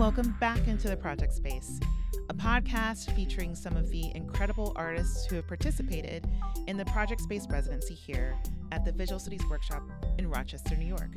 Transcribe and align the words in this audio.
welcome 0.00 0.34
back 0.40 0.66
into 0.66 0.88
the 0.88 0.96
Project 0.96 1.30
Space, 1.30 1.78
a 2.30 2.34
podcast 2.34 3.14
featuring 3.14 3.54
some 3.54 3.76
of 3.76 3.90
the 3.90 4.10
incredible 4.14 4.72
artists 4.74 5.26
who 5.26 5.36
have 5.36 5.46
participated 5.46 6.26
in 6.66 6.78
the 6.78 6.86
Project 6.86 7.20
Space 7.20 7.46
residency 7.50 7.92
here 7.92 8.34
at 8.72 8.82
the 8.82 8.92
Visual 8.92 9.18
Studies 9.18 9.42
Workshop 9.50 9.82
in 10.16 10.30
Rochester, 10.30 10.74
New 10.74 10.86
York. 10.86 11.10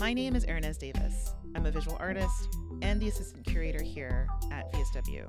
My 0.00 0.14
name 0.14 0.34
is 0.34 0.46
Hernease 0.46 0.78
Davis. 0.78 1.34
I'm 1.54 1.66
a 1.66 1.70
visual 1.70 1.98
artist 2.00 2.48
and 2.80 2.98
the 2.98 3.08
assistant 3.08 3.44
curator 3.44 3.82
here 3.82 4.26
at 4.50 4.72
VSW. 4.72 5.28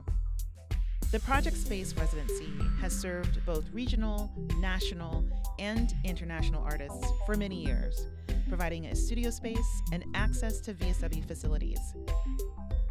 The 1.11 1.20
Project 1.20 1.57
Space 1.57 1.93
residency 1.95 2.54
has 2.79 2.98
served 2.98 3.45
both 3.45 3.65
regional, 3.73 4.32
national, 4.59 5.25
and 5.59 5.93
international 6.06 6.64
artists 6.64 7.06
for 7.25 7.36
many 7.36 7.61
years, 7.61 8.07
providing 8.47 8.87
a 8.87 8.96
studio 8.96 9.29
space 9.29 9.82
and 9.92 10.04
access 10.14 10.60
to 10.61 10.74
VSW 10.74 11.28
facilities. 11.28 11.79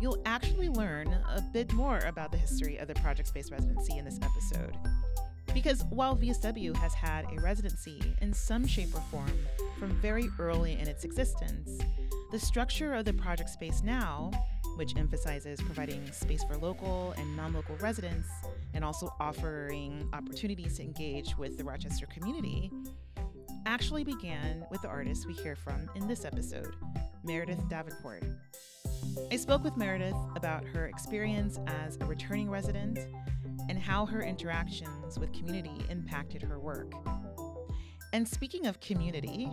You'll 0.00 0.20
actually 0.26 0.68
learn 0.68 1.08
a 1.08 1.40
bit 1.52 1.72
more 1.72 1.98
about 2.00 2.30
the 2.32 2.38
history 2.38 2.76
of 2.76 2.88
the 2.88 2.94
Project 2.94 3.28
Space 3.28 3.50
residency 3.50 3.98
in 3.98 4.04
this 4.04 4.18
episode. 4.22 4.76
Because 5.54 5.84
while 5.90 6.16
VSW 6.16 6.76
has 6.76 6.92
had 6.92 7.24
a 7.32 7.40
residency 7.40 8.02
in 8.20 8.32
some 8.32 8.66
shape 8.66 8.94
or 8.94 9.00
form 9.10 9.32
from 9.78 9.90
very 10.02 10.28
early 10.38 10.72
in 10.72 10.86
its 10.86 11.04
existence, 11.04 11.80
the 12.30 12.38
structure 12.38 12.92
of 12.92 13.04
the 13.04 13.12
project 13.14 13.48
space 13.48 13.82
now 13.82 14.30
which 14.76 14.96
emphasizes 14.96 15.60
providing 15.62 16.10
space 16.12 16.44
for 16.44 16.56
local 16.58 17.14
and 17.16 17.36
non 17.36 17.52
local 17.52 17.76
residents 17.76 18.28
and 18.74 18.84
also 18.84 19.12
offering 19.20 20.08
opportunities 20.12 20.76
to 20.76 20.82
engage 20.82 21.36
with 21.36 21.56
the 21.56 21.64
Rochester 21.64 22.06
community, 22.06 22.70
actually 23.66 24.04
began 24.04 24.64
with 24.70 24.80
the 24.82 24.88
artist 24.88 25.26
we 25.26 25.34
hear 25.34 25.56
from 25.56 25.90
in 25.94 26.06
this 26.06 26.24
episode, 26.24 26.74
Meredith 27.24 27.68
Davenport. 27.68 28.24
I 29.30 29.36
spoke 29.36 29.64
with 29.64 29.76
Meredith 29.76 30.16
about 30.36 30.64
her 30.64 30.86
experience 30.86 31.58
as 31.66 31.98
a 32.00 32.04
returning 32.04 32.48
resident 32.48 32.98
and 33.68 33.78
how 33.78 34.06
her 34.06 34.22
interactions 34.22 35.18
with 35.18 35.32
community 35.32 35.84
impacted 35.90 36.42
her 36.42 36.58
work. 36.58 36.92
And 38.12 38.26
speaking 38.26 38.66
of 38.66 38.80
community, 38.80 39.48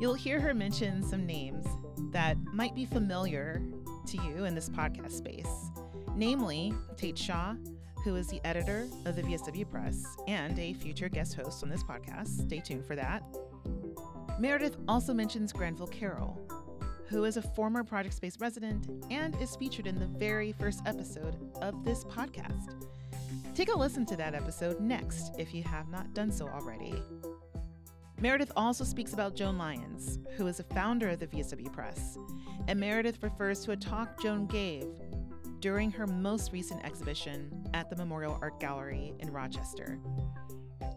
you'll 0.00 0.14
hear 0.14 0.40
her 0.40 0.54
mention 0.54 1.02
some 1.02 1.26
names 1.26 1.66
that 2.12 2.36
might 2.54 2.74
be 2.74 2.86
familiar 2.86 3.62
to 4.06 4.16
you 4.22 4.44
in 4.44 4.54
this 4.54 4.68
podcast 4.70 5.12
space, 5.12 5.70
namely 6.14 6.72
Tate 6.96 7.18
Shaw, 7.18 7.54
who 8.04 8.16
is 8.16 8.28
the 8.28 8.40
editor 8.44 8.86
of 9.04 9.16
the 9.16 9.22
VSW 9.22 9.68
Press 9.68 10.04
and 10.26 10.58
a 10.58 10.72
future 10.74 11.08
guest 11.08 11.34
host 11.34 11.62
on 11.62 11.68
this 11.68 11.82
podcast. 11.82 12.46
Stay 12.46 12.60
tuned 12.60 12.84
for 12.84 12.96
that. 12.96 13.22
Meredith 14.38 14.76
also 14.88 15.12
mentions 15.12 15.52
Granville 15.52 15.86
Carroll, 15.86 16.40
who 17.08 17.24
is 17.24 17.36
a 17.36 17.42
former 17.42 17.84
Project 17.84 18.14
Space 18.14 18.38
resident 18.40 18.88
and 19.10 19.36
is 19.36 19.56
featured 19.56 19.86
in 19.86 19.98
the 19.98 20.06
very 20.06 20.52
first 20.52 20.80
episode 20.86 21.36
of 21.60 21.84
this 21.84 22.04
podcast. 22.04 22.86
Take 23.54 23.72
a 23.72 23.78
listen 23.78 24.06
to 24.06 24.16
that 24.16 24.34
episode 24.34 24.80
next 24.80 25.32
if 25.38 25.52
you 25.52 25.62
have 25.64 25.88
not 25.88 26.14
done 26.14 26.32
so 26.32 26.48
already. 26.48 26.94
Meredith 28.20 28.52
also 28.56 28.84
speaks 28.84 29.12
about 29.12 29.34
Joan 29.34 29.58
Lyons, 29.58 30.18
who 30.36 30.46
is 30.46 30.60
a 30.60 30.64
founder 30.64 31.08
of 31.10 31.18
the 31.18 31.26
VSW 31.26 31.72
Press, 31.72 32.16
and 32.68 32.78
Meredith 32.78 33.22
refers 33.22 33.60
to 33.64 33.72
a 33.72 33.76
talk 33.76 34.20
Joan 34.22 34.46
gave 34.46 34.86
during 35.60 35.90
her 35.90 36.06
most 36.06 36.52
recent 36.52 36.82
exhibition 36.84 37.68
at 37.74 37.90
the 37.90 37.96
Memorial 37.96 38.38
Art 38.40 38.58
Gallery 38.60 39.12
in 39.18 39.30
Rochester. 39.30 39.98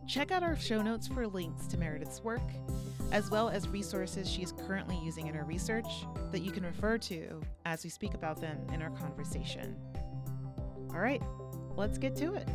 Check 0.07 0.31
out 0.31 0.41
our 0.41 0.55
show 0.55 0.81
notes 0.81 1.07
for 1.07 1.27
links 1.27 1.67
to 1.67 1.77
Meredith's 1.77 2.23
work, 2.23 2.41
as 3.11 3.29
well 3.29 3.49
as 3.49 3.67
resources 3.67 4.29
she 4.29 4.41
is 4.41 4.53
currently 4.53 4.97
using 5.03 5.27
in 5.27 5.35
her 5.35 5.43
research 5.43 6.05
that 6.31 6.41
you 6.41 6.51
can 6.51 6.63
refer 6.63 6.97
to 6.97 7.41
as 7.65 7.83
we 7.83 7.89
speak 7.89 8.13
about 8.13 8.39
them 8.39 8.57
in 8.73 8.81
our 8.81 8.89
conversation. 8.91 9.75
All 10.91 10.99
right, 10.99 11.21
let's 11.75 11.97
get 11.97 12.15
to 12.17 12.33
it. 12.33 12.47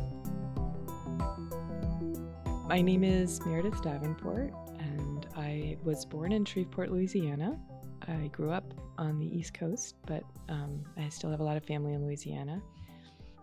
My 2.67 2.81
name 2.81 3.03
is 3.03 3.43
Meredith 3.45 3.81
Davenport, 3.81 4.53
and 4.79 5.27
I 5.35 5.77
was 5.83 6.05
born 6.05 6.31
in 6.31 6.45
Shreveport, 6.45 6.91
Louisiana. 6.91 7.59
I 8.07 8.27
grew 8.31 8.51
up 8.51 8.73
on 8.99 9.17
the 9.17 9.25
East 9.25 9.53
Coast, 9.53 9.95
but 10.05 10.23
um, 10.49 10.83
I 10.97 11.07
still 11.09 11.31
have 11.31 11.39
a 11.39 11.43
lot 11.43 11.57
of 11.57 11.63
family 11.63 11.93
in 11.93 12.05
Louisiana. 12.05 12.61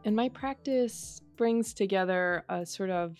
And 0.04 0.14
my 0.14 0.28
practice 0.28 1.20
brings 1.36 1.72
together 1.74 2.44
a 2.48 2.64
sort 2.64 2.90
of 2.90 3.16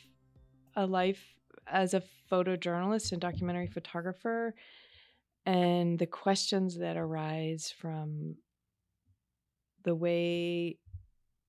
a 0.77 0.87
life 0.87 1.35
as 1.67 1.95
a 1.95 2.03
photojournalist 2.31 3.13
and 3.13 3.21
documentary 3.21 3.67
photographer 3.67 4.55
and 5.47 5.99
the 5.99 6.07
questions 6.07 6.79
that 6.79 6.97
arise 6.97 7.73
from 7.77 8.37
the 9.85 9.95
way 9.95 10.79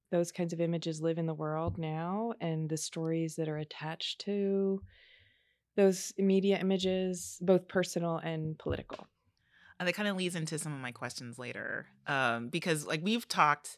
those 0.09 0.31
kinds 0.31 0.53
of 0.53 0.61
images 0.61 1.01
live 1.01 1.17
in 1.17 1.25
the 1.25 1.33
world 1.33 1.77
now 1.77 2.31
and 2.39 2.69
the 2.69 2.77
stories 2.77 3.35
that 3.35 3.49
are 3.49 3.57
attached 3.57 4.21
to 4.21 4.81
those 5.75 6.13
media 6.17 6.57
images, 6.59 7.37
both 7.41 7.67
personal 7.67 8.17
and 8.17 8.57
political. 8.57 9.05
And 9.79 9.87
that 9.87 9.93
kind 9.93 10.07
of 10.07 10.15
leads 10.17 10.35
into 10.35 10.57
some 10.57 10.73
of 10.73 10.79
my 10.79 10.91
questions 10.91 11.37
later, 11.37 11.87
um, 12.07 12.49
because 12.49 12.85
like 12.85 13.01
we've 13.03 13.27
talked 13.27 13.77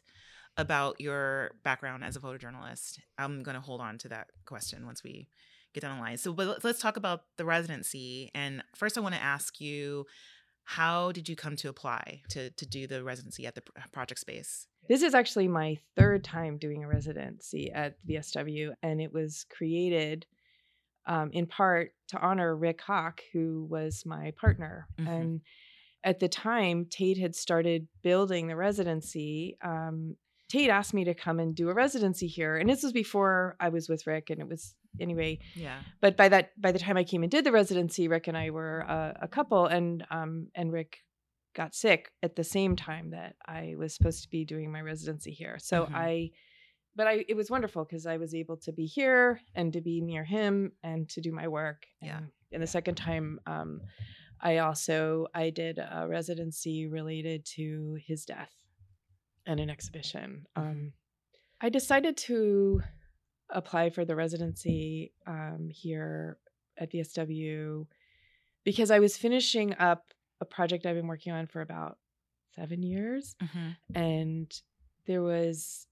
about 0.56 1.00
your 1.00 1.52
background 1.62 2.04
as 2.04 2.16
a 2.16 2.20
photojournalist. 2.20 2.98
I'm 3.18 3.42
going 3.42 3.54
to 3.54 3.60
hold 3.60 3.80
on 3.80 3.98
to 3.98 4.08
that 4.08 4.28
question 4.46 4.84
once 4.86 5.02
we 5.02 5.28
get 5.74 5.82
down 5.82 5.96
the 5.96 6.02
line. 6.02 6.18
So, 6.18 6.32
but 6.32 6.64
let's 6.64 6.80
talk 6.80 6.96
about 6.96 7.22
the 7.36 7.44
residency. 7.44 8.30
And 8.34 8.62
first, 8.74 8.98
I 8.98 9.00
want 9.00 9.14
to 9.14 9.22
ask 9.22 9.60
you, 9.60 10.06
how 10.64 11.12
did 11.12 11.28
you 11.28 11.36
come 11.36 11.56
to 11.56 11.68
apply 11.68 12.22
to 12.30 12.50
to 12.50 12.66
do 12.66 12.86
the 12.86 13.02
residency 13.02 13.46
at 13.46 13.54
the 13.54 13.62
project 13.92 14.20
space? 14.20 14.66
This 14.88 15.02
is 15.02 15.14
actually 15.14 15.48
my 15.48 15.78
third 15.96 16.24
time 16.24 16.58
doing 16.58 16.84
a 16.84 16.88
residency 16.88 17.70
at 17.72 17.96
VSW, 18.06 18.74
and 18.82 19.00
it 19.00 19.12
was 19.12 19.46
created 19.50 20.26
um, 21.06 21.30
in 21.32 21.46
part 21.46 21.92
to 22.08 22.20
honor 22.20 22.54
Rick 22.56 22.82
Hawk, 22.82 23.20
who 23.32 23.66
was 23.68 24.04
my 24.04 24.32
partner. 24.40 24.86
Mm-hmm. 24.98 25.10
And 25.10 25.40
at 26.04 26.20
the 26.20 26.28
time, 26.28 26.86
Tate 26.88 27.18
had 27.18 27.34
started 27.34 27.88
building 28.02 28.46
the 28.46 28.56
residency. 28.56 29.56
Um, 29.62 30.16
Tate 30.48 30.70
asked 30.70 30.94
me 30.94 31.04
to 31.04 31.14
come 31.14 31.38
and 31.38 31.54
do 31.54 31.68
a 31.68 31.74
residency 31.74 32.26
here, 32.26 32.56
and 32.56 32.68
this 32.68 32.82
was 32.82 32.92
before 32.92 33.56
I 33.60 33.68
was 33.68 33.88
with 33.88 34.06
Rick, 34.06 34.30
and 34.30 34.40
it 34.40 34.48
was 34.48 34.74
anyway. 34.98 35.38
Yeah. 35.54 35.78
But 36.00 36.16
by 36.16 36.28
that, 36.28 36.50
by 36.60 36.72
the 36.72 36.78
time 36.78 36.96
I 36.96 37.04
came 37.04 37.22
and 37.22 37.30
did 37.30 37.44
the 37.44 37.52
residency, 37.52 38.08
Rick 38.08 38.26
and 38.28 38.36
I 38.36 38.50
were 38.50 38.80
a, 38.80 39.18
a 39.22 39.28
couple, 39.28 39.66
and 39.66 40.04
um, 40.10 40.48
and 40.54 40.72
Rick 40.72 40.98
got 41.54 41.74
sick 41.74 42.10
at 42.22 42.36
the 42.36 42.44
same 42.44 42.76
time 42.76 43.10
that 43.10 43.36
I 43.46 43.74
was 43.76 43.94
supposed 43.94 44.22
to 44.22 44.30
be 44.30 44.44
doing 44.44 44.70
my 44.72 44.80
residency 44.80 45.32
here. 45.32 45.58
So 45.58 45.84
mm-hmm. 45.84 45.94
I, 45.94 46.30
but 46.94 47.06
I, 47.06 47.24
it 47.28 47.36
was 47.36 47.50
wonderful 47.50 47.84
because 47.84 48.06
I 48.06 48.16
was 48.16 48.34
able 48.34 48.56
to 48.58 48.72
be 48.72 48.86
here 48.86 49.40
and 49.54 49.72
to 49.72 49.80
be 49.80 50.00
near 50.00 50.24
him 50.24 50.72
and 50.82 51.08
to 51.10 51.20
do 51.20 51.32
my 51.32 51.48
work. 51.48 51.86
Yeah. 52.00 52.18
And, 52.18 52.28
and 52.52 52.62
the 52.62 52.66
second 52.66 52.96
time, 52.96 53.40
um, 53.46 53.80
I 54.42 54.58
also 54.58 55.26
I 55.34 55.50
did 55.50 55.78
a 55.78 56.06
residency 56.08 56.86
related 56.86 57.44
to 57.56 57.98
his 58.06 58.24
death 58.24 58.54
and 59.46 59.60
an 59.60 59.70
exhibition. 59.70 60.46
Mm-hmm. 60.56 60.68
Um, 60.68 60.92
I 61.60 61.68
decided 61.68 62.16
to 62.18 62.82
apply 63.50 63.90
for 63.90 64.04
the 64.04 64.16
residency 64.16 65.12
um, 65.26 65.68
here 65.70 66.38
at 66.78 66.92
VSW 66.92 67.86
because 68.64 68.90
I 68.90 68.98
was 68.98 69.16
finishing 69.16 69.74
up 69.78 70.14
a 70.40 70.44
project 70.44 70.86
I've 70.86 70.96
been 70.96 71.06
working 71.06 71.32
on 71.32 71.46
for 71.46 71.60
about 71.60 71.98
seven 72.54 72.82
years. 72.82 73.34
Mm-hmm. 73.42 73.96
And 73.96 74.62
there 75.06 75.22
was 75.22 75.86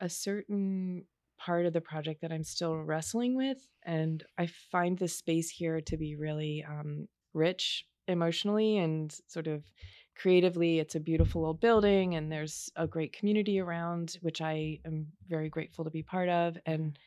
a 0.00 0.08
certain 0.08 1.04
part 1.38 1.66
of 1.66 1.72
the 1.72 1.80
project 1.80 2.22
that 2.22 2.32
I'm 2.32 2.44
still 2.44 2.76
wrestling 2.76 3.36
with. 3.36 3.58
And 3.84 4.22
I 4.38 4.46
find 4.46 4.98
the 4.98 5.08
space 5.08 5.50
here 5.50 5.80
to 5.80 5.96
be 5.96 6.14
really 6.14 6.64
um, 6.68 7.08
rich 7.34 7.86
emotionally 8.08 8.78
and 8.78 9.14
sort 9.28 9.46
of 9.46 9.62
creatively. 10.16 10.78
It's 10.78 10.94
a 10.94 11.00
beautiful 11.00 11.44
old 11.44 11.60
building, 11.60 12.14
and 12.14 12.30
there's 12.30 12.70
a 12.76 12.86
great 12.86 13.12
community 13.12 13.60
around, 13.60 14.18
which 14.20 14.40
I 14.40 14.78
am 14.84 15.06
very 15.28 15.48
grateful 15.48 15.84
to 15.84 15.90
be 15.90 16.02
part 16.02 16.28
of. 16.28 16.56
And 16.66 16.98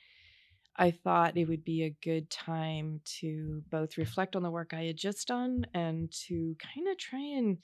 I 0.77 0.91
thought 0.91 1.37
it 1.37 1.47
would 1.47 1.63
be 1.63 1.83
a 1.83 1.95
good 2.03 2.29
time 2.29 2.99
to 3.19 3.63
both 3.69 3.97
reflect 3.97 4.35
on 4.35 4.43
the 4.43 4.51
work 4.51 4.73
I 4.73 4.83
had 4.83 4.97
just 4.97 5.27
done 5.27 5.65
and 5.73 6.11
to 6.27 6.55
kind 6.59 6.87
of 6.87 6.97
try 6.97 7.21
and 7.21 7.57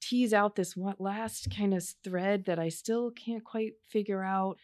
tease 0.00 0.32
out 0.32 0.56
this 0.56 0.76
last 0.98 1.48
kind 1.54 1.74
of 1.74 1.84
thread 2.02 2.44
that 2.46 2.58
I 2.58 2.68
still 2.68 3.10
can't 3.12 3.44
quite 3.44 3.74
figure 3.88 4.22
out 4.22 4.58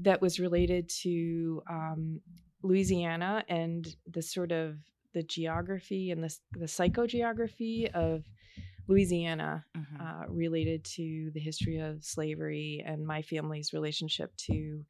that 0.00 0.20
was 0.20 0.40
related 0.40 0.88
to 1.02 1.62
um, 1.68 2.20
Louisiana 2.62 3.44
and 3.48 3.86
the 4.06 4.22
sort 4.22 4.52
of 4.52 4.76
the 5.14 5.22
geography 5.22 6.10
and 6.10 6.22
the, 6.22 6.34
the 6.52 6.66
psychogeography 6.66 7.90
of 7.92 8.24
Louisiana 8.88 9.64
mm-hmm. 9.76 10.00
uh, 10.00 10.26
related 10.28 10.84
to 10.84 11.30
the 11.32 11.40
history 11.40 11.78
of 11.78 12.04
slavery 12.04 12.82
and 12.84 13.06
my 13.06 13.22
family's 13.22 13.72
relationship 13.72 14.36
to 14.36 14.84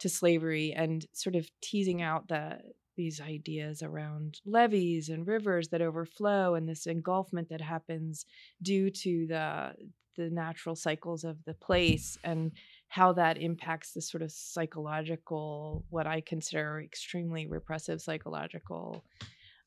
to 0.00 0.08
slavery 0.08 0.72
and 0.72 1.06
sort 1.12 1.36
of 1.36 1.48
teasing 1.60 2.02
out 2.02 2.26
the 2.28 2.58
these 2.96 3.20
ideas 3.20 3.82
around 3.82 4.40
levees 4.44 5.08
and 5.08 5.26
rivers 5.26 5.68
that 5.68 5.82
overflow 5.82 6.54
and 6.54 6.68
this 6.68 6.86
engulfment 6.86 7.48
that 7.48 7.60
happens 7.60 8.24
due 8.62 8.90
to 8.90 9.26
the 9.26 9.74
the 10.16 10.30
natural 10.30 10.76
cycles 10.76 11.24
of 11.24 11.44
the 11.44 11.54
place 11.54 12.16
and 12.24 12.52
how 12.88 13.12
that 13.12 13.36
impacts 13.38 13.92
the 13.92 14.00
sort 14.00 14.22
of 14.22 14.30
psychological, 14.30 15.84
what 15.90 16.06
I 16.06 16.20
consider 16.20 16.80
extremely 16.80 17.46
repressive 17.46 18.00
psychological 18.00 19.04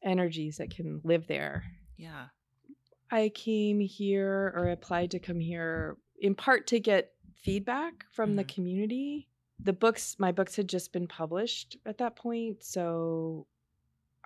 energies 0.04 0.58
that 0.58 0.70
can 0.70 1.02
live 1.04 1.28
there. 1.28 1.64
Yeah. 1.98 2.28
I 3.10 3.30
came 3.30 3.80
here 3.80 4.54
or 4.56 4.68
applied 4.70 5.12
to 5.12 5.20
come 5.20 5.40
here 5.40 5.98
in 6.20 6.36
part 6.36 6.68
to 6.68 6.80
get 6.80 7.14
feedback 7.42 8.06
from 8.12 8.36
the 8.36 8.44
Mhm. 8.44 8.54
community. 8.56 9.30
The 9.60 9.74
books, 9.74 10.20
my 10.20 10.32
books 10.32 10.56
had 10.56 10.68
just 10.70 10.92
been 10.94 11.08
published 11.08 11.78
at 11.86 11.98
that 12.00 12.16
point, 12.16 12.64
so 12.64 13.48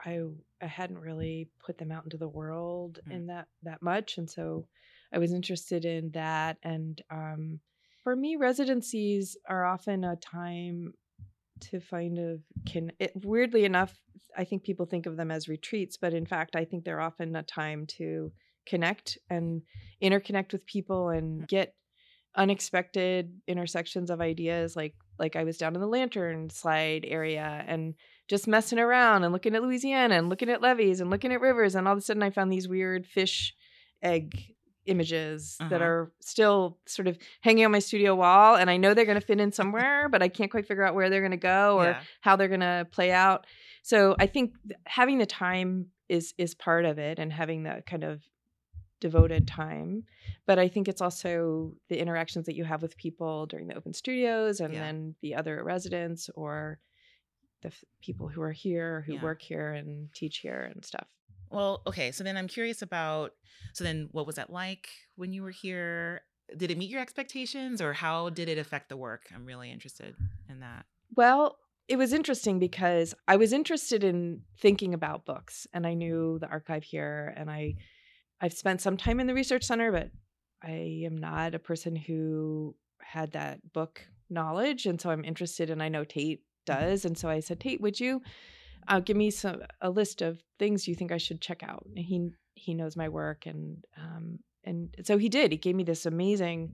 I 0.03 0.21
I 0.61 0.65
hadn't 0.67 0.99
really 0.99 1.49
put 1.59 1.77
them 1.77 1.91
out 1.91 2.03
into 2.03 2.17
the 2.17 2.27
world 2.27 2.99
Mm. 3.07 3.11
in 3.11 3.25
that 3.27 3.47
that 3.63 3.81
much, 3.81 4.17
and 4.17 4.29
so 4.29 4.67
I 5.11 5.19
was 5.19 5.31
interested 5.33 5.85
in 5.85 6.11
that. 6.11 6.57
And 6.63 7.01
um, 7.09 7.59
for 8.03 8.15
me, 8.15 8.35
residencies 8.35 9.37
are 9.47 9.63
often 9.65 10.03
a 10.03 10.15
time 10.15 10.93
to 11.61 11.79
find 11.79 12.17
a 12.17 12.37
can. 12.69 12.91
It, 12.99 13.11
weirdly 13.23 13.65
enough, 13.65 13.99
I 14.37 14.43
think 14.43 14.63
people 14.63 14.85
think 14.85 15.05
of 15.05 15.17
them 15.17 15.31
as 15.31 15.47
retreats, 15.47 15.97
but 15.97 16.13
in 16.13 16.25
fact, 16.25 16.55
I 16.55 16.65
think 16.65 16.83
they're 16.83 17.01
often 17.01 17.35
a 17.35 17.43
time 17.43 17.85
to 17.97 18.31
connect 18.65 19.17
and 19.29 19.61
interconnect 20.01 20.51
with 20.51 20.65
people 20.65 21.09
and 21.09 21.41
mm. 21.41 21.47
get 21.47 21.73
unexpected 22.35 23.41
intersections 23.47 24.09
of 24.09 24.21
ideas 24.21 24.73
like 24.73 24.95
like 25.19 25.35
I 25.35 25.43
was 25.43 25.57
down 25.57 25.75
in 25.75 25.81
the 25.81 25.87
lantern 25.87 26.49
slide 26.49 27.05
area 27.05 27.63
and 27.67 27.93
just 28.29 28.47
messing 28.47 28.79
around 28.79 29.23
and 29.23 29.33
looking 29.33 29.53
at 29.53 29.61
Louisiana 29.61 30.15
and 30.15 30.29
looking 30.29 30.49
at 30.49 30.61
levees 30.61 31.01
and 31.01 31.09
looking 31.09 31.33
at 31.33 31.41
rivers 31.41 31.75
and 31.75 31.87
all 31.87 31.93
of 31.93 31.99
a 31.99 32.01
sudden 32.01 32.23
I 32.23 32.29
found 32.29 32.51
these 32.51 32.69
weird 32.69 33.05
fish 33.05 33.53
egg 34.01 34.33
images 34.85 35.57
that 35.59 35.73
Uh-huh. 35.81 35.83
are 35.85 36.11
still 36.21 36.77
sort 36.87 37.07
of 37.07 37.17
hanging 37.41 37.65
on 37.65 37.71
my 37.71 37.79
studio 37.79 38.15
wall 38.15 38.55
and 38.55 38.69
I 38.69 38.77
know 38.77 38.93
they're 38.93 39.05
going 39.05 39.19
to 39.19 39.25
fit 39.25 39.39
in 39.39 39.51
somewhere 39.59 40.09
but 40.09 40.21
I 40.23 40.27
can't 40.27 40.49
quite 40.51 40.67
figure 40.67 40.83
out 40.83 40.95
where 40.95 41.09
they're 41.09 41.21
going 41.21 41.31
to 41.31 41.37
go 41.37 41.77
or 41.79 41.85
yeah. 41.85 42.01
how 42.21 42.35
they're 42.35 42.47
going 42.47 42.59
to 42.61 42.87
play 42.91 43.11
out. 43.11 43.45
So 43.83 44.15
I 44.19 44.25
think 44.27 44.53
th- 44.67 44.79
having 44.85 45.17
the 45.17 45.25
time 45.25 45.87
is 46.09 46.33
is 46.37 46.53
part 46.55 46.85
of 46.85 46.97
it 46.99 47.19
and 47.19 47.31
having 47.31 47.63
that 47.63 47.85
kind 47.85 48.03
of 48.03 48.21
devoted 48.99 49.47
time. 49.47 50.03
But 50.45 50.59
I 50.59 50.67
think 50.67 50.87
it's 50.87 51.01
also 51.01 51.73
the 51.89 51.99
interactions 51.99 52.45
that 52.45 52.55
you 52.55 52.63
have 52.65 52.81
with 52.81 52.97
people 52.97 53.45
during 53.47 53.67
the 53.67 53.75
open 53.75 53.93
studios 53.93 54.59
and 54.59 54.73
Yeah. 54.73 54.81
then 54.81 55.15
the 55.21 55.35
other 55.35 55.63
residents 55.63 56.29
or 56.35 56.79
the 57.61 57.69
f- 57.69 57.83
people 58.01 58.27
who 58.27 58.41
are 58.41 58.51
here 58.51 59.01
who 59.07 59.13
Yeah. 59.13 59.23
work 59.23 59.41
here 59.41 59.71
and 59.73 60.13
teach 60.13 60.37
here 60.39 60.69
and 60.73 60.83
stuff. 60.85 61.07
Well, 61.51 61.81
okay. 61.85 62.11
So 62.11 62.23
then 62.23 62.37
I'm 62.37 62.47
curious 62.47 62.81
about 62.81 63.33
so 63.73 63.83
then 63.83 64.09
what 64.11 64.25
was 64.25 64.35
that 64.35 64.49
like 64.49 64.89
when 65.15 65.31
you 65.33 65.43
were 65.43 65.51
here? 65.51 66.21
Did 66.55 66.71
it 66.71 66.77
meet 66.77 66.89
your 66.89 67.01
expectations 67.01 67.81
or 67.81 67.93
how 67.93 68.29
did 68.29 68.49
it 68.49 68.57
affect 68.57 68.89
the 68.89 68.97
work? 68.97 69.23
I'm 69.33 69.45
really 69.45 69.71
interested 69.71 70.15
in 70.49 70.59
that. 70.59 70.85
Well, 71.15 71.57
it 71.87 71.97
was 71.97 72.13
interesting 72.13 72.59
because 72.59 73.13
I 73.27 73.35
was 73.35 73.53
interested 73.53 74.03
in 74.03 74.41
thinking 74.59 74.93
about 74.93 75.25
books 75.25 75.67
and 75.73 75.85
I 75.85 75.93
knew 75.93 76.39
the 76.39 76.47
archive 76.47 76.83
here 76.83 77.33
and 77.35 77.49
I 77.49 77.75
I've 78.39 78.53
spent 78.53 78.81
some 78.81 78.97
time 78.97 79.19
in 79.19 79.27
the 79.27 79.33
research 79.33 79.63
center 79.63 79.91
but 79.91 80.09
I 80.63 81.03
am 81.05 81.17
not 81.17 81.55
a 81.55 81.59
person 81.59 81.95
who 81.95 82.75
had 83.01 83.33
that 83.33 83.73
book 83.73 84.01
knowledge 84.29 84.85
and 84.85 85.01
so 85.01 85.09
I'm 85.09 85.25
interested 85.25 85.69
and 85.69 85.83
I 85.83 85.89
know 85.89 86.03
Tate 86.03 86.39
mm-hmm. 86.39 86.79
does 86.79 87.05
and 87.05 87.17
so 87.17 87.29
I 87.29 87.39
said 87.41 87.59
Tate 87.59 87.81
would 87.81 87.99
you 87.99 88.21
uh, 88.87 88.99
give 88.99 89.17
me 89.17 89.29
some 89.31 89.61
a 89.81 89.89
list 89.89 90.21
of 90.21 90.41
things 90.59 90.87
you 90.87 90.95
think 90.95 91.11
I 91.11 91.17
should 91.17 91.41
check 91.41 91.63
out 91.63 91.85
and 91.95 92.05
he 92.05 92.29
he 92.55 92.73
knows 92.73 92.95
my 92.95 93.09
work 93.09 93.45
and 93.45 93.83
um 93.97 94.39
and 94.63 94.95
so 95.03 95.17
he 95.17 95.29
did 95.29 95.51
he 95.51 95.57
gave 95.57 95.75
me 95.75 95.83
this 95.83 96.05
amazing 96.05 96.73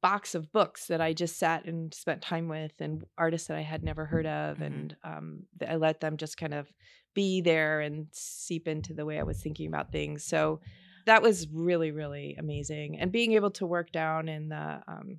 box 0.00 0.34
of 0.36 0.52
books 0.52 0.86
that 0.86 1.00
I 1.00 1.12
just 1.12 1.38
sat 1.38 1.64
and 1.64 1.92
spent 1.92 2.22
time 2.22 2.46
with, 2.46 2.70
and 2.78 3.02
artists 3.16 3.48
that 3.48 3.56
I 3.56 3.62
had 3.62 3.82
never 3.82 4.04
heard 4.06 4.26
of, 4.26 4.58
Mhm. 4.58 4.66
and 4.66 4.96
um, 5.02 5.42
th- 5.58 5.68
I 5.72 5.74
let 5.74 5.98
them 5.98 6.16
just 6.16 6.36
kind 6.36 6.54
of 6.54 6.72
be 7.14 7.40
there 7.40 7.80
and 7.80 8.06
seep 8.12 8.68
into 8.68 8.94
the 8.94 9.04
way 9.04 9.18
I 9.18 9.24
was 9.24 9.42
thinking 9.42 9.66
about 9.66 9.90
things. 9.90 10.22
So 10.22 10.60
that 11.06 11.20
was 11.20 11.48
really, 11.48 11.90
really 11.90 12.36
amazing, 12.38 13.00
and 13.00 13.10
being 13.10 13.32
able 13.32 13.50
to 13.52 13.66
work 13.66 13.90
down 13.90 14.28
in 14.28 14.50
the 14.50 14.80
um, 14.86 15.18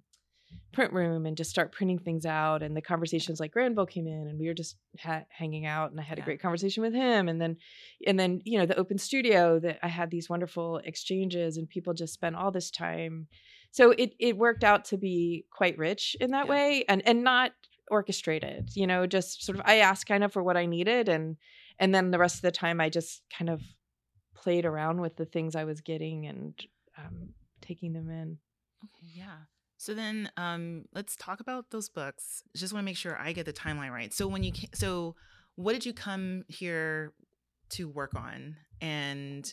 print 0.72 0.94
room 0.94 1.26
and 1.26 1.36
just 1.38 1.50
start 1.50 1.72
printing 1.72 2.00
things 2.00 2.26
out, 2.26 2.62
and 2.64 2.76
the 2.76 2.82
conversations 2.82 3.40
like 3.40 3.52
Granville 3.52 3.86
came 3.86 4.08
in, 4.08 4.28
and 4.28 4.40
we 4.40 4.48
were 4.48 4.54
just 4.54 4.78
ha- 5.00 5.26
hanging 5.30 5.66
out, 5.66 5.92
and 5.92 6.00
I 6.00 6.04
had 6.04 6.20
a 6.20 6.22
great 6.22 6.42
conversation 6.42 6.84
with 6.84 6.94
him, 6.94 7.28
and 7.28 7.42
then 7.42 7.58
and 8.06 8.20
then 8.20 8.42
you 8.46 8.58
know 8.60 8.66
the 8.66 8.78
open 8.78 8.98
studio 8.98 9.60
that 9.60 9.80
I 9.84 9.88
had 9.88 10.12
these 10.12 10.30
wonderful 10.30 10.78
exchanges, 10.84 11.58
and 11.58 11.68
people 11.70 11.94
just 11.94 12.14
spent 12.14 12.36
all 12.36 12.52
this 12.52 12.72
time 12.72 13.28
so 13.72 13.92
it 13.92 14.16
it 14.20 14.36
worked 14.36 14.64
out 14.64 14.86
to 14.86 14.98
be 14.98 15.46
quite 15.52 15.78
rich 15.78 16.16
in 16.20 16.32
that 16.32 16.46
Yeah. 16.46 16.52
way 16.52 16.86
and 16.90 17.08
and 17.08 17.24
not 17.24 17.52
orchestrated 17.92 18.70
you 18.76 18.88
know 18.88 19.06
just 19.06 19.44
sort 19.44 19.58
of 19.58 19.64
i 19.66 19.78
asked 19.78 20.08
kind 20.08 20.24
of 20.24 20.32
for 20.32 20.42
what 20.44 20.58
i 20.58 20.66
needed 20.66 21.10
and 21.10 21.38
and 21.80 21.94
then 21.94 22.12
the 22.12 22.18
rest 22.20 22.36
of 22.38 22.42
the 22.42 22.52
time 22.52 22.80
i 22.82 22.90
just 22.90 23.22
kind 23.36 23.50
of 23.50 23.62
played 24.36 24.66
around 24.66 25.02
with 25.02 25.16
the 25.18 25.26
things 25.26 25.56
i 25.56 25.64
was 25.64 25.82
getting 25.82 26.26
and 26.28 26.54
um, 26.98 27.30
taking 27.62 27.94
them 27.94 28.10
in 28.10 28.38
Okay, 28.84 29.12
yeah. 29.14 29.38
So 29.80 29.94
then 29.94 30.30
um 30.38 30.84
let's 30.94 31.16
talk 31.16 31.40
about 31.40 31.72
those 31.72 31.88
books. 31.90 32.44
Just 32.56 32.74
want 32.74 32.84
to 32.84 32.86
make 32.86 32.98
sure 32.98 33.18
I 33.18 33.32
get 33.32 33.46
the 33.46 33.54
timeline 33.54 33.92
right. 33.92 34.14
So 34.14 34.28
when 34.28 34.44
you 34.44 34.52
ca- 34.52 34.70
so 34.74 35.16
what 35.56 35.72
did 35.74 35.86
you 35.86 35.94
come 35.94 36.44
here 36.48 37.14
to 37.72 37.88
work 37.88 38.14
on? 38.16 38.58
And 38.82 39.52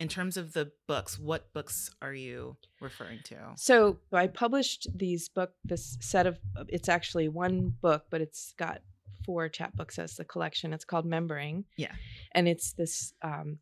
in 0.00 0.08
terms 0.08 0.36
of 0.36 0.52
the 0.52 0.72
books, 0.86 1.18
what 1.18 1.52
books 1.54 1.90
are 2.02 2.12
you 2.12 2.56
referring 2.80 3.20
to? 3.24 3.36
so 3.56 3.98
i 4.12 4.26
published 4.26 4.88
these 4.94 5.28
book 5.30 5.52
this 5.64 5.96
set 6.00 6.26
of 6.26 6.38
it's 6.68 6.88
actually 6.88 7.28
one 7.28 7.72
book 7.80 8.02
but 8.10 8.20
it's 8.20 8.52
got 8.58 8.82
four 9.24 9.48
chapbooks 9.48 9.98
as 9.98 10.14
the 10.16 10.24
collection 10.24 10.72
it's 10.74 10.84
called 10.84 11.06
membering 11.06 11.64
Yeah. 11.78 11.92
and 12.32 12.46
it's 12.46 12.72
this 12.74 13.14
um, 13.22 13.58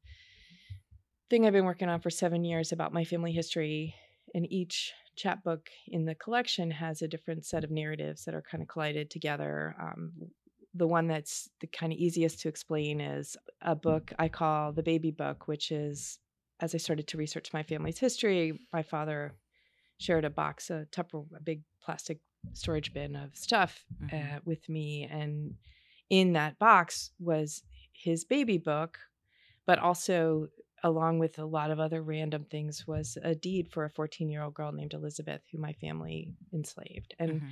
thing 1.30 1.46
i've 1.46 1.52
been 1.52 1.64
working 1.64 1.88
on 1.88 2.00
for 2.00 2.10
seven 2.10 2.42
years 2.44 2.72
about 2.72 2.92
my 2.92 3.04
family 3.04 3.32
history 3.32 3.94
and 4.34 4.44
each 4.50 4.92
chapbook 5.16 5.68
in 5.86 6.04
the 6.04 6.14
collection 6.14 6.70
has 6.70 7.02
a 7.02 7.08
different 7.08 7.44
set 7.44 7.64
of 7.64 7.70
narratives 7.70 8.24
that 8.24 8.34
are 8.34 8.42
kind 8.42 8.62
of 8.62 8.68
collided 8.68 9.10
together 9.10 9.74
um, 9.80 10.12
the 10.76 10.86
one 10.88 11.06
that's 11.06 11.48
the 11.60 11.66
kind 11.68 11.92
of 11.92 11.98
easiest 11.98 12.40
to 12.40 12.48
explain 12.48 13.00
is 13.00 13.36
a 13.62 13.74
book 13.76 14.12
i 14.18 14.28
call 14.28 14.72
the 14.72 14.82
baby 14.82 15.10
book 15.10 15.46
which 15.46 15.70
is 15.70 16.18
as 16.60 16.74
i 16.74 16.78
started 16.78 17.06
to 17.06 17.16
research 17.16 17.52
my 17.52 17.62
family's 17.62 17.98
history 17.98 18.58
my 18.72 18.82
father 18.82 19.34
shared 19.98 20.24
a 20.24 20.30
box 20.30 20.70
a 20.70 20.84
tupper 20.86 21.22
a 21.36 21.40
big 21.42 21.62
plastic 21.80 22.18
storage 22.52 22.92
bin 22.92 23.14
of 23.16 23.34
stuff 23.36 23.84
Mhm. 24.02 24.36
uh, 24.36 24.40
with 24.44 24.68
me 24.68 25.04
and 25.10 25.54
in 26.10 26.32
that 26.34 26.58
box 26.58 27.12
was 27.18 27.62
his 27.92 28.24
baby 28.24 28.58
book 28.58 28.98
but 29.66 29.78
also 29.78 30.48
along 30.84 31.18
with 31.18 31.38
a 31.40 31.44
lot 31.44 31.72
of 31.72 31.80
other 31.80 32.00
random 32.02 32.44
things 32.44 32.86
was 32.86 33.18
a 33.22 33.34
deed 33.34 33.68
for 33.72 33.84
a 33.84 33.90
14 33.90 34.28
year 34.30 34.42
old 34.42 34.54
girl 34.54 34.70
named 34.70 34.94
elizabeth 34.94 35.40
who 35.50 35.58
my 35.58 35.72
family 35.72 36.32
enslaved 36.52 37.14
and 37.18 37.40
Mhm. 37.40 37.50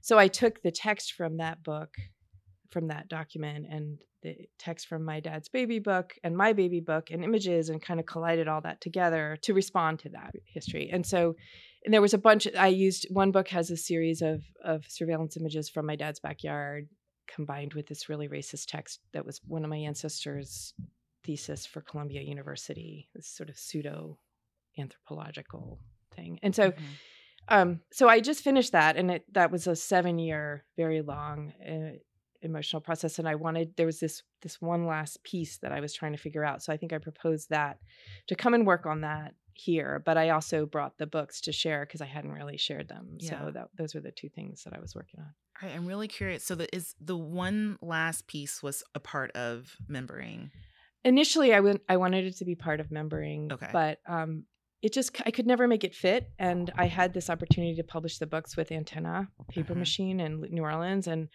so 0.00 0.18
I 0.18 0.28
took 0.28 0.62
the 0.62 0.70
text 0.70 1.12
from 1.12 1.36
that 1.36 1.62
book, 1.62 1.94
from 2.70 2.88
that 2.88 3.08
document, 3.08 3.66
and 3.68 3.98
the 4.22 4.48
text 4.58 4.86
from 4.86 5.04
my 5.04 5.20
dad's 5.20 5.48
baby 5.48 5.78
book 5.78 6.14
and 6.24 6.36
my 6.36 6.52
baby 6.54 6.80
book 6.80 7.10
and 7.10 7.24
images 7.24 7.68
and 7.68 7.82
kind 7.82 8.00
of 8.00 8.06
collided 8.06 8.48
all 8.48 8.60
that 8.62 8.80
together 8.80 9.36
to 9.42 9.52
respond 9.54 9.98
to 10.00 10.08
that 10.10 10.32
history. 10.46 10.88
And 10.90 11.04
so 11.06 11.34
and 11.84 11.92
there 11.92 12.02
was 12.02 12.14
a 12.14 12.18
bunch 12.18 12.46
I 12.56 12.68
used 12.68 13.06
one 13.10 13.30
book 13.30 13.48
has 13.48 13.70
a 13.70 13.76
series 13.76 14.22
of 14.22 14.42
of 14.64 14.84
surveillance 14.88 15.36
images 15.36 15.68
from 15.68 15.86
my 15.86 15.96
dad's 15.96 16.20
backyard 16.20 16.88
combined 17.26 17.74
with 17.74 17.86
this 17.86 18.08
really 18.08 18.28
racist 18.28 18.66
text 18.68 19.00
that 19.12 19.24
was 19.26 19.40
one 19.46 19.64
of 19.64 19.70
my 19.70 19.78
ancestors' 19.78 20.74
thesis 21.24 21.66
for 21.66 21.80
Columbia 21.80 22.22
University, 22.22 23.08
this 23.14 23.26
sort 23.26 23.48
of 23.50 23.58
pseudo 23.58 24.18
anthropological 24.78 25.78
thing. 26.14 26.38
And 26.42 26.54
so 26.54 26.70
Mhm. 26.72 26.82
um 27.48 27.80
so 27.90 28.08
i 28.08 28.20
just 28.20 28.42
finished 28.44 28.72
that 28.72 28.96
and 28.96 29.10
it 29.10 29.24
that 29.32 29.50
was 29.50 29.66
a 29.66 29.74
seven 29.74 30.18
year 30.18 30.64
very 30.76 31.00
long 31.02 31.52
uh, 31.66 31.96
emotional 32.42 32.80
process 32.80 33.18
and 33.18 33.26
i 33.28 33.34
wanted 33.34 33.74
there 33.76 33.86
was 33.86 33.98
this 33.98 34.22
this 34.42 34.60
one 34.60 34.86
last 34.86 35.22
piece 35.24 35.56
that 35.58 35.72
i 35.72 35.80
was 35.80 35.92
trying 35.94 36.12
to 36.12 36.18
figure 36.18 36.44
out 36.44 36.62
so 36.62 36.72
i 36.72 36.76
think 36.76 36.92
i 36.92 36.98
proposed 36.98 37.48
that 37.50 37.78
to 38.26 38.34
come 38.34 38.52
and 38.54 38.66
work 38.66 38.84
on 38.86 39.00
that 39.00 39.34
here 39.54 40.00
but 40.04 40.16
i 40.18 40.28
also 40.30 40.66
brought 40.66 40.96
the 40.98 41.06
books 41.06 41.40
to 41.40 41.50
share 41.52 41.84
because 41.86 42.00
i 42.02 42.06
hadn't 42.06 42.32
really 42.32 42.56
shared 42.58 42.88
them 42.88 43.16
Yeah. 43.18 43.30
so 43.46 43.50
that 43.52 43.68
those 43.76 43.94
were 43.94 44.00
the 44.02 44.12
two 44.12 44.28
things 44.28 44.62
that 44.64 44.74
i 44.74 44.78
was 44.80 44.94
working 44.94 45.20
on 45.20 45.32
All 45.62 45.68
right, 45.68 45.76
I'm 45.76 45.86
really 45.86 46.08
curious. 46.08 46.44
So 46.44 46.54
the 46.54 46.74
is 46.74 46.94
the 47.00 47.16
one 47.16 47.78
last 47.82 48.26
piece 48.26 48.62
was 48.62 48.82
a 48.94 49.00
part 49.00 49.30
of 49.32 49.76
membering. 49.88 50.50
Initially 51.04 51.54
i 51.54 51.60
went 51.60 51.80
i 51.88 51.96
wanted 51.96 52.24
it 52.24 52.36
to 52.36 52.44
be 52.44 52.54
part 52.54 52.80
of 52.80 52.88
membering 52.88 53.50
Okay. 53.52 53.68
but 53.72 53.98
um 54.06 54.44
it 54.82 54.92
just 54.92 55.20
i 55.26 55.30
could 55.30 55.46
never 55.46 55.66
make 55.68 55.84
it 55.84 55.94
fit 55.94 56.30
and 56.38 56.72
i 56.76 56.86
had 56.86 57.12
this 57.14 57.30
opportunity 57.30 57.74
to 57.76 57.82
publish 57.84 58.18
the 58.18 58.26
books 58.26 58.56
with 58.56 58.70
antenna 58.72 59.28
paper 59.48 59.74
Mhm. 59.74 59.78
machine 59.78 60.20
in 60.20 60.40
new 60.50 60.62
orleans 60.62 61.06
and 61.06 61.28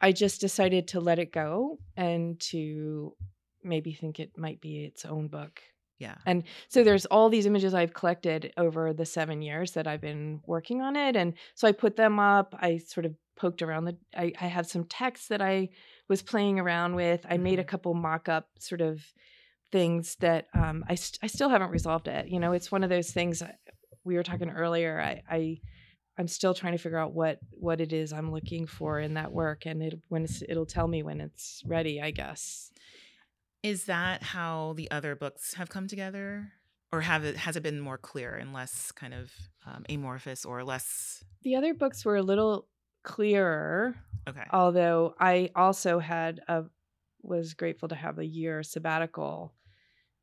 i 0.00 0.12
just 0.12 0.40
decided 0.40 0.88
to 0.88 1.00
let 1.00 1.18
it 1.18 1.32
go 1.32 1.78
and 1.96 2.40
to 2.40 3.14
maybe 3.62 3.92
think 3.92 4.18
it 4.20 4.30
might 4.38 4.60
be 4.60 4.84
its 4.84 5.04
own 5.04 5.28
book 5.28 5.60
Yeah. 5.98 6.16
And 6.24 6.44
so 6.68 6.82
there's 6.82 7.04
all 7.14 7.28
these 7.28 7.44
images 7.44 7.74
I've 7.74 7.92
collected 7.92 8.54
over 8.56 8.94
the 8.94 9.04
seven 9.04 9.42
years 9.42 9.72
that 9.72 9.86
I've 9.86 10.00
been 10.00 10.40
working 10.46 10.80
on 10.80 10.96
it. 10.96 11.14
And 11.14 11.34
so 11.54 11.68
I 11.68 11.72
put 11.72 11.94
them 11.96 12.18
up. 12.18 12.54
I 12.58 12.78
sort 12.78 13.04
of 13.04 13.12
poked 13.36 13.60
around 13.60 13.84
the, 13.84 13.96
I, 14.16 14.32
I 14.40 14.46
have 14.46 14.66
some 14.66 14.84
text 14.86 15.28
that 15.28 15.42
I 15.42 15.68
was 16.10 16.20
playing 16.22 16.58
around 16.60 16.94
with. 16.96 17.24
I 17.30 17.38
made 17.38 17.58
a 17.60 17.64
Mhm. 17.64 17.68
couple 17.68 17.94
mock 17.94 18.28
up 18.28 18.48
sort 18.58 18.80
of 18.82 19.00
things 19.72 20.16
that 20.16 20.48
um, 20.52 20.84
I, 20.88 20.96
st- 20.96 21.20
I 21.22 21.28
still 21.28 21.48
haven't 21.48 21.70
resolved 21.70 22.08
it. 22.08 22.26
You 22.28 22.40
know, 22.40 22.52
it's 22.52 22.72
one 22.72 22.82
of 22.84 22.90
those 22.90 23.12
things 23.12 23.42
we 24.04 24.16
were 24.16 24.24
talking 24.24 24.50
earlier. 24.50 25.00
I, 25.00 25.22
I, 25.30 25.60
I'm 26.18 26.26
still 26.28 26.52
trying 26.52 26.72
to 26.72 26.78
figure 26.78 26.98
out 26.98 27.14
what 27.14 27.38
what 27.52 27.80
it 27.80 27.92
is 27.92 28.12
I'm 28.12 28.30
looking 28.32 28.66
for 28.66 28.98
in 29.00 29.14
that 29.14 29.32
work, 29.32 29.64
and 29.66 29.82
it 29.82 29.94
when 30.08 30.24
it's, 30.24 30.42
it'll 30.48 30.66
tell 30.66 30.88
me 30.88 31.02
when 31.02 31.20
it's 31.20 31.62
ready, 31.64 32.00
I 32.02 32.10
guess. 32.10 32.70
Is 33.62 33.84
that 33.84 34.22
how 34.22 34.74
the 34.76 34.90
other 34.90 35.14
books 35.14 35.54
have 35.54 35.68
come 35.68 35.86
together? 35.86 36.52
Or 36.92 37.02
have 37.02 37.24
it 37.24 37.36
has 37.36 37.54
it 37.56 37.62
been 37.62 37.78
more 37.80 37.98
clear 37.98 38.34
and 38.34 38.52
less 38.52 38.90
kind 38.90 39.14
of 39.14 39.30
um, 39.64 39.84
amorphous 39.88 40.44
or 40.44 40.64
less 40.64 41.22
The 41.42 41.54
other 41.54 41.72
books 41.72 42.04
were 42.04 42.16
a 42.16 42.22
little 42.22 42.66
clearer, 43.02 43.96
okay. 44.28 44.44
although 44.52 45.14
I 45.18 45.50
also 45.54 45.98
had 45.98 46.40
a 46.48 46.64
was 47.22 47.52
grateful 47.54 47.88
to 47.88 47.94
have 47.94 48.18
a 48.18 48.24
year 48.24 48.62
sabbatical 48.62 49.52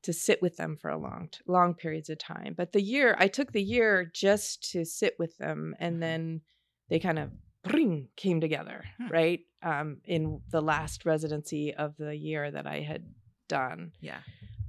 to 0.03 0.11
sit 0.13 0.41
with 0.41 0.57
them 0.57 0.77
for 0.81 0.89
a 0.89 0.97
long 0.97 1.29
t- 1.31 1.39
long 1.47 1.75
periods 1.75 2.09
of 2.09 2.17
time. 2.17 2.55
But 2.57 2.71
the 2.71 2.81
year 2.81 3.15
I 3.19 3.27
took 3.27 3.51
the 3.51 3.61
year 3.61 4.09
just 4.13 4.71
to 4.71 4.83
sit 4.85 5.13
with 5.19 5.37
them, 5.37 5.75
and 5.79 6.01
then 6.01 6.41
they 6.89 6.97
kind 6.99 7.19
of 7.19 7.29
bring 7.63 8.07
came 8.15 8.41
together, 8.41 8.83
Hmm. 8.97 9.07
right? 9.09 9.39
Um, 9.61 9.97
in 10.05 10.41
the 10.49 10.61
last 10.61 11.05
residency 11.05 11.73
of 11.73 11.95
the 11.97 12.15
year 12.15 12.49
that 12.49 12.65
I 12.65 12.79
had 12.81 13.03
done. 13.47 13.91
Yeah. 14.01 14.19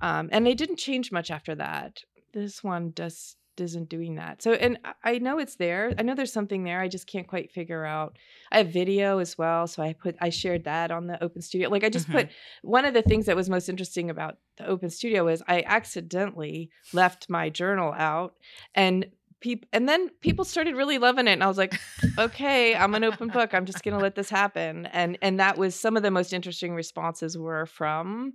um, 0.00 0.28
and 0.32 0.46
they 0.46 0.54
didn't 0.54 0.76
change 0.76 1.10
much 1.10 1.30
after 1.30 1.54
that. 1.56 2.02
This 2.34 2.62
one 2.62 2.92
just 2.94 3.37
isn't 3.60 3.88
doing 3.88 4.14
that. 4.16 4.42
So, 4.42 4.52
and 4.52 4.78
I- 5.04 5.18
know 5.18 5.38
it's 5.38 5.56
there. 5.56 5.92
I 5.98 6.02
know 6.02 6.14
there's 6.14 6.32
something 6.32 6.64
there. 6.64 6.80
I 6.80 6.88
just 6.88 7.06
can't 7.06 7.26
quite 7.26 7.50
figure 7.52 7.84
out. 7.84 8.16
I 8.52 8.58
have 8.58 8.68
video 8.72 9.18
as 9.18 9.36
well, 9.36 9.66
so 9.66 9.82
I 9.82 9.92
put 9.92 10.16
I 10.20 10.30
shared 10.30 10.64
that 10.64 10.90
on 10.90 11.06
the 11.06 11.22
Open 11.22 11.42
Studio. 11.42 11.68
Like 11.68 11.84
I 11.84 11.88
just 11.90 12.08
put 12.10 12.28
one 12.62 12.84
of 12.84 12.94
the 12.94 13.02
things 13.02 13.26
that 13.26 13.36
was 13.36 13.50
most 13.50 13.68
interesting 13.68 14.10
about 14.10 14.38
the 14.56 14.66
Open 14.66 14.90
Studio 14.90 15.28
is 15.28 15.42
I 15.48 15.62
accidentally 15.66 16.70
left 16.92 17.28
my 17.28 17.50
journal 17.50 17.92
out 17.96 18.34
and. 18.74 19.06
People, 19.40 19.68
and 19.72 19.88
then 19.88 20.08
people 20.20 20.44
started 20.44 20.74
really 20.74 20.98
loving 20.98 21.28
it 21.28 21.30
and 21.34 21.44
i 21.44 21.46
was 21.46 21.56
like 21.58 21.78
okay 22.18 22.74
i'm 22.74 22.92
an 22.96 23.04
open 23.04 23.28
book 23.28 23.54
i'm 23.54 23.66
just 23.66 23.84
going 23.84 23.94
to 23.96 24.02
let 24.02 24.16
this 24.16 24.28
happen 24.28 24.86
and 24.86 25.16
and 25.22 25.38
that 25.38 25.56
was 25.56 25.76
some 25.76 25.96
of 25.96 26.02
the 26.02 26.10
most 26.10 26.32
interesting 26.32 26.74
responses 26.74 27.38
were 27.38 27.64
from 27.64 28.32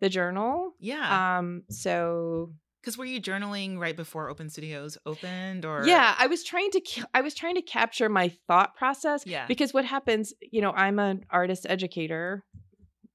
the 0.00 0.10
journal 0.10 0.74
Yeah. 0.78 1.38
um 1.38 1.62
so 1.70 2.52
Because 2.82 2.98
were 2.98 3.04
you 3.04 3.22
journaling 3.22 3.78
right 3.78 3.96
before 3.96 4.28
Open 4.28 4.50
Studios 4.50 4.98
opened, 5.06 5.64
or 5.64 5.86
yeah 5.86 6.14
i 6.18 6.26
was 6.26 6.42
trying 6.42 6.70
to 6.70 6.80
i 7.14 7.20
was 7.20 7.34
trying 7.34 7.54
to 7.54 7.62
capture 7.62 8.08
my 8.08 8.28
thought 8.48 8.74
process 8.74 9.24
yeah, 9.26 9.46
because 9.46 9.72
what 9.72 9.84
happens 9.84 10.34
you 10.40 10.60
know 10.60 10.72
i'm 10.72 10.98
an 10.98 11.24
artist 11.30 11.66
educator 11.68 12.44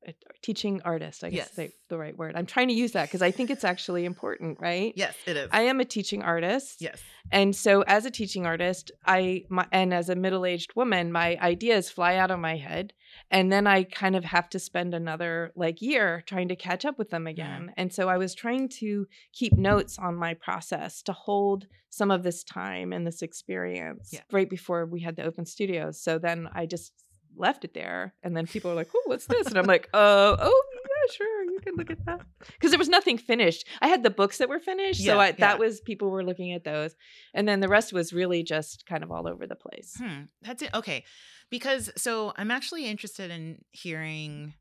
a 0.07 0.13
teaching 0.41 0.81
artist 0.85 1.23
i 1.23 1.29
guess 1.29 1.51
Yes. 1.57 1.67
is 1.69 1.73
the 1.89 1.97
right 1.97 2.17
word 2.17 2.35
i'm 2.35 2.45
trying 2.45 2.69
to 2.69 2.73
use 2.73 2.93
that 2.93 3.05
because 3.07 3.21
i 3.21 3.31
think 3.31 3.49
it's 3.49 3.63
actually 3.63 4.05
important 4.05 4.57
right 4.61 4.93
yes, 4.95 5.15
it 5.25 5.35
is. 5.37 5.49
i 5.51 5.61
am 5.63 5.79
a 5.79 5.85
teaching 5.85 6.21
artist 6.23 6.77
yes, 6.81 7.01
and 7.31 7.55
so 7.55 7.81
as 7.81 8.05
a 8.05 8.11
teaching 8.11 8.45
artist 8.45 8.91
i 9.05 9.43
my, 9.49 9.65
and 9.71 9.93
as 9.93 10.09
a 10.09 10.15
middle-aged 10.15 10.75
woman 10.75 11.11
my 11.11 11.37
ideas 11.41 11.89
fly 11.89 12.15
out 12.15 12.31
of 12.31 12.39
my 12.39 12.55
head 12.55 12.93
and 13.31 13.51
then 13.51 13.67
i 13.67 13.83
kind 13.83 14.15
of 14.15 14.23
have 14.23 14.49
to 14.49 14.59
spend 14.59 14.93
another 14.93 15.51
like 15.55 15.81
year 15.81 16.23
trying 16.25 16.47
to 16.47 16.55
catch 16.55 16.85
up 16.85 16.97
with 16.97 17.09
them 17.09 17.25
Mm. 17.25 17.29
again 17.31 17.73
and 17.77 17.91
so 17.93 18.07
i 18.07 18.17
was 18.17 18.33
trying 18.33 18.69
to 18.69 19.07
keep 19.33 19.53
notes 19.57 19.97
on 19.99 20.15
my 20.15 20.33
process 20.33 21.01
to 21.03 21.11
hold 21.13 21.67
some 21.89 22.11
of 22.11 22.23
this 22.23 22.43
time 22.43 22.93
and 22.93 23.05
this 23.07 23.21
experience 23.21 24.11
Yeah. 24.13 24.21
right 24.31 24.49
before 24.49 24.85
we 24.85 25.01
had 25.01 25.15
the 25.15 25.23
open 25.23 25.45
studios 25.45 25.99
so 26.01 26.17
then 26.19 26.47
i 26.53 26.65
just 26.65 26.93
left 27.38 27.63
it 27.63 27.74
there 27.74 28.13
and 28.24 28.36
then 28.36 28.46
people 28.48 28.72
are 28.72 28.75
like 28.75 28.89
oh 28.96 29.01
what's 29.06 29.25
this 29.27 29.48
and 29.48 29.58
i'm 29.58 29.65
like 29.65 29.88
uh, 29.94 30.36
oh 30.39 30.63
yeah 30.74 31.13
sure 31.13 31.44
you 31.44 31.60
can 31.62 31.75
look 31.75 31.89
at 31.91 32.03
that 32.06 32.22
because 32.53 32.72
there 32.72 32.79
was 32.79 32.89
nothing 32.89 33.17
finished 33.17 33.65
i 33.82 33.88
had 33.88 34.03
the 34.03 34.10
books 34.10 34.39
that 34.39 34.50
were 34.50 34.60
finished 34.60 35.00
so 35.00 35.06
Yeah, 35.12 35.17
that 35.39 35.60
was 35.60 35.79
people 35.82 36.10
were 36.10 36.24
looking 36.24 36.53
at 36.53 36.63
those 36.63 36.96
and 37.34 37.48
then 37.48 37.60
the 37.60 37.67
rest 37.67 37.94
was 37.94 38.12
really 38.12 38.44
just 38.44 38.86
kind 38.86 39.03
of 39.03 39.12
all 39.12 39.27
over 39.27 39.46
the 39.48 39.56
place. 39.56 39.96
Hmm. 39.98 40.24
That's 40.41 40.62
it. 40.63 40.72
Okay. 40.74 41.03
Because 41.50 41.89
so 41.96 42.34
I'm 42.36 42.51
actually 42.51 42.86
interested 42.86 43.32
in 43.32 43.63
hearing 43.72 44.53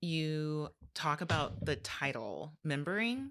you 0.00 0.68
talk 0.94 1.20
about 1.20 1.64
the 1.64 1.76
title, 1.76 2.52
membering. 2.66 3.28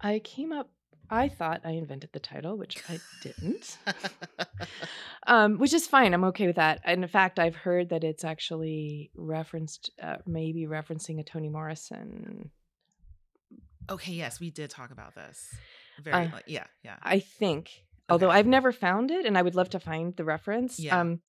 I 0.00 0.20
came 0.20 0.52
up. 0.52 0.70
I 1.10 1.28
thought 1.28 1.62
I 1.64 1.70
invented 1.70 2.10
the 2.12 2.20
title, 2.20 2.56
which 2.56 2.82
I 2.88 3.00
didn't. 3.22 3.78
um, 5.26 5.58
which 5.58 5.72
is 5.72 5.86
fine. 5.86 6.14
I'm 6.14 6.24
okay 6.24 6.46
with 6.46 6.56
that. 6.56 6.80
And 6.84 7.02
in 7.02 7.08
fact, 7.08 7.38
I've 7.38 7.56
heard 7.56 7.88
that 7.90 8.04
it's 8.04 8.24
actually 8.24 9.10
referenced, 9.14 9.90
uh, 10.02 10.16
maybe 10.26 10.66
referencing 10.66 11.18
a 11.20 11.22
Toni 11.24 11.48
Morrison. 11.48 12.50
okay, 13.90 14.12
yes, 14.12 14.38
we 14.40 14.50
did 14.50 14.70
talk 14.70 14.90
about 14.90 15.14
this. 15.14 15.54
Very 16.02 16.26
Uh, 16.26 16.38
yeah, 16.46 16.64
yeah. 16.84 16.96
I 17.02 17.20
think, 17.20 17.70
although 18.08 18.30
I've 18.30 18.46
never 18.46 18.70
found 18.72 19.10
it, 19.10 19.24
and 19.24 19.36
I 19.38 19.42
would 19.42 19.54
love 19.54 19.70
to 19.70 19.80
find 19.80 20.14
the 20.16 20.24
reference. 20.24 20.78
Yeah. 20.78 21.00
Um, 21.00 21.20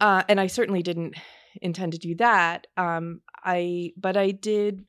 uh, 0.00 0.22
and 0.28 0.40
I 0.40 0.46
certainly 0.48 0.82
didn't 0.82 1.14
intend 1.62 1.92
to 1.92 1.98
do 1.98 2.14
that. 2.16 2.66
Um, 2.76 3.20
I, 3.44 3.92
but 3.96 4.16
I 4.16 4.30
did 4.32 4.84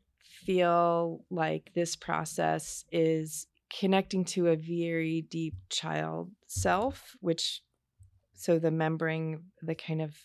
feel 0.46 1.24
like 1.30 1.72
this 1.76 1.96
process 1.96 2.84
is 2.92 3.48
connecting 3.80 4.26
to 4.26 4.48
a 4.48 4.56
very 4.56 5.22
deep 5.22 5.56
child 5.70 6.32
self, 6.48 7.16
which, 7.22 7.62
so 8.34 8.60
the 8.60 8.70
membering, 8.70 9.44
the 9.62 9.76
kind 9.76 10.02
of 10.02 10.18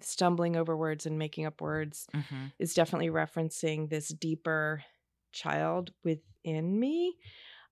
stumbling 0.00 0.56
over 0.56 0.76
words 0.76 1.06
and 1.06 1.18
making 1.18 1.46
up 1.46 1.60
words 1.60 2.06
Mhm. 2.12 2.52
is 2.58 2.74
definitely 2.74 3.08
referencing 3.10 3.88
this 3.88 4.08
deeper 4.08 4.84
child 5.32 5.92
within 6.02 6.78
me. 6.78 7.16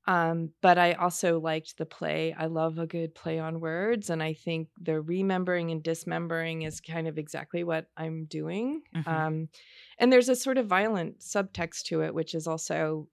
Um, 0.06 0.52
but 0.62 0.78
I 0.78 0.94
also 0.94 1.38
liked 1.38 1.78
the 1.78 1.86
play. 1.86 2.32
I 2.32 2.46
love 2.46 2.78
a 2.78 2.86
good 2.88 3.14
play 3.14 3.38
on 3.38 3.60
words. 3.60 4.10
And 4.10 4.20
I 4.22 4.32
think 4.34 4.68
the 4.80 5.00
remembering 5.00 5.70
and 5.70 5.82
dismembering 5.82 6.62
is 6.62 6.80
kind 6.80 7.06
of 7.06 7.18
exactly 7.18 7.62
what 7.62 7.88
I'm 7.96 8.24
doing. 8.24 8.82
Mhm. 8.94 9.06
Um, 9.06 9.48
and 9.98 10.12
there's 10.12 10.28
a 10.28 10.34
sort 10.34 10.58
of 10.58 10.66
violent 10.66 11.20
subtext 11.20 11.82
to 11.84 12.02
it, 12.02 12.14
which 12.14 12.34
is 12.34 12.48
also 12.48 13.08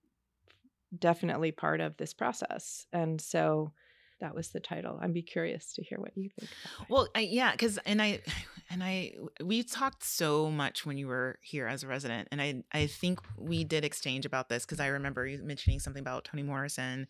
definitely 0.96 1.52
part 1.52 1.80
of 1.80 1.96
this 1.96 2.14
process. 2.14 2.86
And 2.92 3.20
so 3.20 3.72
that 4.20 4.34
was 4.34 4.48
the 4.48 4.60
title. 4.60 4.98
I'd 5.00 5.14
be 5.14 5.22
curious 5.22 5.72
to 5.74 5.82
hear 5.82 5.98
what 5.98 6.16
you 6.16 6.30
think. 6.38 6.50
Well, 6.88 7.08
I, 7.14 7.20
yeah, 7.20 7.52
because 7.52 7.78
and 7.78 8.00
I 8.00 8.20
and 8.70 8.82
I 8.84 9.14
we 9.42 9.62
talked 9.62 10.04
so 10.04 10.50
much 10.50 10.86
when 10.86 10.98
you 10.98 11.08
were 11.08 11.38
here 11.42 11.66
as 11.66 11.82
a 11.82 11.88
resident, 11.88 12.28
and 12.30 12.40
I 12.40 12.62
I 12.72 12.86
think 12.86 13.20
we 13.38 13.64
did 13.64 13.84
exchange 13.84 14.26
about 14.26 14.48
this 14.48 14.64
because 14.64 14.80
I 14.80 14.88
remember 14.88 15.26
you 15.26 15.42
mentioning 15.42 15.80
something 15.80 16.00
about 16.00 16.24
Toni 16.24 16.42
Morrison, 16.42 17.08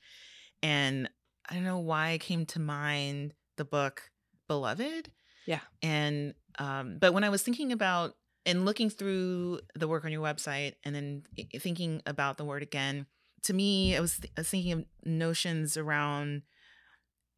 and 0.63 1.11
I 1.49 1.55
don't 1.55 1.65
know 1.65 1.81
why 1.81 2.11
it 2.11 2.19
came 2.19 2.47
to 2.47 2.61
mind 2.61 3.35
the 3.57 3.65
book 3.65 4.11
Beloved. 4.49 5.11
Yeah. 5.47 5.61
and 5.83 6.35
um, 6.59 6.99
but 7.01 7.13
when 7.13 7.25
I 7.25 7.31
was 7.31 7.43
thinking 7.43 7.73
about 7.73 8.15
and 8.47 8.65
looking 8.65 8.89
through 8.89 9.61
the 9.75 9.89
work 9.89 10.05
on 10.05 10.13
your 10.13 10.23
website, 10.23 10.75
and 10.85 10.95
then 10.95 11.23
thinking 11.59 12.03
about 12.07 12.37
the 12.37 12.45
word 12.45 12.63
again, 12.63 13.07
to 13.45 13.55
me, 13.55 13.97
I 13.97 14.01
was, 14.01 14.19
th- 14.19 14.33
I 14.37 14.41
was 14.41 14.49
thinking 14.49 14.73
of 14.73 14.85
notions 15.05 15.77
around 15.77 16.43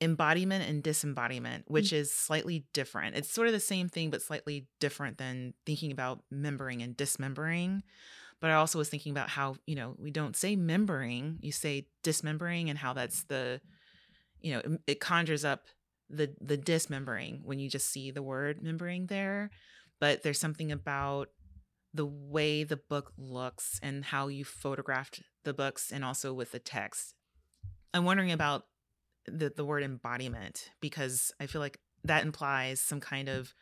embodiment 0.01 0.69
and 0.69 0.83
disembodiment, 0.83 1.65
mm. 1.65 1.71
which 1.71 1.93
is 1.93 2.13
slightly 2.13 2.67
different. 2.73 3.17
It's 3.17 3.33
sort 3.33 3.47
of 3.47 3.53
the 3.53 3.61
same 3.61 3.89
thing, 3.89 4.11
but 4.11 4.23
slightly 4.23 4.67
different 4.81 5.19
than 5.19 5.55
thinking 5.65 5.93
about 5.93 6.21
membering 6.33 6.83
and 6.83 6.97
dismembering. 6.97 7.83
But 8.41 8.51
I 8.51 8.55
also 8.55 8.79
was 8.79 8.89
thinking 8.89 9.13
about 9.13 9.29
how, 9.29 9.57
you 9.67 9.77
know, 9.77 9.95
we 9.99 10.11
don't 10.11 10.37
say 10.37 10.57
membering, 10.57 11.37
you 11.41 11.53
say 11.53 11.87
dismembering, 12.03 12.69
and 12.69 12.79
how 12.79 12.93
that's 12.93 13.23
the, 13.25 13.61
you 14.41 14.53
know, 14.53 14.59
it, 14.59 14.81
it 14.89 15.01
conjures 15.01 15.45
up 15.45 15.67
the 16.11 16.35
the 16.41 16.57
dismembering 16.57 17.41
when 17.45 17.59
you 17.61 17.71
just 17.71 17.89
see 17.89 18.11
the 18.11 18.23
word 18.23 18.61
membering 18.61 19.09
there. 19.09 19.51
But 20.01 20.25
there's 20.25 20.41
something 20.41 20.73
about 20.73 21.29
the 21.95 22.05
way 22.05 22.65
the 22.65 22.77
book 22.77 23.13
looks 23.17 23.79
and 23.83 24.05
how 24.05 24.27
you 24.27 24.45
photographed 24.45 25.23
the 25.45 25.55
books 25.55 25.93
and 25.93 26.05
also 26.05 26.33
with 26.33 26.53
the 26.53 26.59
text. 26.59 27.15
I'm 27.95 28.05
wondering 28.05 28.33
about 28.33 28.67
the 29.27 29.53
the 29.55 29.65
word 29.65 29.83
embodiment 29.83 30.71
because 30.81 31.33
I 31.41 31.47
feel 31.47 31.61
like 31.61 31.79
that 32.05 32.25
implies 32.25 32.81
some 32.81 33.01
kind 33.01 33.29
of 33.29 33.55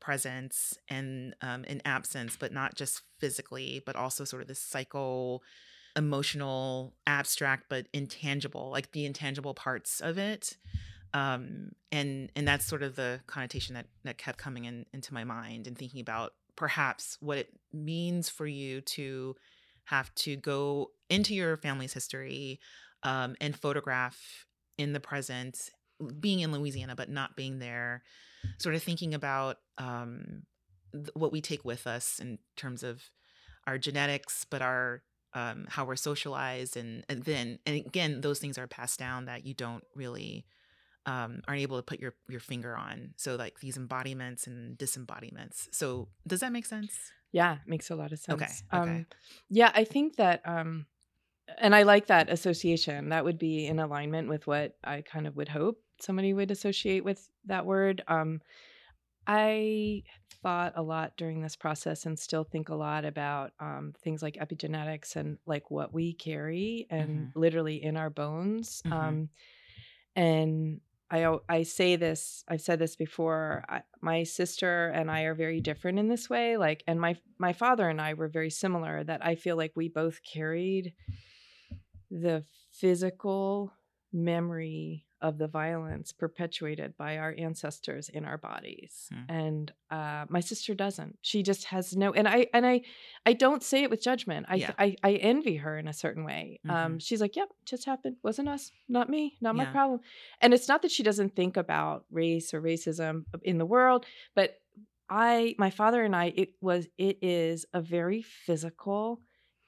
presence 0.00 0.74
and 0.88 1.34
um, 1.40 1.64
an 1.66 1.80
absence, 1.84 2.36
but 2.38 2.52
not 2.52 2.74
just 2.74 3.02
physically, 3.18 3.82
but 3.86 3.96
also 3.96 4.24
sort 4.24 4.42
of 4.42 4.48
this 4.48 4.60
psycho, 4.60 5.40
emotional, 5.96 6.94
abstract, 7.06 7.64
but 7.68 7.86
intangible, 7.92 8.70
like 8.70 8.92
the 8.92 9.06
intangible 9.06 9.54
parts 9.54 10.00
of 10.00 10.18
it. 10.18 10.56
Um, 11.14 11.70
and 11.90 12.30
and 12.36 12.46
that's 12.46 12.66
sort 12.66 12.82
of 12.82 12.96
the 12.96 13.20
connotation 13.26 13.74
that 13.74 13.86
that 14.04 14.18
kept 14.18 14.38
coming 14.38 14.66
in 14.66 14.84
into 14.92 15.14
my 15.14 15.24
mind 15.24 15.66
and 15.66 15.78
thinking 15.78 16.00
about 16.00 16.32
perhaps 16.56 17.16
what 17.20 17.38
it 17.38 17.48
means 17.72 18.28
for 18.28 18.46
you 18.46 18.80
to 18.80 19.34
have 19.86 20.14
to 20.14 20.36
go 20.36 20.90
into 21.08 21.34
your 21.34 21.56
family's 21.56 21.92
history 21.92 22.60
um, 23.02 23.34
and 23.40 23.56
photograph 23.56 24.46
in 24.78 24.92
the 24.92 25.00
present, 25.00 25.70
being 26.20 26.40
in 26.40 26.52
Louisiana 26.52 26.94
but 26.94 27.08
not 27.08 27.36
being 27.36 27.58
there, 27.58 28.02
sort 28.58 28.74
of 28.74 28.82
thinking 28.82 29.14
about 29.14 29.58
um, 29.78 30.42
th- 30.92 31.08
what 31.14 31.32
we 31.32 31.40
take 31.40 31.64
with 31.64 31.86
us 31.86 32.18
in 32.18 32.38
terms 32.56 32.82
of 32.82 33.02
our 33.66 33.78
genetics, 33.78 34.44
but 34.44 34.62
our 34.62 35.02
um, 35.34 35.66
how 35.68 35.84
we're 35.84 35.96
socialized, 35.96 36.76
and, 36.76 37.04
and 37.08 37.22
then 37.24 37.58
and 37.66 37.76
again, 37.76 38.20
those 38.22 38.38
things 38.38 38.56
are 38.58 38.66
passed 38.66 38.98
down 38.98 39.26
that 39.26 39.44
you 39.44 39.54
don't 39.54 39.84
really 39.94 40.46
um, 41.04 41.42
aren't 41.46 41.60
able 41.60 41.76
to 41.76 41.82
put 41.82 42.00
your 42.00 42.14
your 42.28 42.40
finger 42.40 42.76
on. 42.76 43.10
So 43.16 43.36
like 43.36 43.60
these 43.60 43.76
embodiments 43.76 44.46
and 44.46 44.76
disembodiments. 44.76 45.68
So 45.72 46.08
does 46.26 46.40
that 46.40 46.52
make 46.52 46.66
sense? 46.66 47.12
Yeah, 47.32 47.58
makes 47.66 47.90
a 47.90 47.96
lot 47.96 48.12
of 48.12 48.18
sense. 48.18 48.62
Okay. 48.62 48.64
Um, 48.72 48.80
Okay. 48.80 49.06
yeah, 49.48 49.72
I 49.74 49.84
think 49.84 50.16
that, 50.16 50.46
um, 50.48 50.86
and 51.58 51.74
I 51.74 51.84
like 51.84 52.06
that 52.08 52.30
association. 52.30 53.10
That 53.10 53.24
would 53.24 53.38
be 53.38 53.66
in 53.66 53.78
alignment 53.80 54.28
with 54.28 54.46
what 54.46 54.76
I 54.84 55.02
kind 55.02 55.26
of 55.26 55.36
would 55.36 55.48
hope 55.48 55.82
somebody 56.00 56.34
would 56.34 56.50
associate 56.50 57.04
with 57.04 57.30
that 57.46 57.66
word. 57.66 58.02
Um, 58.08 58.40
I 59.26 60.04
thought 60.42 60.74
a 60.76 60.82
lot 60.82 61.16
during 61.16 61.42
this 61.42 61.56
process 61.56 62.06
and 62.06 62.18
still 62.18 62.44
think 62.44 62.68
a 62.68 62.74
lot 62.76 63.04
about 63.04 63.52
um, 63.60 63.94
things 64.02 64.22
like 64.22 64.36
epigenetics 64.36 65.16
and 65.16 65.38
like 65.46 65.70
what 65.70 65.92
we 65.94 66.14
carry 66.14 66.86
and 66.90 67.28
literally 67.34 67.82
in 67.82 67.96
our 67.96 68.10
bones. 68.10 68.82
Mhm. 68.84 68.92
Um, 68.92 69.30
and 70.16 70.80
I 71.10 71.36
I 71.48 71.62
say 71.62 71.96
this 71.96 72.44
I've 72.48 72.60
said 72.60 72.78
this 72.78 72.96
before. 72.96 73.64
I, 73.68 73.82
my 74.00 74.24
sister 74.24 74.88
and 74.88 75.10
I 75.10 75.22
are 75.22 75.34
very 75.34 75.60
different 75.60 75.98
in 75.98 76.08
this 76.08 76.28
way. 76.28 76.56
Like, 76.56 76.82
and 76.86 77.00
my 77.00 77.16
my 77.38 77.52
father 77.52 77.88
and 77.88 78.00
I 78.00 78.14
were 78.14 78.28
very 78.28 78.50
similar. 78.50 79.04
That 79.04 79.24
I 79.24 79.36
feel 79.36 79.56
like 79.56 79.72
we 79.74 79.88
both 79.88 80.20
carried 80.22 80.94
the 82.10 82.44
physical 82.72 83.72
memory 84.12 85.05
of 85.22 85.38
the 85.38 85.48
violence 85.48 86.12
perpetuated 86.12 86.96
by 86.96 87.16
our 87.18 87.34
ancestors 87.38 88.08
in 88.10 88.24
our 88.24 88.36
bodies 88.38 89.08
Hmm. 89.10 89.22
and 89.28 89.72
uh, 89.90 90.26
my 90.28 90.40
sister 90.40 90.74
doesn't. 90.74 91.18
She 91.22 91.42
just 91.42 91.64
has 91.64 91.96
no 91.96 92.12
and 92.12 92.26
i 92.28 92.46
and 92.52 92.66
i 92.66 92.82
i 93.24 93.32
don't 93.32 93.62
say 93.62 93.82
it 93.82 93.90
with 93.90 94.02
judgment. 94.02 94.46
I 94.48 94.56
Yeah. 94.56 94.72
I, 94.78 94.96
I 95.02 95.12
envy 95.14 95.56
her 95.56 95.78
in 95.78 95.88
a 95.88 95.92
certain 95.92 96.24
way. 96.24 96.60
Um 96.68 96.98
she's 96.98 97.20
like 97.20 97.36
yep 97.36 97.48
just 97.64 97.84
happened. 97.86 98.16
Wasn't 98.22 98.48
us. 98.48 98.70
Not 98.88 99.08
me. 99.08 99.36
Not 99.40 99.56
my 99.56 99.64
problem. 99.72 100.00
And 100.42 100.52
it's 100.54 100.68
not 100.68 100.82
that 100.82 100.90
she 100.90 101.02
doesn't 101.02 101.34
think 101.36 101.56
about 101.56 102.04
race 102.10 102.52
or 102.54 102.60
racism 102.60 103.24
in 103.42 103.58
the 103.58 103.66
world 103.66 104.04
but 104.34 104.60
i 105.08 105.54
my 105.56 105.70
father 105.70 106.02
and 106.04 106.14
i 106.16 106.26
it 106.36 106.50
was 106.60 106.88
it 106.98 107.16
is 107.22 107.64
a 107.72 107.80
very 107.80 108.22
physical 108.22 109.20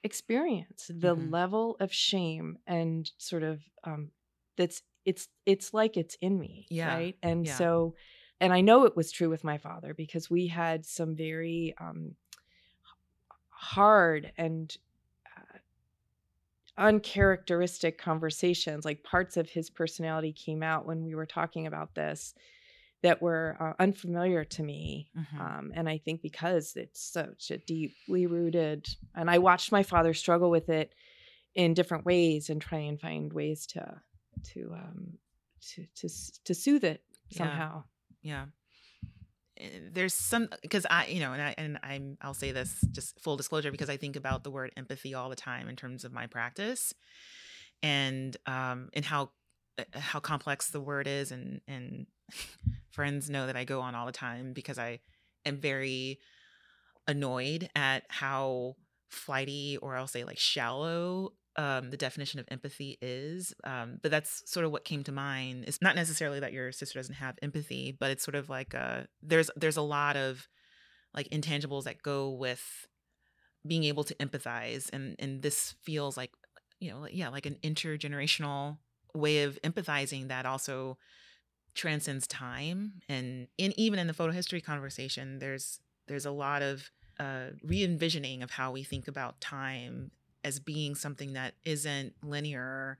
experience. 0.05 0.91
The 0.95 1.17
Mhm. 1.17 1.31
level 1.33 1.77
of 1.81 1.93
shame 1.93 2.59
and 2.67 3.11
sort 3.19 3.43
of 3.43 3.61
um 3.85 4.11
that's 4.57 4.83
it's 5.09 5.29
it's 5.47 5.73
like 5.73 5.97
it's 5.97 6.17
in 6.21 6.39
me 6.39 6.67
Yeah, 6.69 6.95
right 6.95 7.17
and 7.23 7.47
yeah. 7.47 7.55
so 7.55 7.95
and 8.41 8.53
i 8.53 8.61
know 8.61 8.85
it 8.85 8.95
was 8.95 9.11
true 9.11 9.31
with 9.31 9.43
my 9.43 9.57
father 9.57 9.95
because 9.95 10.29
we 10.29 10.47
had 10.49 10.85
some 10.85 11.17
very 11.17 11.75
um 11.81 12.15
hard 13.49 14.33
and 14.37 14.77
uh, 15.37 15.59
uncharacteristic 16.77 17.99
conversations 17.99 18.85
like 18.85 19.03
parts 19.03 19.37
of 19.37 19.49
his 19.49 19.71
personality 19.71 20.33
came 20.33 20.63
out 20.63 20.87
when 20.87 21.03
we 21.05 21.15
were 21.15 21.27
talking 21.27 21.67
about 21.67 21.95
this 21.95 22.35
that 23.03 23.23
were 23.23 23.57
uh, 23.61 23.73
unfamiliar 23.83 24.45
to 24.45 24.63
me 24.63 25.11
Mhm. 25.17 25.41
um, 25.41 25.73
and 25.75 25.89
i 25.89 25.99
think 25.99 26.21
because 26.23 26.77
it's 26.77 27.01
such 27.03 27.51
a 27.51 27.59
deeply 27.59 28.27
rooted 28.27 28.87
and 29.17 29.29
i 29.31 29.39
watched 29.39 29.73
my 29.73 29.83
father 29.83 30.15
struggle 30.15 30.51
with 30.51 30.69
it 30.69 30.95
in 31.55 31.75
different 31.75 32.05
ways 32.05 32.51
and 32.51 32.61
try 32.61 32.79
and 32.79 33.01
find 33.01 33.33
ways 33.33 33.67
to 33.67 34.01
to 34.55 34.71
um 34.73 35.19
to 35.75 35.87
to, 35.97 36.09
to 36.45 36.55
soothe 36.55 36.85
it 36.85 37.03
somehow. 37.31 37.85
Yeah. 38.23 38.47
Eh, 39.59 39.69
there's 39.93 40.15
some 40.15 40.49
because 40.63 40.87
i 40.91 41.07
you 41.07 41.21
know 41.21 41.33
and 41.33 41.43
i 41.43 41.55
and 41.59 41.79
i'm 41.83 42.17
i'll 42.23 42.35
say 42.35 42.53
this 42.53 42.81
just 42.93 43.19
full 43.21 43.37
disclosure 43.37 43.71
because 43.71 43.91
i 43.91 43.97
think 43.97 44.17
about 44.17 44.45
the 44.45 44.51
word 44.51 44.71
empathy 44.77 45.15
all 45.15 45.29
the 45.29 45.37
time 45.37 45.69
in 45.69 45.77
terms 45.77 46.05
of 46.05 46.13
my 46.13 46.27
practice 46.27 46.95
and 47.83 48.37
um 48.47 48.89
and 48.95 49.05
how 49.05 49.31
uh, 49.79 49.85
how 49.95 50.21
complex 50.21 50.71
the 50.71 50.81
word 50.81 51.07
is 51.07 51.33
and 51.33 51.61
and 51.67 52.07
friends 52.91 53.29
know 53.29 53.47
that 53.47 53.57
i 53.57 53.65
go 53.65 53.81
on 53.81 53.95
all 53.95 54.07
the 54.07 54.13
time 54.13 54.53
because 54.53 54.79
i 54.79 55.01
am 55.45 55.57
very 55.57 56.19
annoyed 57.07 57.69
at 57.75 58.05
how 58.09 58.77
flighty 59.09 59.79
or 59.81 59.97
i'll 59.97 60.07
say 60.07 60.25
like 60.25 60.39
shallow 60.39 61.33
um, 61.59 61.91
the 61.91 61.97
definition 61.97 62.41
of 62.41 62.47
empathy 62.51 62.97
is 63.03 63.53
um, 63.65 63.99
but 64.01 64.11
that's 64.11 64.49
sort 64.51 64.65
of 64.65 64.73
what 64.73 64.85
came 64.85 65.05
to 65.05 65.13
mind. 65.13 65.65
It's 65.67 65.83
not 65.83 65.97
necessarily 65.97 66.41
that 66.41 66.53
your 66.53 66.73
sister 66.73 66.99
doesn't 66.99 67.17
have 67.17 67.37
empathy 67.43 67.95
but 67.99 68.11
it's 68.11 68.25
sort 68.25 68.37
of 68.37 68.49
like 68.49 68.75
uh 68.75 69.03
there's 69.23 69.51
there's 69.57 69.77
a 69.77 69.83
lot 69.83 70.17
of 70.17 70.49
like 71.15 71.29
intangibles 71.31 71.85
that 71.85 72.03
go 72.03 72.31
with 72.31 72.87
being 73.67 73.85
able 73.85 74.05
to 74.05 74.15
empathize 74.17 74.89
and 74.93 75.17
and 75.19 75.43
this 75.43 75.75
feels 75.83 76.17
like 76.17 76.31
you 76.81 76.91
know 76.91 77.07
yeah 77.11 77.29
like 77.29 77.47
an 77.47 77.57
intergenerational 77.63 78.79
way 79.15 79.43
of 79.43 79.59
empathizing 79.63 80.29
that 80.29 80.47
also 80.47 80.97
transcends 81.75 82.27
time 82.27 82.95
and 83.09 83.49
in 83.59 83.73
even 83.77 83.99
in 83.99 84.07
the 84.07 84.15
photo 84.15 84.33
history 84.33 84.61
conversation 84.61 85.39
there's 85.39 85.81
there's 86.07 86.27
a 86.27 86.31
lot 86.31 86.63
of 86.63 86.91
uh 87.21 87.47
re-envisioning 87.63 88.43
of 88.43 88.51
how 88.51 88.71
we 88.71 88.83
think 88.83 89.09
about 89.09 89.41
time 89.41 90.11
as 90.45 90.61
being 90.61 90.95
something 90.95 91.33
that 91.35 91.55
isn't 91.65 92.15
linear 92.23 92.99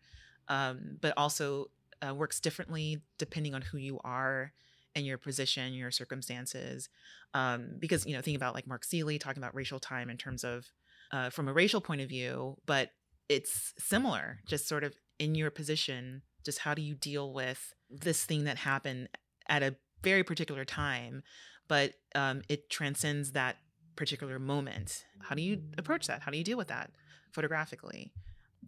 um 0.49 0.99
but 1.01 1.15
also 1.17 1.67
uh, 2.07 2.15
works 2.15 2.41
differently 2.41 3.03
depending 3.19 3.55
on 3.55 3.63
who 3.63 3.79
you 3.79 3.99
are 4.05 4.53
and 4.95 5.05
your 5.07 5.19
position 5.19 5.73
your 5.75 5.91
circumstances. 5.91 6.89
Um 7.35 7.77
because 7.79 8.07
you 8.07 8.15
know 8.15 8.23
think 8.23 8.37
about 8.37 8.55
like 8.55 8.67
mark 8.67 8.85
sealy 8.85 9.19
talking 9.19 9.43
about 9.43 9.55
racial 9.55 9.81
time 9.81 10.11
in 10.11 10.17
terms 10.17 10.45
of 10.45 10.67
uh, 11.11 11.31
from 11.31 11.49
a 11.49 11.53
racial 11.53 11.81
point 11.81 12.01
of 12.03 12.09
view 12.09 12.57
but 12.67 12.91
it's 13.29 13.73
similar 13.79 14.41
just 14.47 14.69
sort 14.69 14.85
of 14.85 14.95
in 15.19 15.35
your 15.35 15.51
position 15.51 16.23
just 16.45 16.59
how 16.59 16.75
do 16.75 16.83
you 16.83 16.95
deal 16.95 17.33
with 17.33 17.73
this 17.91 18.25
thing 18.25 18.45
that 18.45 18.59
happened 18.59 19.09
at 19.49 19.63
a 19.63 19.75
very 20.03 20.23
particular 20.23 20.67
time 20.67 21.23
but 21.69 21.93
um, 22.15 22.43
it 22.49 22.71
transcends 22.71 23.33
that 23.33 23.57
particular 23.95 24.39
moment. 24.39 25.05
How 25.21 25.35
do 25.35 25.43
you 25.43 25.61
approach 25.77 26.07
that? 26.07 26.23
How 26.23 26.31
do 26.31 26.39
you 26.39 26.45
deal 26.45 26.57
with 26.57 26.69
that 26.69 26.91
photographically. 27.33 28.13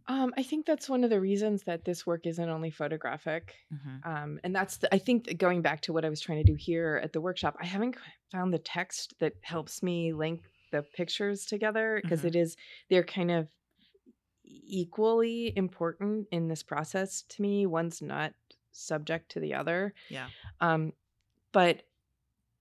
Um, 0.06 0.32
i 0.36 0.42
think 0.42 0.66
that's 0.66 0.88
one 0.88 1.04
of 1.04 1.10
the 1.10 1.20
reasons 1.20 1.62
that 1.64 1.84
this 1.84 2.06
work 2.06 2.26
isn't 2.26 2.48
only 2.48 2.70
photographic. 2.70 3.54
Mm-hmm. 3.72 4.10
um, 4.10 4.40
and 4.44 4.54
that's 4.54 4.78
the, 4.78 4.92
i 4.94 4.98
think 4.98 5.24
that 5.26 5.38
going 5.38 5.62
back 5.62 5.80
to 5.82 5.92
what 5.92 6.04
i 6.04 6.08
was 6.08 6.20
trying 6.20 6.38
to 6.38 6.52
do 6.52 6.54
here 6.54 7.00
at 7.04 7.12
the 7.12 7.20
workshop 7.20 7.56
i 7.60 7.66
haven't 7.66 7.96
found 8.32 8.52
the 8.54 8.58
text 8.58 9.14
that 9.20 9.34
helps 9.42 9.82
me 9.82 10.12
link 10.12 10.42
the 10.72 10.82
pictures 10.82 11.44
together 11.44 12.00
because 12.02 12.22
Mhm. 12.22 12.36
is 12.36 12.56
they're 12.88 13.04
kind 13.04 13.30
of 13.30 13.48
equally 14.44 15.52
important 15.56 16.26
in 16.32 16.48
this 16.48 16.62
process 16.62 17.22
to 17.22 17.42
me. 17.42 17.66
One's 17.66 18.02
not 18.02 18.32
subject 18.72 19.30
to 19.32 19.40
the 19.40 19.54
other. 19.54 19.94
Yeah. 20.08 20.28
Um, 20.60 20.92
but 21.52 21.82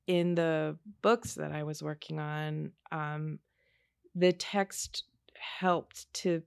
in 0.07 0.33
the 0.33 0.75
books 1.03 1.35
that 1.35 1.51
i 1.51 1.61
was 1.63 1.83
working 1.83 2.19
on 2.19 2.71
um, 2.91 3.37
the 4.15 4.33
text 4.33 5.03
helped 5.39 6.11
to 6.13 6.41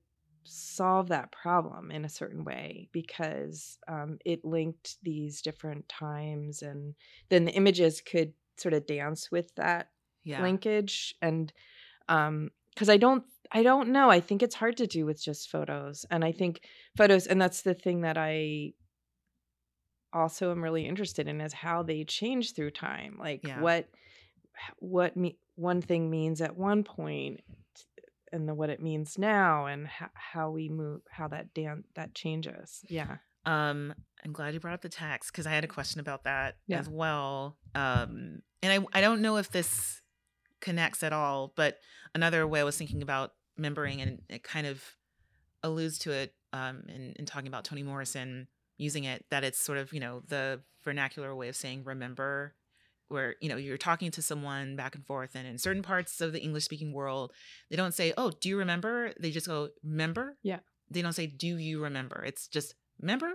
solve 0.44 1.08
that 1.08 1.30
problem 1.30 1.90
in 1.90 2.04
a 2.04 2.08
certain 2.08 2.44
way 2.44 2.88
because 2.92 3.78
um, 3.88 4.18
it 4.24 4.44
linked 4.44 4.96
these 5.02 5.40
different 5.40 5.88
times 5.88 6.62
and 6.62 6.94
then 7.28 7.44
the 7.44 7.52
images 7.52 8.00
could 8.00 8.32
sort 8.56 8.74
of 8.74 8.86
dance 8.86 9.30
with 9.30 9.54
that 9.54 9.90
yeah 10.24 10.42
linkage 10.42 11.14
and 11.22 11.52
um 12.08 12.50
because 12.74 12.88
i 12.88 12.96
don't 12.96 13.24
i 13.50 13.62
don't 13.62 13.88
know 13.88 14.10
i 14.10 14.20
think 14.20 14.42
it's 14.42 14.54
hard 14.54 14.76
to 14.76 14.86
do 14.86 15.06
with 15.06 15.22
just 15.22 15.50
photos 15.50 16.04
and 16.10 16.24
i 16.24 16.30
think 16.30 16.60
photos 16.96 17.26
and 17.26 17.40
that's 17.40 17.62
the 17.62 17.74
thing 17.74 18.02
that 18.02 18.18
i 18.18 18.72
also 20.12 20.50
am 20.50 20.62
really 20.62 20.86
interested 20.86 21.26
in 21.28 21.40
is 21.40 21.52
how 21.52 21.82
they 21.82 22.04
change 22.04 22.54
through 22.54 22.70
time 22.70 23.16
like 23.18 23.40
Yeah. 23.44 23.60
what 23.60 23.88
what 24.78 25.16
me, 25.16 25.38
one 25.54 25.80
thing 25.80 26.10
means 26.10 26.40
at 26.40 26.56
one 26.56 26.84
point 26.84 27.40
and 28.32 28.48
then 28.48 28.56
what 28.56 28.70
it 28.70 28.80
means 28.80 29.18
now 29.18 29.66
and 29.66 29.86
how, 29.86 30.08
how 30.14 30.50
we 30.50 30.68
move 30.68 31.02
how 31.10 31.28
that 31.28 31.52
dance 31.54 31.86
that 31.94 32.14
changes 32.14 32.84
yeah 32.88 33.16
Um, 33.44 33.92
I'm 34.24 34.32
glad 34.32 34.54
you 34.54 34.60
brought 34.60 34.74
up 34.74 34.82
the 34.82 34.88
text 34.88 35.32
because 35.32 35.46
I 35.46 35.50
had 35.50 35.64
a 35.64 35.68
question 35.68 36.00
about 36.00 36.24
that 36.24 36.56
Yeah. 36.68 36.78
as 36.78 36.88
well. 36.88 37.56
Um, 37.74 38.42
and 38.62 38.72
I 38.94 38.98
I 38.98 39.00
don't 39.00 39.20
know 39.20 39.36
if 39.36 39.50
this 39.50 40.00
connects 40.60 41.02
at 41.02 41.12
all, 41.12 41.52
but 41.56 41.78
another 42.14 42.46
way 42.46 42.60
I 42.60 42.64
was 42.64 42.76
thinking 42.76 43.02
about 43.02 43.32
remembering, 43.56 44.00
and 44.00 44.22
it 44.28 44.44
kind 44.44 44.66
of 44.66 44.82
alludes 45.62 45.98
to 46.00 46.12
it 46.12 46.34
um, 46.52 46.84
in, 46.88 47.14
in 47.18 47.26
talking 47.26 47.48
about 47.48 47.64
Toni 47.64 47.82
Morrison 47.82 48.46
using 48.78 49.04
it, 49.04 49.24
that 49.30 49.42
it's 49.44 49.58
sort 49.58 49.78
of 49.78 49.92
you 49.92 49.98
know 50.00 50.22
the 50.28 50.60
vernacular 50.84 51.34
way 51.34 51.48
of 51.48 51.56
saying 51.56 51.82
remember, 51.84 52.54
where 53.12 53.36
you 53.40 53.48
know 53.48 53.56
you're 53.56 53.78
talking 53.78 54.10
to 54.10 54.22
someone 54.22 54.74
back 54.76 54.94
and 54.94 55.04
forth 55.06 55.30
and 55.34 55.46
in 55.46 55.58
certain 55.58 55.82
parts 55.82 56.20
of 56.20 56.32
the 56.32 56.40
english 56.40 56.64
speaking 56.64 56.92
world 56.92 57.32
they 57.70 57.76
don't 57.76 57.94
say 57.94 58.12
oh 58.16 58.30
do 58.40 58.48
you 58.48 58.56
remember? 58.58 59.12
They 59.20 59.30
just 59.30 59.46
go 59.46 59.68
remember 59.84 60.36
Yeah. 60.42 60.60
they 60.90 61.02
don't 61.02 61.12
say 61.12 61.26
do 61.26 61.56
you 61.58 61.82
remember? 61.82 62.24
It's 62.24 62.48
just 62.48 62.74
remember 63.00 63.34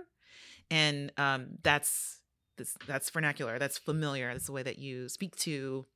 and 0.70 1.12
um 1.16 1.46
that's 1.62 2.20
that's, 2.56 2.74
that's 2.88 3.10
vernacular. 3.10 3.58
That's 3.60 3.78
familiar. 3.78 4.32
That's 4.32 4.46
the 4.46 4.52
way 4.52 4.64
that 4.64 4.78
you 4.78 5.08
speak 5.08 5.36
to 5.36 5.86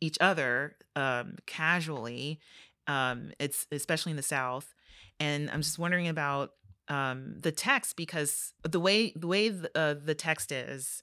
each 0.00 0.18
other 0.20 0.76
um 0.94 1.36
casually 1.46 2.38
um 2.86 3.32
it's 3.40 3.66
especially 3.72 4.10
in 4.10 4.16
the 4.16 4.22
south. 4.22 4.74
And 5.20 5.50
i'm 5.50 5.62
just 5.62 5.78
wondering 5.78 6.06
about 6.08 6.50
um 6.88 7.34
the 7.40 7.50
text 7.52 7.96
because 7.96 8.52
the 8.62 8.78
way 8.80 9.12
the 9.16 9.26
way 9.26 9.48
the, 9.48 9.70
uh, 9.74 9.94
the 10.02 10.14
text 10.14 10.52
is 10.52 11.02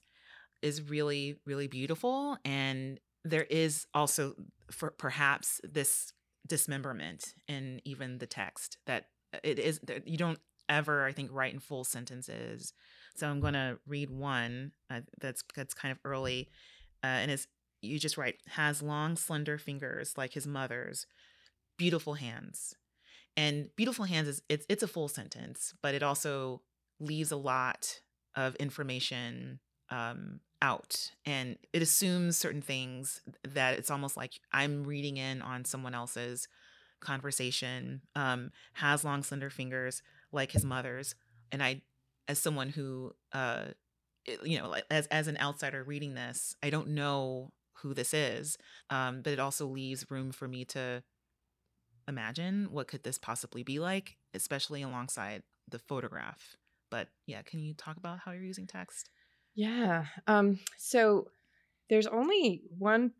is 0.62 0.82
really 0.82 1.36
really 1.44 1.66
beautiful 1.66 2.36
and 2.44 3.00
there 3.24 3.44
is 3.44 3.86
also 3.94 4.34
for 4.70 4.90
perhaps 4.90 5.60
this 5.64 6.12
dismemberment 6.46 7.34
in 7.48 7.80
even 7.84 8.18
the 8.18 8.26
text 8.26 8.78
that 8.86 9.06
it 9.42 9.58
is 9.58 9.80
that 9.80 10.06
you 10.06 10.16
don't 10.16 10.38
ever 10.68 11.04
i 11.04 11.12
think 11.12 11.30
write 11.32 11.52
in 11.52 11.60
full 11.60 11.84
sentences. 11.84 12.72
So 13.16 13.28
i'm 13.28 13.40
going 13.40 13.54
to 13.54 13.78
read 13.86 14.10
one 14.10 14.72
uh, 14.90 15.00
that's 15.20 15.42
that's 15.54 15.74
kind 15.74 15.92
of 15.92 15.98
early 16.04 16.48
uh, 17.02 17.06
and 17.06 17.30
it's 17.30 17.46
you 17.82 17.98
just 17.98 18.16
write 18.16 18.36
has 18.48 18.82
long 18.82 19.16
slender 19.16 19.58
fingers 19.58 20.14
like 20.16 20.32
his 20.32 20.46
mother's. 20.46 21.06
Beautiful 21.78 22.14
hands. 22.14 22.74
And 23.36 23.68
beautiful 23.76 24.06
hands 24.06 24.28
is 24.28 24.42
it's 24.48 24.66
it's 24.68 24.82
a 24.82 24.88
full 24.88 25.08
sentence 25.08 25.74
but 25.82 25.94
it 25.94 26.02
also 26.02 26.62
leaves 26.98 27.30
a 27.30 27.36
lot 27.36 28.00
of 28.34 28.54
information 28.56 29.60
um, 29.90 30.40
out 30.62 31.12
and 31.24 31.56
it 31.72 31.82
assumes 31.82 32.36
certain 32.36 32.62
things 32.62 33.20
that 33.46 33.78
it's 33.78 33.90
almost 33.90 34.16
like 34.16 34.40
i'm 34.52 34.84
reading 34.84 35.18
in 35.18 35.42
on 35.42 35.64
someone 35.64 35.94
else's 35.94 36.48
conversation 37.00 38.00
um, 38.14 38.50
has 38.72 39.04
long 39.04 39.22
slender 39.22 39.50
fingers 39.50 40.02
like 40.32 40.52
his 40.52 40.64
mother's 40.64 41.14
and 41.52 41.62
i 41.62 41.80
as 42.26 42.38
someone 42.38 42.70
who 42.70 43.12
uh 43.32 43.66
you 44.42 44.58
know 44.58 44.68
like 44.68 44.84
as 44.90 45.06
as 45.08 45.28
an 45.28 45.36
outsider 45.40 45.84
reading 45.84 46.14
this 46.14 46.56
i 46.62 46.70
don't 46.70 46.88
know 46.88 47.52
who 47.74 47.94
this 47.94 48.14
is 48.14 48.56
um 48.90 49.20
but 49.22 49.32
it 49.32 49.38
also 49.38 49.66
leaves 49.66 50.10
room 50.10 50.32
for 50.32 50.48
me 50.48 50.64
to 50.64 51.02
imagine 52.08 52.68
what 52.70 52.88
could 52.88 53.02
this 53.02 53.18
possibly 53.18 53.62
be 53.62 53.78
like 53.78 54.16
especially 54.34 54.82
alongside 54.82 55.42
the 55.68 55.78
photograph. 55.78 56.56
But 56.90 57.08
yeah 57.26 57.42
can 57.42 57.60
you 57.60 57.74
talk 57.74 57.96
about 57.96 58.20
how 58.20 58.32
you're 58.32 58.42
using 58.42 58.66
text 58.66 59.10
Yeah. 59.56 60.04
Um, 60.26 60.60
so 60.76 61.28
there's 61.90 62.06
only 62.06 62.62
one 62.78 63.12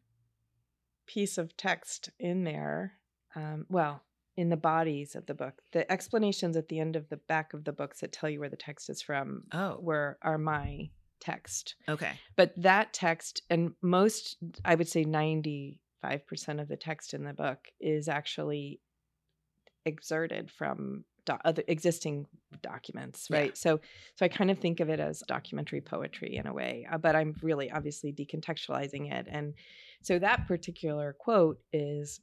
piece 1.07 1.39
of 1.39 1.57
text 1.57 2.11
in 2.21 2.45
there. 2.45 2.93
Um, 3.35 3.67
well, 3.69 4.03
in 4.37 4.51
the 4.51 4.57
bodies 4.57 5.17
of 5.17 5.27
the 5.27 5.35
book, 5.35 5.63
the 5.73 5.91
explanations 5.91 6.57
at 6.57 6.69
the 6.69 6.79
end 6.79 6.95
of 6.95 7.09
the 7.09 7.17
back 7.17 7.55
of 7.55 7.65
the 7.65 7.73
books 7.73 8.01
that 8.01 8.13
tell 8.13 8.29
you 8.29 8.39
where 8.39 8.51
the 8.51 8.57
text 8.57 8.91
is 8.91 9.01
from 9.03 9.45
oh 9.53 9.79
were 9.81 10.19
are 10.23 10.39
my 10.39 10.91
text. 11.21 11.75
okay 11.89 12.13
But 12.37 12.53
that 12.59 12.93
text 12.93 13.43
and 13.49 13.73
most, 13.81 14.37
I 14.65 14.75
would 14.75 14.89
say, 14.89 15.05
ninety 15.05 15.81
five 16.03 16.27
percent 16.27 16.61
of 16.61 16.69
the 16.69 16.77
text 16.77 17.15
in 17.15 17.25
the 17.25 17.33
book 17.33 17.69
is 17.81 18.09
actually 18.09 18.81
exerted 19.87 20.51
from 20.51 21.05
do- 21.27 21.37
other 21.45 21.63
existing 21.69 22.27
documents 22.63 23.29
Yeah. 23.31 23.39
right 23.39 23.57
so 23.59 23.81
so 24.17 24.25
i 24.25 24.29
kind 24.29 24.51
of 24.51 24.59
think 24.59 24.81
of 24.81 24.89
it 24.89 25.01
as 25.01 25.23
documentary 25.29 25.81
poetry 25.83 26.37
in 26.37 26.47
a 26.47 26.55
way 26.55 26.87
uh, 26.91 26.97
but 26.99 27.15
i'm 27.15 27.35
really 27.43 27.71
obviously 27.71 28.13
decontextualizing 28.13 29.13
it 29.13 29.27
and 29.31 29.55
so 30.03 30.19
that 30.19 30.47
particular 30.47 31.15
quote 31.19 31.59
is 31.73 32.21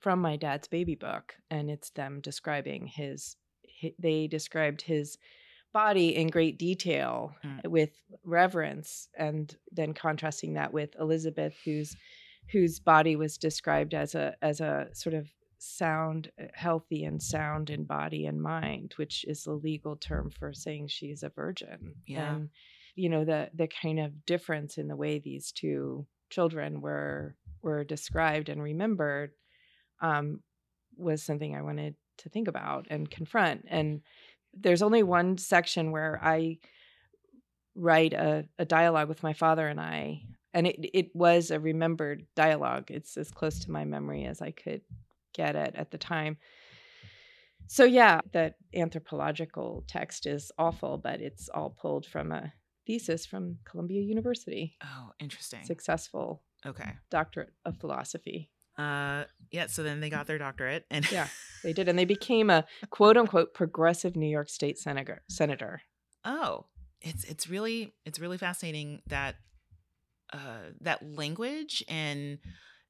from 0.00 0.20
my 0.20 0.36
dad's 0.36 0.68
baby 0.68 0.94
book 0.94 1.34
and 1.50 1.70
it's 1.70 1.90
them 1.90 2.20
describing 2.20 2.86
his, 2.86 3.36
hi 3.82 3.92
they 3.98 4.26
described 4.26 4.82
his 4.82 5.18
body 5.72 6.14
in 6.16 6.28
great 6.28 6.58
detail 6.58 7.34
Mm. 7.44 7.68
with 7.68 7.90
reverence 8.24 9.08
and 9.18 9.54
then 9.72 9.92
contrasting 9.92 10.54
that 10.54 10.72
with 10.72 10.90
elizabeth 10.98 11.54
whose 11.64 11.96
whose 12.52 12.78
body 12.78 13.16
was 13.16 13.36
described 13.36 13.92
as 13.92 14.14
a 14.14 14.34
as 14.40 14.60
a 14.60 14.88
sort 14.92 15.14
of 15.14 15.28
sound 15.58 16.30
uh, 16.40 16.44
healthy 16.54 17.04
and 17.04 17.22
sound 17.22 17.70
in 17.70 17.84
body 17.84 18.26
and 18.26 18.40
mind 18.42 18.92
which 18.96 19.24
is 19.26 19.44
the 19.44 19.52
legal 19.52 19.96
term 19.96 20.30
for 20.30 20.52
saying 20.52 20.86
she's 20.88 21.22
a 21.22 21.28
virgin 21.30 21.94
Yeah. 22.06 22.34
and 22.34 22.50
you 22.94 23.08
know 23.08 23.24
the 23.24 23.50
the 23.54 23.68
kind 23.68 23.98
of 24.00 24.24
difference 24.26 24.78
in 24.78 24.88
the 24.88 24.96
way 24.96 25.18
these 25.18 25.52
two 25.52 26.06
children 26.30 26.80
were 26.80 27.34
were 27.62 27.84
described 27.84 28.48
and 28.48 28.62
remembered 28.62 29.32
um, 30.00 30.40
was 30.96 31.22
something 31.22 31.54
I 31.54 31.62
wanted 31.62 31.94
to 32.18 32.28
think 32.28 32.48
about 32.48 32.86
and 32.90 33.10
confront. 33.10 33.64
And 33.68 34.02
there's 34.54 34.82
only 34.82 35.02
one 35.02 35.36
section 35.38 35.90
where 35.90 36.18
I 36.22 36.58
write 37.74 38.12
a, 38.14 38.46
a 38.58 38.64
dialogue 38.64 39.08
with 39.08 39.22
my 39.22 39.32
father 39.32 39.66
and 39.68 39.80
I, 39.80 40.22
and 40.54 40.66
it 40.66 40.76
it 40.94 41.14
was 41.14 41.50
a 41.50 41.60
remembered 41.60 42.26
dialogue. 42.34 42.90
It's 42.90 43.16
as 43.16 43.30
close 43.30 43.60
to 43.60 43.70
my 43.70 43.84
memory 43.84 44.24
as 44.24 44.40
I 44.40 44.50
could 44.52 44.80
get 45.36 45.54
it 45.56 45.74
at 45.76 45.90
the 45.90 45.98
time. 45.98 46.38
So 47.68 47.84
yeah, 47.84 48.20
that 48.32 48.54
anthropological 48.74 49.84
text 49.88 50.26
is 50.26 50.52
awful, 50.58 50.98
but 50.98 51.20
it's 51.20 51.48
all 51.48 51.70
pulled 51.70 52.06
from 52.06 52.30
a 52.32 52.52
thesis 52.86 53.26
from 53.26 53.58
Columbia 53.64 54.00
University. 54.02 54.76
oh 54.84 55.10
interesting 55.18 55.64
Successful 55.64 56.42
okay 56.64 56.92
doctorate 57.10 57.52
of 57.64 57.76
philosophy. 57.78 58.50
uh 58.78 59.24
yeah 59.50 59.66
so 59.66 59.82
then 59.82 60.00
they 60.00 60.08
got 60.10 60.26
their 60.26 60.38
doctorate 60.38 60.84
and 60.90 61.10
Yeah. 61.10 61.28
They 61.64 61.72
did, 61.72 61.88
and 61.88 61.98
they 61.98 62.04
became 62.04 62.48
a 62.48 62.64
quote 62.90 63.16
unquote 63.16 63.52
progressive 63.52 64.14
New 64.14 64.28
York 64.28 64.48
State 64.48 64.78
senator. 64.78 65.22
Senator. 65.28 65.82
oh 66.24 66.66
it's 67.00 67.24
it's 67.24 67.48
really 67.48 67.92
it's 68.04 68.20
really 68.20 68.38
fascinating 68.38 69.02
that 69.08 69.34
uh 70.32 70.70
that 70.80 71.02
language 71.04 71.82
and 71.88 72.38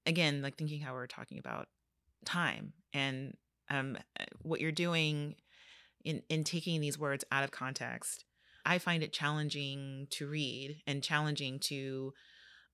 again 0.05 0.43
like 0.43 0.57
thinking 0.57 0.81
how 0.83 0.93
we're 0.93 1.07
talking 1.07 1.39
about 1.39 1.69
time. 2.27 2.73
And 2.93 3.37
um 3.71 3.97
what 4.43 4.61
you're 4.61 4.73
doing 4.73 5.35
in 6.05 6.23
in 6.29 6.45
taking 6.45 6.81
these 6.81 6.99
words 6.99 7.25
out 7.33 7.43
of 7.43 7.51
context 7.51 8.25
i 8.65 8.79
find 8.79 9.03
it 9.03 9.12
challenging 9.12 10.07
to 10.09 10.29
read 10.29 10.81
and 10.87 11.03
challenging 11.03 11.59
to 11.59 12.12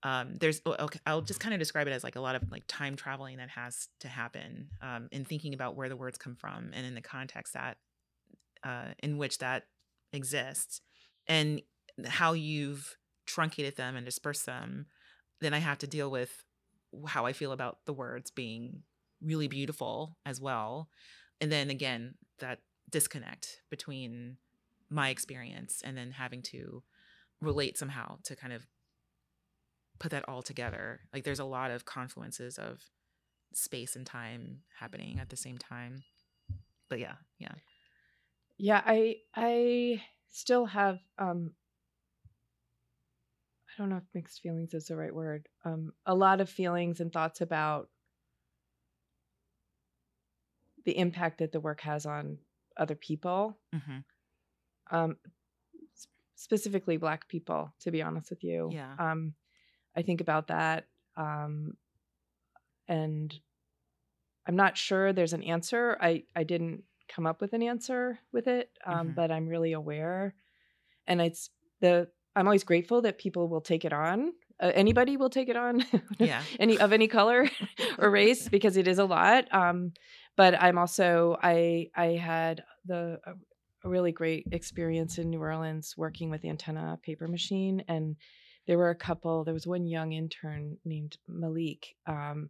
um 0.03 0.35
there's 0.35 0.61
okay 0.67 0.99
i'll 1.07 1.23
just 1.23 1.39
kind 1.39 1.51
of 1.51 1.59
describe 1.59 1.87
it 1.87 1.91
as 1.91 2.03
like 2.03 2.15
a 2.15 2.21
lot 2.21 2.35
of 2.35 2.43
like 2.51 2.61
time 2.67 2.95
traveling 2.95 3.37
that 3.37 3.49
has 3.49 3.87
to 3.99 4.07
happen 4.07 4.69
um 4.83 5.07
in 5.11 5.25
thinking 5.25 5.55
about 5.55 5.75
where 5.75 5.89
the 5.89 5.95
words 5.95 6.15
come 6.15 6.35
from 6.35 6.69
and 6.75 6.85
in 6.85 6.93
the 6.93 7.01
context 7.01 7.53
that 7.53 7.77
uh 8.63 8.89
in 9.01 9.17
which 9.17 9.39
that 9.39 9.63
exists. 10.13 10.79
And 11.27 11.61
how 12.05 12.33
you've 12.33 12.95
truncated 13.25 13.75
them 13.75 13.95
and 13.95 14.05
dispersed 14.05 14.45
them, 14.45 14.85
then 15.41 15.53
I 15.53 15.59
have 15.59 15.79
to 15.79 15.87
deal 15.87 16.09
with 16.09 16.43
how 17.07 17.25
I 17.25 17.33
feel 17.33 17.51
about 17.51 17.79
the 17.85 17.93
words 17.93 18.31
being 18.31 18.83
really 19.23 19.47
beautiful 19.47 20.17
as 20.25 20.39
well. 20.39 20.89
And 21.41 21.51
then 21.51 21.69
again, 21.69 22.15
that 22.39 22.59
disconnect 22.89 23.61
between 23.69 24.37
my 24.89 25.09
experience 25.09 25.81
and 25.83 25.97
then 25.97 26.11
having 26.11 26.41
to 26.43 26.83
relate 27.41 27.77
somehow 27.77 28.17
to 28.23 28.35
kind 28.35 28.53
of 28.53 28.65
put 29.99 30.11
that 30.11 30.27
all 30.27 30.41
together. 30.41 31.01
Like 31.13 31.23
there's 31.23 31.39
a 31.39 31.45
lot 31.45 31.71
of 31.71 31.85
confluences 31.85 32.57
of 32.57 32.81
space 33.53 33.95
and 33.95 34.05
time 34.05 34.59
happening 34.79 35.19
at 35.19 35.29
the 35.29 35.37
same 35.37 35.57
time. 35.57 36.03
But 36.89 36.99
yeah, 36.99 37.15
yeah. 37.39 37.53
Yeah, 38.57 38.81
I 38.85 39.17
I 39.35 40.01
still 40.29 40.65
have 40.65 40.99
um 41.17 41.51
I 43.69 43.81
don't 43.81 43.89
know 43.89 43.97
if 43.97 44.03
mixed 44.13 44.41
feelings 44.41 44.73
is 44.73 44.87
the 44.87 44.95
right 44.95 45.13
word. 45.13 45.47
Um 45.65 45.93
a 46.05 46.13
lot 46.13 46.41
of 46.41 46.49
feelings 46.49 46.99
and 46.99 47.11
thoughts 47.11 47.41
about 47.41 47.89
the 50.85 50.97
impact 50.97 51.37
that 51.39 51.51
the 51.51 51.59
work 51.59 51.81
has 51.81 52.05
on 52.05 52.37
other 52.77 52.95
people. 52.95 53.57
hmm 53.73 53.99
Um 54.91 55.17
specifically 56.35 56.97
black 56.97 57.27
people, 57.29 57.73
to 57.81 57.91
be 57.91 58.01
honest 58.01 58.29
with 58.29 58.43
you. 58.43 58.69
Yeah. 58.71 58.95
Um 58.99 59.33
I 59.95 60.01
think 60.01 60.21
about 60.21 60.47
that 60.47 60.87
um 61.15 61.77
and 62.87 63.33
I'm 64.45 64.55
not 64.55 64.77
sure 64.77 65.13
there's 65.13 65.33
an 65.33 65.43
answer. 65.43 65.97
I 66.01 66.23
I 66.35 66.43
didn't 66.43 66.83
come 67.07 67.25
up 67.25 67.39
with 67.41 67.53
an 67.53 67.63
answer 67.63 68.19
with 68.31 68.47
it, 68.47 68.71
um, 68.85 69.09
Mhm. 69.09 69.15
but 69.15 69.31
I'm 69.31 69.47
really 69.47 69.73
aware, 69.73 70.35
and 71.07 71.21
it's 71.21 71.49
the 71.79 72.09
I'm 72.35 72.47
always 72.47 72.63
grateful 72.63 73.01
that 73.03 73.17
people 73.19 73.47
will 73.47 73.61
take 73.61 73.85
it 73.85 73.93
on. 73.93 74.33
Uh, 74.59 74.71
anybody 74.73 75.17
will 75.17 75.29
take 75.29 75.49
it 75.49 75.55
on, 75.55 75.83
Yeah. 76.19 76.43
any 76.59 76.77
of 76.79 76.91
any 76.91 77.07
color 77.07 77.49
or 77.99 78.09
race, 78.09 78.49
because 78.49 78.75
it 78.77 78.87
is 78.87 78.99
a 78.99 79.05
lot. 79.05 79.53
Um, 79.53 79.93
but 80.35 80.61
I'm 80.61 80.77
also 80.77 81.37
I 81.41 81.89
I 81.95 82.07
had 82.07 82.63
the 82.85 83.19
a, 83.25 83.33
really 83.87 84.13
great 84.13 84.47
experience 84.51 85.17
in 85.17 85.29
New 85.29 85.41
Orleans 85.41 85.95
working 85.97 86.29
with 86.29 86.41
the 86.41 86.49
antenna 86.49 86.97
paper 87.03 87.27
machine 87.27 87.83
and 87.89 88.15
there 88.65 88.77
were 88.77 88.91
a 88.91 88.95
couple. 88.95 89.43
There 89.43 89.53
was 89.53 89.67
one 89.67 89.85
young 89.85 90.13
intern 90.13 90.77
named 90.85 91.17
Malik, 91.27 91.95
um, 92.07 92.49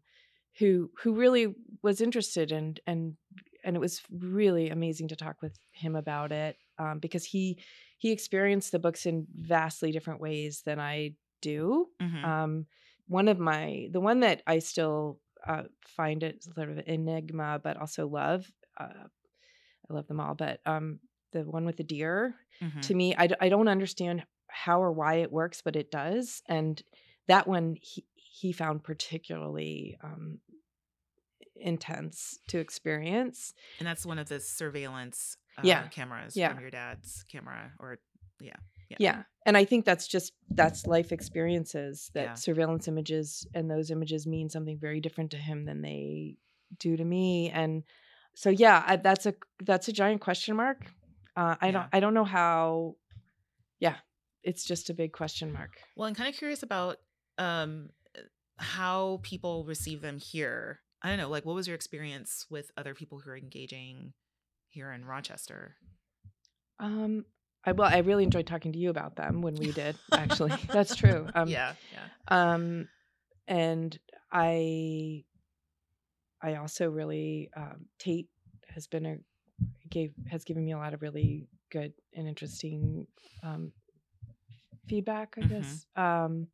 who 0.60 0.92
who 1.02 1.16
really 1.16 1.56
was 1.82 2.02
interested 2.02 2.52
and 2.52 2.80
and 2.86 3.16
and 3.64 3.76
it 3.76 3.80
was 3.80 4.02
really 4.12 4.70
amazing 4.70 5.08
to 5.08 5.16
talk 5.16 5.42
with 5.42 5.58
him 5.72 5.96
about 5.96 6.32
it 6.32 6.58
um, 6.78 7.00
because 7.00 7.26
he 7.26 7.58
he 7.98 8.12
experienced 8.12 8.72
the 8.72 8.80
books 8.80 9.06
in 9.06 9.26
vastly 9.40 9.92
different 9.92 10.22
ways 10.22 10.62
than 10.66 10.80
I 10.80 11.16
do. 11.42 11.88
Mhm. 12.02 12.24
Um, 12.24 12.66
one 13.08 13.28
of 13.28 13.40
my 13.40 13.88
the 13.92 14.00
one 14.00 14.20
that 14.22 14.44
I 14.46 14.60
still 14.60 15.20
uh, 15.48 15.64
find 15.86 16.24
it 16.24 16.44
sort 16.44 16.70
of 16.70 16.80
enigma, 16.88 17.60
but 17.64 17.78
also 17.78 18.08
love. 18.08 18.52
Uh, 18.80 19.08
I 19.90 19.94
love 19.94 20.08
them 20.08 20.20
all, 20.20 20.36
but 20.36 20.62
um, 20.66 21.00
the 21.32 21.42
one 21.44 21.66
with 21.66 21.78
the 21.78 21.84
deer 21.84 22.36
Mhm. 22.62 22.82
to 22.84 22.94
me, 22.96 23.16
I 23.16 23.28
don't 23.50 23.68
understand 23.68 24.26
how 24.48 24.82
or 24.82 24.92
why 24.92 25.16
it 25.16 25.32
works, 25.32 25.62
but 25.62 25.76
it 25.76 25.92
does. 25.92 26.42
And 26.48 26.82
that 27.28 27.48
one 27.48 27.78
he 27.82 28.06
he 28.16 28.52
found 28.52 28.84
particularly 28.84 29.98
um, 30.04 30.40
intense 31.56 32.40
to 32.48 32.60
experience. 32.60 33.54
And 33.80 33.88
that's 33.88 34.06
one 34.06 34.20
of 34.20 34.30
the 34.30 34.40
surveillance 34.40 35.38
uh, 35.58 35.64
Yeah. 35.64 35.88
cameras 35.90 36.36
Yeah. 36.36 36.50
from 36.54 36.62
your 36.62 36.72
dad's 36.72 37.24
camera, 37.32 37.74
or 37.80 38.00
yeah, 38.40 38.56
Yeah. 38.90 38.98
Yeah. 39.00 39.24
And 39.46 39.58
I 39.58 39.66
think 39.66 39.86
that's 39.86 40.08
just 40.08 40.34
that's 40.50 40.88
life 40.88 41.12
experiences 41.12 42.10
that 42.14 42.24
Yeah. 42.24 42.34
surveillance 42.36 42.88
images 42.88 43.46
and 43.54 43.70
those 43.70 43.92
images 43.92 44.26
mean 44.26 44.50
something 44.50 44.78
very 44.80 45.00
different 45.02 45.32
to 45.32 45.38
him 45.38 45.66
than 45.66 45.82
they 45.82 46.38
do 46.80 46.96
to 46.96 47.04
me. 47.04 47.50
And 47.50 47.84
so 48.36 48.50
yeah, 48.50 48.84
I, 48.86 48.96
that's 48.98 49.26
a 49.26 49.34
that's 49.64 49.88
a 49.88 49.94
giant 49.94 50.22
question 50.22 50.56
mark. 50.56 50.86
Uh, 51.36 51.56
I 51.60 51.68
Yeah. 51.68 51.72
don't 51.72 51.88
I 51.94 52.00
don't 52.00 52.14
know 52.14 52.24
how. 52.24 52.96
Yeah, 53.80 53.98
it's 54.44 54.64
just 54.64 54.90
a 54.90 54.94
big 54.94 55.12
question 55.12 55.52
mark. 55.52 55.72
Well, 55.98 56.08
I'm 56.08 56.16
kind 56.16 56.30
of 56.30 56.36
curious 56.38 56.64
about 56.64 56.98
um 57.38 57.90
uh, 58.18 58.22
how 58.58 59.20
people 59.24 59.66
receive 59.66 60.02
them 60.02 60.20
here. 60.20 60.82
I 61.02 61.10
don't 61.10 61.18
know, 61.18 61.30
like 61.30 61.46
what 61.46 61.56
was 61.56 61.68
your 61.68 61.76
experience 61.76 62.46
with 62.50 62.72
other 62.78 62.94
people 62.94 63.20
who 63.20 63.30
are 63.32 63.38
engaging 63.38 64.14
here 64.70 64.92
in 64.92 65.04
Rochester? 65.04 65.76
Um, 66.80 67.26
I 67.66 67.72
well, 67.72 67.90
I 67.90 68.00
really 68.00 68.24
enjoyed 68.24 68.48
talking 68.48 68.74
to 68.74 68.80
you 68.80 68.90
about 68.90 69.16
them 69.16 69.42
when 69.42 69.58
we 69.58 69.72
did. 69.72 70.00
Actually, 70.16 70.60
that's 70.72 70.96
true. 70.96 71.30
Um, 71.34 71.50
yeah, 71.50 71.76
yeah. 71.92 72.08
um 72.30 72.88
and 73.48 74.00
i 74.32 75.24
i 76.42 76.56
also 76.56 76.90
really 76.90 77.50
um 77.56 77.86
tate 78.00 78.30
has 78.68 78.88
been 78.88 79.06
a 79.06 79.18
gave 79.90 80.14
has 80.26 80.44
given 80.44 80.66
me 80.66 80.74
a 80.74 80.78
lot 80.78 80.94
of 80.94 81.02
really 81.02 81.48
good 81.72 81.94
and 82.14 82.28
interesting 82.28 83.08
um 83.44 83.74
feedback 84.88 85.36
i 85.38 85.42
Mhm. 85.42 85.44
guess 85.44 85.86
um 85.96 86.48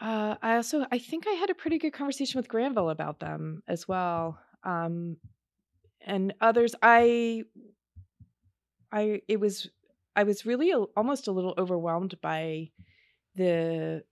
uh 0.00 0.36
i 0.42 0.56
also 0.56 0.86
i 0.90 0.98
think 0.98 1.26
i 1.26 1.32
had 1.32 1.50
a 1.50 1.54
pretty 1.54 1.78
good 1.78 1.92
conversation 1.92 2.38
with 2.38 2.48
granville 2.48 2.90
about 2.90 3.20
them 3.20 3.62
as 3.68 3.86
well 3.86 4.38
um 4.64 5.16
and 6.02 6.34
others 6.40 6.74
i 6.82 7.42
i 8.92 9.20
it 9.28 9.38
was 9.40 9.68
i 10.16 10.22
was 10.22 10.44
really 10.46 10.70
a, 10.70 10.78
almost 10.96 11.28
a 11.28 11.32
little 11.32 11.54
overwhelmed 11.58 12.20
by 12.20 12.70
the 13.36 14.04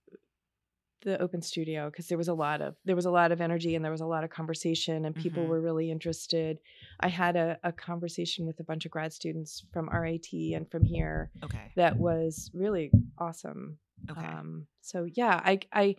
the 1.01 1.21
open 1.21 1.41
studio 1.41 1.89
because 1.89 2.07
there 2.09 2.17
was 2.17 2.27
a 2.27 2.33
lot 2.33 2.61
of 2.61 2.75
there 2.83 2.95
was 2.95 3.05
a 3.05 3.11
lot 3.11 3.31
of 3.31 3.39
energy 3.39 3.73
and 3.75 3.85
there 3.85 3.91
was 3.91 4.01
a 4.01 4.05
lot 4.05 4.25
of 4.25 4.29
conversation 4.29 5.05
and 5.05 5.15
people 5.15 5.43
Mhm. 5.43 5.49
were 5.49 5.61
really 5.61 5.89
interested 5.89 6.59
i 6.99 7.07
had 7.07 7.37
a, 7.37 7.57
a 7.63 7.71
conversation 7.71 8.45
with 8.45 8.59
a 8.59 8.63
bunch 8.65 8.85
of 8.85 8.91
grad 8.91 9.13
students 9.13 9.63
from 9.71 9.87
rat 9.89 10.27
and 10.33 10.69
from 10.69 10.83
here 10.83 11.29
Okay. 11.41 11.71
that 11.77 11.97
was 11.97 12.51
really 12.53 12.91
awesome 13.17 13.77
Okay. 14.11 14.27
um 14.27 14.67
so 14.81 15.07
yeah 15.13 15.39
i 15.45 15.57
i 15.71 15.95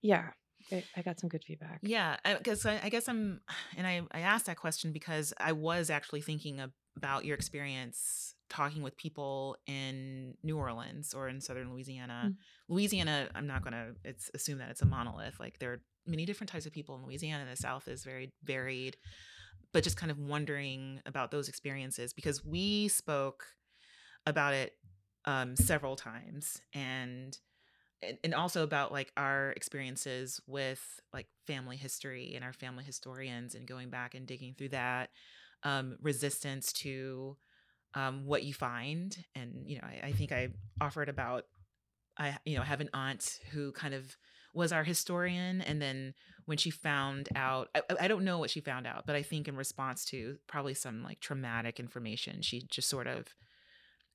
yeah 0.00 0.30
I, 0.72 0.84
I 0.96 1.02
got 1.02 1.18
some 1.20 1.28
good 1.28 1.44
feedback 1.44 1.80
Yeah, 1.82 2.16
because 2.38 2.66
I, 2.66 2.80
I 2.82 2.88
guess 2.90 3.08
I'm, 3.08 3.40
and 3.76 3.86
I, 3.86 4.02
I 4.12 4.20
asked 4.20 4.46
that 4.46 4.56
question 4.58 4.92
because 4.92 5.32
I 5.38 5.52
was 5.52 5.88
actually 5.88 6.20
thinking 6.20 6.60
ab- 6.60 6.72
about 6.98 7.24
your 7.24 7.36
experience 7.36 8.34
talking 8.48 8.82
with 8.82 8.96
people 8.96 9.56
in 9.66 10.34
New 10.42 10.58
Orleans 10.58 11.14
or 11.14 11.28
in 11.28 11.40
southern 11.40 11.70
Louisiana. 11.72 12.24
Mm. 12.26 12.36
Louisiana, 12.68 13.28
I'm 13.34 13.46
not 13.46 13.62
going 13.62 13.72
to 13.74 13.94
it's 14.04 14.30
assume 14.34 14.58
that 14.58 14.70
it's 14.70 14.82
a 14.82 14.86
monolith. 14.86 15.38
Like 15.38 15.58
there 15.58 15.72
are 15.72 15.80
many 16.06 16.26
different 16.26 16.50
types 16.50 16.66
of 16.66 16.72
people 16.72 16.96
in 16.96 17.04
Louisiana. 17.04 17.44
The 17.48 17.56
South 17.56 17.86
is 17.86 18.04
very 18.04 18.32
varied, 18.42 18.96
but 19.72 19.84
just 19.84 19.96
kind 19.96 20.10
of 20.10 20.18
wondering 20.18 21.00
about 21.06 21.30
those 21.30 21.48
experiences 21.48 22.12
because 22.12 22.44
we 22.44 22.88
spoke 22.88 23.44
about 24.26 24.54
it 24.54 24.72
um, 25.24 25.54
several 25.54 25.94
times 25.94 26.60
and, 26.72 27.38
and 28.24 28.34
also 28.34 28.62
about 28.62 28.92
like 28.92 29.12
our 29.16 29.50
experiences 29.50 30.40
with 30.46 30.82
like 31.12 31.26
family 31.46 31.76
history 31.76 32.32
and 32.34 32.44
our 32.44 32.52
family 32.52 32.84
historians 32.84 33.54
and 33.54 33.66
going 33.66 33.90
back 33.90 34.14
and 34.14 34.26
digging 34.26 34.54
through 34.56 34.70
that 34.70 35.10
um, 35.62 35.96
resistance 36.00 36.72
to 36.72 37.36
um, 37.94 38.26
what 38.26 38.44
you 38.44 38.54
find 38.54 39.16
and 39.34 39.62
you 39.66 39.76
know 39.76 39.84
I, 39.84 40.08
I 40.08 40.12
think 40.12 40.30
i 40.30 40.48
offered 40.80 41.08
about 41.08 41.44
i 42.18 42.36
you 42.44 42.56
know 42.56 42.62
have 42.62 42.80
an 42.80 42.90
aunt 42.92 43.40
who 43.50 43.72
kind 43.72 43.94
of 43.94 44.16
was 44.54 44.72
our 44.72 44.84
historian 44.84 45.60
and 45.62 45.80
then 45.80 46.14
when 46.44 46.58
she 46.58 46.70
found 46.70 47.28
out 47.34 47.68
I, 47.74 47.82
I 48.02 48.08
don't 48.08 48.24
know 48.24 48.38
what 48.38 48.50
she 48.50 48.60
found 48.60 48.86
out 48.86 49.04
but 49.06 49.16
i 49.16 49.22
think 49.22 49.48
in 49.48 49.56
response 49.56 50.04
to 50.06 50.36
probably 50.46 50.74
some 50.74 51.02
like 51.02 51.20
traumatic 51.20 51.80
information 51.80 52.42
she 52.42 52.62
just 52.70 52.88
sort 52.88 53.06
of 53.06 53.26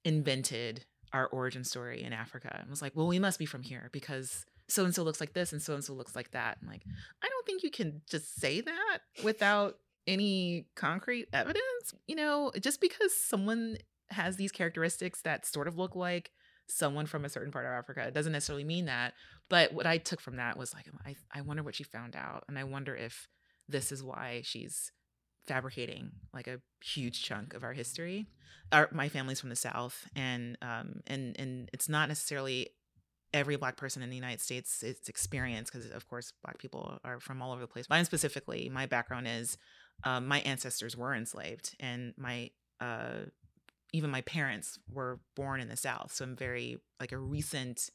invented 0.06 0.86
our 1.13 1.27
origin 1.27 1.63
story 1.63 2.03
in 2.03 2.12
Africa 2.12 2.58
and 2.60 2.69
was 2.69 2.82
like, 2.82 2.93
well, 2.95 3.08
we 3.08 3.19
must 3.19 3.39
be 3.39 3.45
from 3.45 3.62
here 3.62 3.89
because 3.93 4.45
so 4.67 4.84
and 4.84 4.95
so 4.95 5.03
looks 5.03 5.19
like 5.19 5.34
this 5.34 5.53
and 5.53 5.62
so 5.62 5.75
and 5.75 5.84
so 5.84 5.93
looks 5.93 6.15
like 6.15 6.32
that. 6.32 6.58
I'm 6.62 6.67
like, 6.67 6.84
I 7.23 7.29
don't 7.29 7.45
think 7.45 7.63
you 7.63 7.69
can 7.69 8.01
just 8.10 8.39
say 8.39 8.62
that 8.62 8.99
without 9.23 9.75
any 10.08 10.68
concrete 10.76 11.28
evidence. 11.34 11.94
You 12.08 12.16
know, 12.16 12.52
just 12.60 12.82
because 12.82 13.16
someone 13.16 13.78
has 14.10 14.36
these 14.36 14.52
characteristics 14.52 15.22
that 15.22 15.46
sort 15.46 15.68
of 15.68 15.78
look 15.78 15.96
like 15.96 16.32
someone 16.68 17.06
from 17.06 17.26
a 17.26 17.30
certain 17.30 17.52
part 17.52 17.66
of 17.66 17.72
Africa, 17.72 18.02
it 18.08 18.13
doesn't 18.13 18.32
necessarily 18.32 18.63
mean 18.63 18.86
that. 18.86 19.13
But 19.50 19.74
what 19.74 19.86
I 19.86 19.98
took 19.98 20.22
from 20.22 20.38
that 20.38 20.58
was 20.58 20.74
like, 20.74 20.86
I, 21.06 21.16
I 21.32 21.42
wonder 21.42 21.63
what 21.63 21.76
she 21.76 21.84
found 21.84 22.16
out. 22.16 22.46
And 22.48 22.58
I 22.58 22.63
wonder 22.63 22.96
if 22.96 23.28
this 23.68 23.92
is 23.92 24.04
why 24.04 24.42
she's 24.44 24.92
fabricating 25.46 26.12
like 26.34 26.48
a 26.48 26.62
huge 26.84 27.24
chunk 27.24 27.54
of 27.54 27.63
our 27.63 27.74
history. 27.74 28.28
Our 28.72 28.89
my 28.92 29.10
family's 29.10 29.39
from 29.39 29.50
the 29.50 29.56
South, 29.56 30.08
and 30.16 30.58
um 30.62 31.02
and 31.08 31.36
and 31.38 31.70
it's 31.74 31.89
not 31.89 32.08
necessarily 32.08 32.70
every 33.34 33.56
black 33.56 33.78
person 33.78 34.04
in 34.04 34.10
the 34.12 34.16
United 34.16 34.39
States 34.39 34.84
it's 34.84 35.10
experience 35.10 35.70
because 35.70 35.89
of 35.89 36.08
course 36.08 36.32
black 36.44 36.60
people 36.60 37.00
are 37.04 37.20
from 37.20 37.42
all 37.42 37.52
over 37.52 37.62
the 37.62 37.68
place. 37.68 37.89
Mine 37.89 38.06
specifically, 38.06 38.70
my 38.70 38.86
background 38.86 39.28
is 39.28 39.58
um, 40.03 40.27
my 40.27 40.39
ancestors 40.41 40.97
were 40.97 41.13
enslaved, 41.13 41.75
and 41.79 42.13
my 42.17 42.51
uh 42.79 43.25
even 43.93 44.10
my 44.10 44.21
parents 44.21 44.79
were 44.91 45.19
born 45.36 45.62
in 45.62 45.69
the 45.69 45.77
South, 45.77 46.12
so 46.13 46.25
I'm 46.25 46.36
very 46.36 46.77
like 46.99 47.12
a 47.12 47.17
recent, 47.17 47.91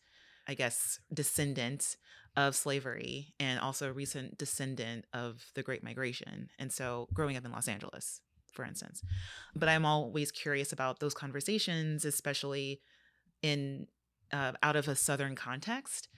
I 0.46 0.54
guess, 0.54 1.00
descendant 1.12 1.96
of 2.37 2.54
slavery 2.54 3.34
and 3.40 3.58
also 3.58 3.88
a 3.88 3.92
recent 3.92 4.38
descendant 4.38 5.06
of 5.12 5.44
the 5.54 5.62
Great 5.62 5.82
Migration. 5.82 6.50
And 6.56 6.72
so 6.72 7.08
growing 7.12 7.37
up 7.37 7.44
in 7.44 7.50
Los 7.50 7.66
Angeles, 7.66 8.20
for 8.52 8.64
instance. 8.64 9.02
But 9.56 9.68
I'm 9.68 9.84
always 9.84 10.30
curious 10.30 10.72
about 10.72 11.00
those 11.00 11.14
conversations, 11.14 12.04
especially 12.04 12.80
in 13.42 13.88
uh, 14.32 14.52
out 14.62 14.76
of 14.76 14.87
a 14.87 14.94
Southern 14.94 15.34
context, 15.34 16.08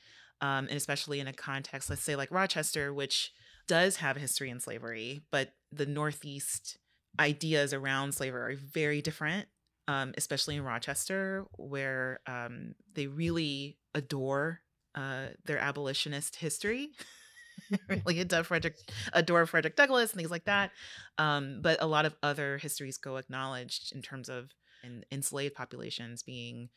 um, 0.42 0.66
and 0.68 0.72
especially 0.72 1.20
in 1.20 1.26
a 1.26 1.32
context, 1.32 1.88
let's 1.88 2.02
say 2.02 2.16
like 2.16 2.30
Rochester, 2.30 2.92
which 2.92 3.32
does 3.66 3.96
have 3.96 4.16
a 4.16 4.20
history 4.20 4.50
in 4.50 4.60
slavery, 4.60 5.20
but 5.30 5.54
the 5.72 5.87
Northeast 5.87 6.78
ideas 7.18 7.72
around 7.72 8.12
slavery 8.12 8.54
are 8.54 8.56
very 8.56 9.02
different. 9.02 9.48
Um, 9.88 10.14
especially 10.16 10.54
in 10.54 10.62
Rochester, 10.62 11.46
where 11.56 12.20
um, 12.28 12.76
they 12.94 13.09
really 13.09 13.76
adore 13.92 14.61
uh, 14.94 15.28
their 15.46 15.59
abolitionist 15.59 16.37
history. 16.37 16.90
really 17.88 18.20
adore 18.20 18.44
Frederick, 18.44 18.76
adore 19.12 19.46
Frederick 19.46 19.76
Douglass 19.76 20.12
and 20.12 20.18
things 20.18 20.30
like 20.30 20.44
that. 20.44 20.70
Um, 21.18 21.61
but 21.61 21.83
a 21.83 21.87
lot 21.87 22.06
of 22.06 22.16
other 22.22 22.59
histories 22.59 22.98
go 22.98 23.16
acknowledged 23.16 23.92
in 23.94 24.02
terms 24.02 24.28
of 24.28 24.50
en- 24.85 25.04
enslaved 25.11 25.54
populations 25.54 26.22
being 26.22 26.68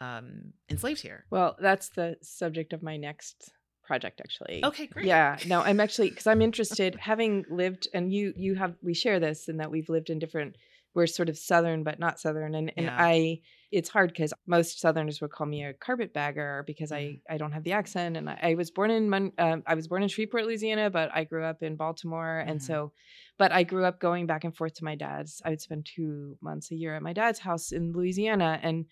um, 0.00 0.52
enslaved 0.68 1.00
here. 1.00 1.26
well 1.30 1.56
that's 1.60 1.90
the 1.90 2.16
subject 2.22 2.72
of 2.72 2.82
my 2.82 2.96
next 2.96 3.52
project 3.82 4.20
actually 4.20 4.62
Okay, 4.64 4.86
great. 4.86 5.06
Yeah, 5.06 5.38
no, 5.46 5.60
I'm 5.60 5.80
actually 5.80 6.10
because 6.10 6.26
I'm 6.26 6.42
interested. 6.48 6.94
having 6.96 7.44
lived, 7.50 7.88
and 7.94 8.12
you 8.12 8.32
you 8.36 8.54
have 8.54 8.74
we 8.82 8.94
share 8.94 9.18
this 9.20 9.48
in 9.48 9.56
that 9.58 9.70
we've 9.70 9.88
lived 9.88 10.10
in 10.10 10.18
different. 10.18 10.56
We're 10.94 11.06
sort 11.06 11.30
of 11.30 11.38
southern, 11.38 11.84
but 11.84 11.98
not 11.98 12.20
southern, 12.20 12.54
and 12.54 12.72
and 12.76 12.86
Yeah. 12.86 12.96
I. 12.98 13.40
It's 13.72 13.88
hard 13.88 14.10
because 14.10 14.34
most 14.46 14.80
Southerners 14.80 15.22
would 15.22 15.30
call 15.30 15.46
me 15.46 15.64
a 15.64 15.72
carpetbagger 15.72 16.62
because. 16.66 16.92
I 16.92 17.20
I 17.30 17.38
don't 17.38 17.52
have 17.52 17.64
the 17.64 17.72
accent, 17.72 18.16
and 18.18 18.28
I, 18.28 18.38
I 18.50 18.54
was 18.54 18.70
born 18.70 18.90
in 18.90 19.08
Mon, 19.08 19.32
um, 19.38 19.62
I 19.66 19.74
was 19.74 19.88
born 19.88 20.02
in 20.02 20.10
Shreveport, 20.10 20.44
Louisiana, 20.44 20.90
but 20.90 21.10
I 21.14 21.24
grew 21.24 21.42
up 21.44 21.62
in 21.62 21.76
Baltimore, 21.76 22.38
and 22.46 22.60
Mhm. 22.60 22.62
so, 22.62 22.92
but 23.38 23.50
I 23.50 23.62
grew 23.62 23.84
up 23.86 23.98
going 23.98 24.26
back 24.26 24.44
and 24.44 24.54
forth 24.54 24.74
to 24.74 24.84
my 24.84 24.94
dad's. 24.94 25.40
I 25.44 25.48
would 25.50 25.62
spend 25.62 25.86
two 25.86 26.36
months 26.42 26.70
a 26.70 26.74
year 26.76 26.94
at 26.94 27.02
my 27.02 27.14
dad's 27.14 27.38
house 27.38 27.72
in 27.72 27.92
Louisiana, 27.92 28.60
and 28.62 28.84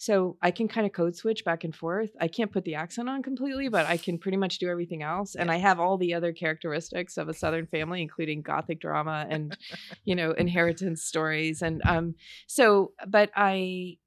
So 0.00 0.38
I 0.40 0.50
can 0.50 0.66
kind 0.66 0.86
of 0.86 0.94
code 0.94 1.14
switch 1.14 1.44
back 1.44 1.62
and 1.62 1.76
forth. 1.76 2.08
I 2.18 2.26
can't 2.26 2.50
put 2.50 2.64
the 2.64 2.74
accent 2.74 3.10
on 3.10 3.22
completely, 3.22 3.68
but 3.68 3.84
I 3.84 3.98
can 3.98 4.16
pretty 4.16 4.38
much 4.38 4.58
do 4.58 4.70
everything 4.70 5.02
else. 5.02 5.34
And 5.34 5.50
I 5.50 5.56
have 5.56 5.78
all 5.78 5.98
the 5.98 6.14
other 6.14 6.32
characteristics 6.32 7.18
of 7.18 7.28
a 7.28 7.34
Southern 7.34 7.66
family, 7.70 8.00
including 8.00 8.40
gothic 8.40 8.80
drama 8.80 9.26
and, 9.28 9.58
you 10.06 10.16
know, 10.16 10.30
inheritance 10.30 11.04
stories. 11.04 11.60
And 11.60 11.82
um, 11.84 12.14
so, 12.46 12.92
but 13.06 13.30
I 13.36 13.98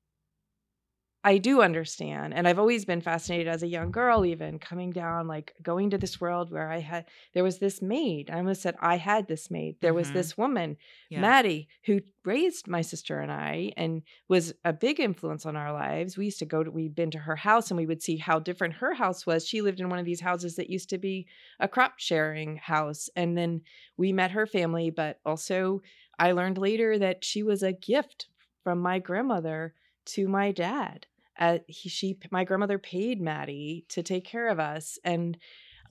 I 1.25 1.37
do 1.37 1.61
understand. 1.61 2.33
And 2.33 2.45
I've 2.47 2.59
always 2.59 2.83
been 2.83 2.99
fascinated 2.99 3.47
as 3.47 3.63
a 3.63 3.67
young 3.67 3.91
girl, 3.91 4.25
even 4.25 4.59
coming 4.59 4.91
down, 4.91 5.25
like 5.25 5.53
going 5.61 5.89
to 5.91 5.97
this 5.97 6.19
world 6.19 6.51
where 6.51 6.69
I 6.69 6.79
had, 6.79 7.05
there 7.33 7.45
was 7.45 7.59
this 7.59 7.81
maid. 7.81 8.29
I 8.29 8.37
almost 8.39 8.61
said, 8.61 8.75
I 8.81 8.97
had 8.97 9.27
this 9.27 9.49
maid. 9.49 9.77
There 9.79 9.93
was 9.93 10.09
Mhm. 10.09 10.13
this 10.13 10.37
woman, 10.37 10.77
Yeah. 11.09 11.21
Maddie, 11.21 11.69
who 11.85 12.01
raised 12.25 12.67
my 12.67 12.81
sister 12.81 13.21
and 13.21 13.31
I 13.31 13.71
and 13.77 14.01
was 14.27 14.53
a 14.65 14.73
big 14.73 14.99
influence 14.99 15.45
on 15.45 15.55
our 15.55 15.71
lives. 15.71 16.17
We 16.17 16.25
used 16.25 16.39
to 16.39 16.45
go 16.45 16.61
to, 16.61 16.69
we'd 16.69 16.93
been 16.95 17.11
to 17.11 17.19
her 17.19 17.37
house 17.37 17.71
and 17.71 17.77
we 17.77 17.85
would 17.85 18.01
see 18.03 18.17
how 18.17 18.39
different 18.39 18.73
her 18.75 18.93
house 18.93 19.25
was. 19.25 19.47
She 19.47 19.61
lived 19.61 19.79
in 19.79 19.87
one 19.89 19.99
of 19.99 20.05
these 20.05 20.21
houses 20.21 20.57
that 20.57 20.69
used 20.69 20.89
to 20.89 20.97
be 20.97 21.27
a 21.57 21.69
crop 21.69 21.99
sharing 21.99 22.57
house. 22.57 23.09
And 23.15 23.37
then 23.37 23.61
we 23.95 24.11
met 24.11 24.31
her 24.31 24.45
family, 24.45 24.89
but 24.89 25.21
also 25.25 25.81
I 26.19 26.33
learned 26.33 26.57
later 26.57 26.99
that 26.99 27.23
she 27.23 27.43
was 27.43 27.63
a 27.63 27.71
gift 27.71 28.27
from 28.61 28.79
my 28.79 28.99
grandmother 28.99 29.73
to 30.05 30.27
my 30.27 30.51
dad. 30.51 31.07
Uh, 31.39 31.59
he, 31.67 31.89
she, 31.89 32.17
my 32.31 32.43
grandmother 32.43 32.77
paid 32.79 33.21
Maddie 33.21 33.85
to 33.89 34.03
take 34.03 34.25
care 34.25 34.49
of 34.49 34.59
us, 34.59 34.97
and 35.03 35.37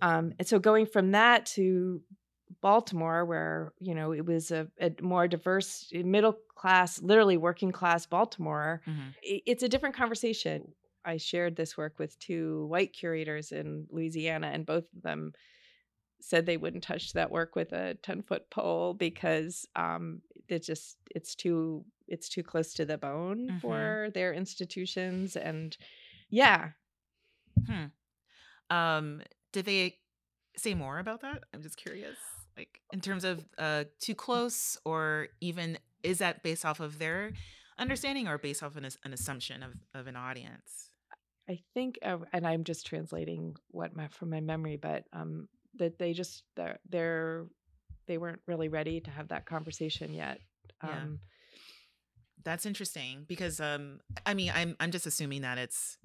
um, 0.01 0.33
and 0.39 0.47
so 0.49 0.59
going 0.59 0.87
from 0.87 1.13
that 1.13 1.47
to 1.47 2.03
Baltimore, 2.61 3.25
where 3.25 3.73
you 3.81 3.95
know 3.95 4.13
it 4.13 4.25
was 4.27 4.51
a, 4.51 4.69
a 4.81 4.93
more 5.01 5.27
diverse, 5.29 5.91
middle 5.93 6.37
class, 6.57 7.01
literally 7.03 7.37
working 7.37 7.73
class 7.73 8.07
Baltimore, 8.07 8.83
Mhm. 8.87 9.15
i- 9.25 9.43
it's 9.47 9.63
a 9.63 9.69
different 9.69 9.95
conversation. 9.97 10.75
I 11.05 11.17
shared 11.17 11.57
this 11.57 11.77
work 11.77 11.99
with 11.99 12.19
two 12.19 12.67
white 12.67 12.93
curators 12.93 13.51
in 13.53 13.87
Louisiana, 13.91 14.49
and 14.49 14.65
both 14.67 14.85
of 14.95 15.03
them 15.03 15.33
said 16.23 16.47
they 16.47 16.57
wouldn't 16.57 16.85
touch 16.85 17.13
that 17.13 17.31
work 17.31 17.57
with 17.57 17.73
a 17.73 17.95
10 18.03 18.23
foot 18.23 18.49
pole 18.51 18.95
because 18.95 19.67
um 19.77 20.23
it 20.49 20.63
just 20.63 20.97
it's 21.15 21.35
too 21.35 21.85
it's 22.09 22.29
too 22.29 22.43
close 22.43 22.75
to 22.75 22.85
the 22.85 22.99
bone 22.99 23.49
Mhm. 23.51 23.61
for 23.61 24.09
their 24.15 24.33
institutions 24.33 25.37
and 25.37 25.77
yeah 26.31 26.71
Hmm. 27.67 27.87
Um, 28.71 29.23
did 29.53 29.67
they 29.67 29.99
say 30.57 30.75
more 30.75 30.99
about 30.99 31.21
that? 31.21 31.45
I'm 31.53 31.63
just 31.63 31.77
curious. 31.77 32.17
Like 32.57 32.81
in 32.93 33.01
terms 33.01 33.25
of 33.25 33.45
uh 33.59 33.85
too 34.01 34.15
close 34.15 34.77
or 34.85 35.29
even 35.41 35.79
is 36.03 36.19
that 36.19 36.43
based 36.43 36.65
off 36.65 36.81
of 36.81 36.99
their 36.99 37.33
understanding 37.79 38.29
or 38.29 38.39
based 38.39 38.63
off 38.63 38.77
an, 38.77 38.87
an 39.05 39.13
assumption 39.13 39.63
of, 39.63 39.73
of 39.95 40.07
an 40.07 40.17
audience? 40.17 40.89
i 41.49 41.59
think 41.75 41.99
uh, 42.05 42.19
and 42.33 42.47
i'm 42.47 42.63
just 42.63 42.87
translating 42.87 43.57
what 43.69 43.97
my 43.97 44.07
from 44.09 44.31
my 44.31 44.41
memory 44.41 44.77
but 44.77 45.05
um 45.13 45.49
that 45.79 45.99
they 45.99 46.13
just 46.13 46.45
they're, 46.57 46.79
they're 46.89 47.47
they 48.07 48.19
weren't 48.19 48.41
really 48.47 48.69
ready 48.69 49.01
to 49.01 49.11
have 49.11 49.29
that 49.29 49.47
conversation 49.47 50.13
yet 50.15 50.39
Yeah. 50.85 51.03
um 51.03 51.21
That's 52.45 52.67
interesting 52.67 53.25
because 53.29 53.61
um 53.61 54.01
I 54.27 54.35
mean 54.35 54.53
I'm 54.55 54.77
I'm 54.81 54.91
just 54.91 55.07
assuming 55.07 55.43
that 55.43 55.59
it's 55.59 55.99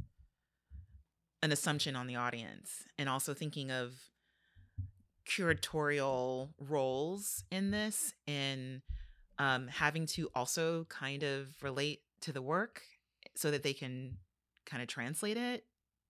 an 1.43 1.51
assumption 1.51 1.95
on 1.95 2.08
the 2.08 2.15
audience 2.15 2.84
and 2.97 3.08
also 3.10 3.34
thinking 3.34 3.71
of 3.71 3.93
curatorial 5.27 6.49
roles 6.60 7.43
in 7.51 7.71
this 7.71 8.13
and 8.27 8.82
um 9.39 9.67
having 9.67 10.06
to 10.06 10.30
also 10.34 10.86
kind 10.86 11.23
of 11.23 11.47
relate 11.62 12.01
to 12.21 12.32
the 12.32 12.41
work 12.41 12.82
so 13.36 13.51
that 13.51 13.62
they 13.63 13.73
can 13.73 14.17
kind 14.65 14.82
of 14.82 14.88
translate 14.88 15.38
it 15.38 15.65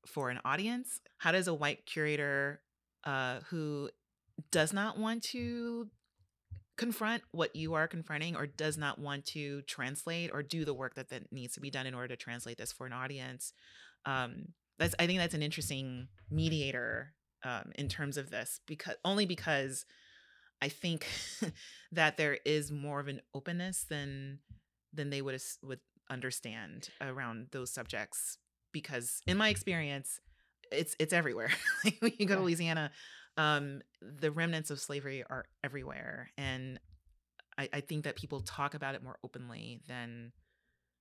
for 0.06 0.30
an 0.30 0.40
audience. 0.46 1.02
How 1.18 1.32
does 1.34 1.48
a 1.48 1.54
white 1.54 1.86
curator 1.86 2.62
uh 3.08 3.40
who 3.50 3.90
does 4.52 4.72
not 4.74 5.00
want 5.00 5.24
to 5.24 5.88
confront 6.78 7.24
what 7.32 7.56
you 7.56 7.74
are 7.74 7.88
confronting 7.88 8.36
or 8.36 8.46
does 8.46 8.78
not 8.78 9.00
want 9.00 9.26
to 9.26 9.64
translate 9.64 10.30
or 10.32 10.44
do 10.44 10.64
the 10.64 10.74
work 10.74 10.94
that, 10.94 11.10
that 11.10 11.32
needs 11.32 11.56
to 11.56 11.60
be 11.60 11.72
done 11.72 11.88
in 11.88 11.96
order 11.96 12.10
to 12.10 12.16
translate 12.16 12.58
this 12.58 12.72
for 12.72 12.86
an 12.86 12.94
audience 12.94 13.52
um 14.06 14.50
that's 14.78 14.94
i 15.00 15.08
think 15.08 15.20
that's 15.20 15.34
an 15.34 15.42
interesting 15.42 16.08
mediator 16.30 17.14
um 17.44 17.72
in 17.76 17.88
terms 17.88 18.18
of 18.18 18.30
this 18.30 18.60
because 18.68 18.96
only 19.04 19.26
because 19.26 19.86
i 20.62 20.70
think 20.70 21.08
that 21.92 22.18
there 22.18 22.38
is 22.46 22.72
more 22.72 23.00
of 23.00 23.08
an 23.08 23.22
openness 23.34 23.86
than 23.90 24.40
than 24.94 25.10
they 25.10 25.22
would 25.22 25.42
would 25.64 25.80
understand 26.10 26.90
around 27.02 27.48
those 27.52 27.74
subjects 27.74 28.38
because 28.72 29.22
in 29.26 29.38
my 29.38 29.50
experience 29.50 30.20
it's 30.72 30.96
it's 31.00 31.14
everywhere. 31.14 31.52
Like 31.84 31.98
when 32.00 32.14
you 32.18 32.26
go 32.26 32.36
to 32.36 32.42
louisiana 32.42 32.92
um 33.38 33.82
the 34.02 34.32
remnants 34.32 34.72
of 34.72 34.80
slavery 34.80 35.24
are 35.30 35.46
everywhere 35.64 36.32
and 36.38 36.80
I, 37.58 37.70
I 37.74 37.82
think 37.82 38.04
that 38.04 38.16
people 38.16 38.42
talk 38.42 38.74
about 38.74 38.96
it 38.96 39.04
more 39.04 39.18
openly 39.24 39.82
than 39.88 40.32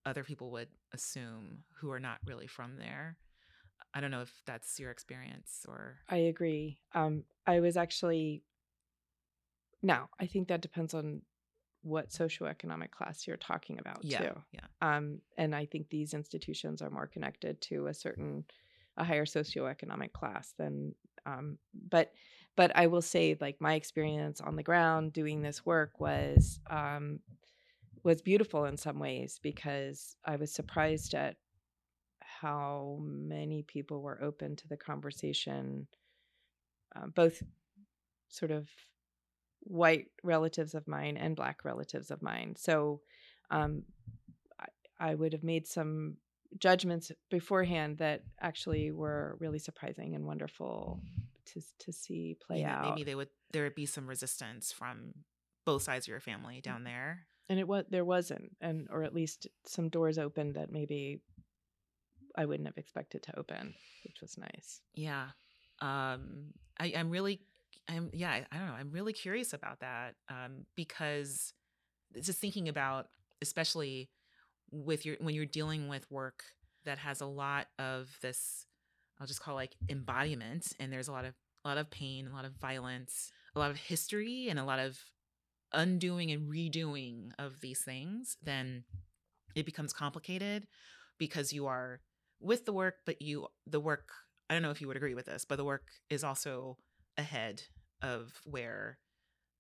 other 0.05 0.25
people 0.25 0.51
would 0.53 0.69
assume 0.95 1.65
who 1.81 1.91
are 1.91 2.01
not 2.01 2.19
really 2.25 2.47
from 2.47 2.77
there. 2.79 3.19
I 3.93 4.01
don't 4.01 4.11
know 4.11 4.23
if 4.23 4.33
that's 4.47 4.79
your 4.79 4.91
experience 4.91 5.65
or 5.69 5.97
i 6.09 6.17
agree. 6.17 6.79
Um 6.95 7.25
i 7.47 7.61
was 7.61 7.77
actually 7.77 8.43
now 9.83 10.09
i 10.21 10.27
think 10.27 10.49
that 10.49 10.61
depends 10.61 10.95
on 10.95 11.23
what 11.83 12.11
socioeconomic 12.11 12.91
class 12.91 13.27
you're 13.27 13.37
talking 13.37 13.79
about 13.79 13.99
yeah 14.03 14.19
too. 14.19 14.43
yeah. 14.53 14.61
Um, 14.83 15.21
and 15.39 15.55
I 15.55 15.67
think 15.67 15.89
these 15.89 16.15
institutions 16.15 16.83
are 16.83 16.91
more 16.91 17.07
connected 17.07 17.61
to 17.63 17.87
a 17.87 17.95
certain 17.95 18.45
a 18.97 19.05
higher 19.05 19.27
socioeconomic 19.27 20.13
class 20.13 20.55
than 20.59 20.95
um, 21.27 21.59
but 21.91 22.13
but 22.57 22.73
I 22.75 22.87
will 22.87 23.03
say 23.03 23.37
like 23.41 23.61
my 23.61 23.75
experience 23.75 24.41
on 24.41 24.57
the 24.57 24.63
ground 24.63 25.13
doing 25.13 25.43
this 25.43 25.67
work 25.67 26.01
was 26.01 26.61
um, 26.71 27.21
was 28.03 28.23
beautiful 28.23 28.65
in 28.65 28.77
some 28.77 28.99
ways 28.99 29.41
because 29.43 30.17
I 30.25 30.37
was 30.37 30.53
surprised 30.53 31.15
at 31.15 31.37
how 32.21 32.99
many 33.03 33.63
people 33.63 34.03
were 34.03 34.23
open 34.23 34.57
to 34.57 34.69
the 34.69 34.77
conversation 34.77 35.87
uh, 36.95 37.07
both 37.15 37.43
sort 38.29 38.51
of 38.51 38.69
white 39.61 40.07
relatives 40.23 40.75
of 40.75 40.87
mine 40.87 41.17
and 41.17 41.37
black 41.37 41.65
relatives 41.65 42.11
of 42.11 42.23
mine. 42.23 42.55
So 42.57 43.01
um, 43.51 43.83
I 44.99 45.15
would 45.15 45.33
have 45.33 45.43
made 45.43 45.67
some 45.67 46.17
judgments 46.59 47.13
beforehand 47.31 47.99
that 47.99 48.23
actually 48.41 48.91
were 48.91 49.37
really 49.41 49.59
surprising 49.59 50.15
and 50.15 50.27
wonderful 50.27 51.01
to 51.47 51.61
to 51.79 51.93
see 51.93 52.37
play 52.45 52.57
maybe, 52.57 52.71
out. 52.71 52.85
maybe 52.91 53.05
they 53.05 53.15
would 53.15 53.29
there 53.53 53.65
would 53.65 53.75
be 53.75 53.87
some 53.87 54.07
resistance 54.07 54.73
from 54.73 55.13
both 55.65 55.83
sides 55.83 56.07
of 56.07 56.11
your 56.11 56.21
family 56.21 56.61
down 56.61 56.85
there 56.85 57.27
and 57.49 57.59
it 57.59 57.69
was 57.69 57.85
there 57.91 58.05
wasn't, 58.05 58.57
and 58.61 58.89
or 58.91 59.03
at 59.03 59.15
least 59.15 59.47
some 59.65 59.89
doors 59.89 60.19
opened 60.19 60.55
that 60.55 60.73
maybe 60.73 61.21
I 62.37 62.45
wouldn't 62.45 62.69
have 62.69 62.77
expected 62.77 63.23
to 63.25 63.39
open, 63.39 63.75
which 64.05 64.21
was 64.21 64.37
nice. 64.37 64.81
Yeah. 64.95 65.29
Um 65.81 66.53
I 66.79 66.93
I'm 66.97 67.11
really 67.11 67.41
I'm 67.89 68.11
yeah, 68.13 68.31
I, 68.31 68.47
I 68.51 68.59
don't 68.59 68.67
know. 68.67 68.75
I'm 68.75 68.91
really 68.91 69.13
curious 69.13 69.53
about 69.53 69.81
that 69.81 70.15
um 70.29 70.67
because 70.75 71.53
just 72.21 72.41
thinking 72.41 72.69
about 72.69 73.07
especially 73.43 74.11
with 74.71 75.07
your 75.07 75.17
when 75.21 75.35
you're 75.35 75.47
dealing 75.47 75.89
with 75.89 76.11
work 76.11 76.43
that 76.85 76.99
has 76.99 77.21
a 77.21 77.27
lot 77.27 77.67
of 77.79 78.09
this 78.23 78.67
I'll 79.21 79.27
just 79.27 79.41
call 79.41 79.55
like 79.55 79.75
embodiment 79.89 80.73
and 80.79 80.93
there's 80.93 81.09
a 81.09 81.13
lot 81.13 81.25
of 81.25 81.35
a 81.65 81.69
lot 81.69 81.79
of 81.79 81.91
pain, 81.91 82.29
a 82.29 82.35
lot 82.35 82.45
of 82.45 82.53
violence, 82.53 83.33
a 83.57 83.59
lot 83.59 83.73
of 83.73 83.77
history 83.77 84.47
and 84.49 84.59
a 84.59 84.65
lot 84.65 84.79
of 84.79 84.99
undoing 85.73 86.31
and 86.31 86.49
redoing 86.49 87.31
of 87.39 87.61
these 87.61 87.81
things, 87.81 88.37
then 88.41 88.85
it 89.57 89.67
becomes 89.67 89.93
complicated 89.93 90.69
because 91.19 91.53
you 91.53 91.67
are 91.67 92.01
with 92.41 92.67
the 92.67 92.73
work, 92.73 92.97
but 93.05 93.21
you 93.21 93.49
the 93.67 93.81
work 93.81 94.11
I 94.49 94.55
don't 94.55 94.63
know 94.63 94.71
if 94.71 94.81
you 94.81 94.87
would 94.87 94.97
agree 94.97 95.15
with 95.15 95.27
this, 95.27 95.45
but 95.45 95.57
the 95.57 95.65
work 95.65 95.89
is 96.09 96.23
also 96.23 96.79
ahead 97.19 97.63
of 98.01 98.41
where 98.45 98.99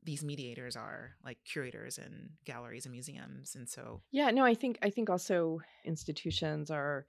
these 0.07 0.25
mediators 0.25 0.77
are, 0.77 1.17
like 1.25 1.39
curators 1.45 1.99
and 1.99 2.31
galleries 2.45 2.87
and 2.87 2.93
museums. 2.93 3.57
And 3.57 3.69
so 3.69 4.01
Yeah, 4.13 4.31
no, 4.31 4.45
I 4.45 4.55
think 4.55 4.79
I 4.81 4.91
think 4.91 5.11
also 5.11 5.61
institutions 5.85 6.71
are 6.71 7.07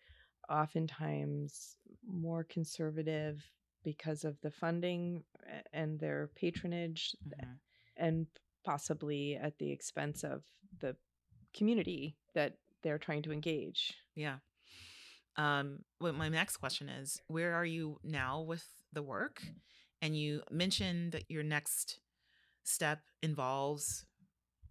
oftentimes 0.49 1.77
more 2.05 2.43
conservative 2.43 3.43
because 3.83 4.25
of 4.25 4.39
the 4.41 4.51
funding 4.51 5.23
and 5.71 5.99
their 5.99 6.31
patronage 6.35 7.15
mhm. 7.25 7.57
and 7.95 8.25
possibly 8.65 9.35
at 9.35 9.57
the 9.59 9.71
expense 9.71 10.23
of 10.23 10.43
the 10.79 10.95
community 11.55 12.17
that 12.33 12.57
they're 12.83 12.97
trying 12.97 13.21
to 13.23 13.31
engage. 13.31 13.93
yeah. 14.15 14.37
Um, 15.37 15.79
well, 16.01 16.13
my 16.13 16.29
next 16.29 16.57
question 16.57 16.89
is 16.89 17.21
where 17.27 17.53
are 17.53 17.65
you 17.65 17.99
now 18.03 18.41
with 18.41 18.65
the 18.91 19.03
work? 19.03 19.43
And 20.01 20.17
you 20.17 20.41
mentioned 20.49 21.11
that 21.11 21.29
your 21.29 21.43
next 21.43 21.99
step 22.68 22.99
involves 23.24 24.05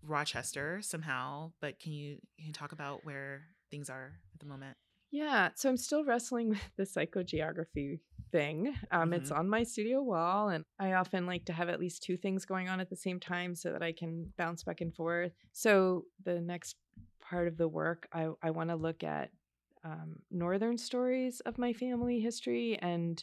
Rochester 0.02 0.80
somehow, 0.82 1.52
but 1.60 1.80
can 1.80 1.92
you 1.92 2.18
can 2.38 2.46
you 2.48 2.52
talk 2.52 2.72
about 2.72 3.04
where 3.04 3.46
things 3.70 3.90
are 3.90 4.12
at 4.34 4.40
the 4.40 4.46
moment? 4.46 4.76
Yeah, 5.10 5.50
so 5.54 5.68
I'm 5.68 5.76
still 5.76 6.04
wrestling 6.04 6.48
with 6.50 6.70
the 6.76 6.84
psychogeography 6.84 8.00
thing. 8.32 8.74
Um, 8.90 9.12
It's 9.12 9.30
Mm-hmm. 9.30 9.40
on 9.40 9.48
my 9.48 9.62
studio 9.62 10.02
wall, 10.02 10.48
and 10.50 10.64
I 10.78 10.92
often 10.92 11.26
like 11.26 11.44
to 11.46 11.52
have 11.52 11.68
at 11.68 11.80
least 11.80 12.02
two 12.02 12.16
things 12.16 12.44
going 12.44 12.68
on 12.68 12.80
at 12.80 12.90
the 12.90 12.96
same 12.96 13.18
time 13.18 13.54
so 13.54 13.72
that 13.72 13.82
I 13.82 13.92
can 13.92 14.32
bounce 14.36 14.62
back 14.62 14.80
and 14.80 14.94
forth. 14.94 15.32
So 15.52 16.04
the 16.24 16.40
next 16.40 16.76
part 17.20 17.48
of 17.48 17.56
the 17.56 17.68
work, 17.68 18.06
I, 18.12 18.28
I 18.42 18.50
want 18.50 18.70
to 18.70 18.76
look 18.76 19.02
at 19.02 19.30
um, 19.84 20.16
northern 20.30 20.76
stories 20.76 21.40
of 21.40 21.58
my 21.58 21.72
family 21.72 22.20
history, 22.20 22.78
and 22.80 23.22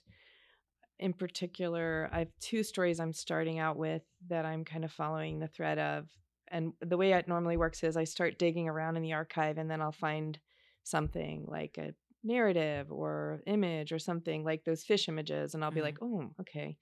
in 1.04 1.14
particular, 1.14 2.10
I 2.12 2.20
have 2.20 2.32
two 2.40 2.64
stories 2.64 3.00
I'm 3.00 3.14
starting 3.14 3.60
out 3.60 3.78
with 3.78 4.04
that 4.28 4.46
I'm 4.46 4.66
kind 4.66 4.86
of 4.86 4.92
following 4.92 5.40
the 5.40 5.48
thread 5.48 5.80
of. 5.80 6.10
And 6.50 6.74
the 6.82 6.98
way 6.98 7.14
it 7.14 7.28
normally 7.28 7.58
works 7.58 7.84
is 7.84 7.98
I 7.98 8.06
start 8.06 8.40
digging 8.40 8.70
around 8.70 8.98
in 8.98 9.04
the 9.04 9.14
archive, 9.14 9.58
and 9.58 9.70
then 9.72 9.82
I'll 9.82 9.92
find 9.92 10.40
something 10.84 11.46
like 11.48 11.78
a 11.78 11.96
narrative 12.24 12.92
or 12.92 13.42
image 13.48 13.92
or 13.92 14.00
something 14.00 14.44
like 14.46 14.64
those 14.64 14.84
fish 14.84 15.10
images 15.10 15.54
and 15.54 15.64
I'll 15.64 15.72
be 15.72 15.82
Mhm. 15.82 15.82
like, 15.82 16.02
"Oh, 16.02 16.32
okay." 16.40 16.78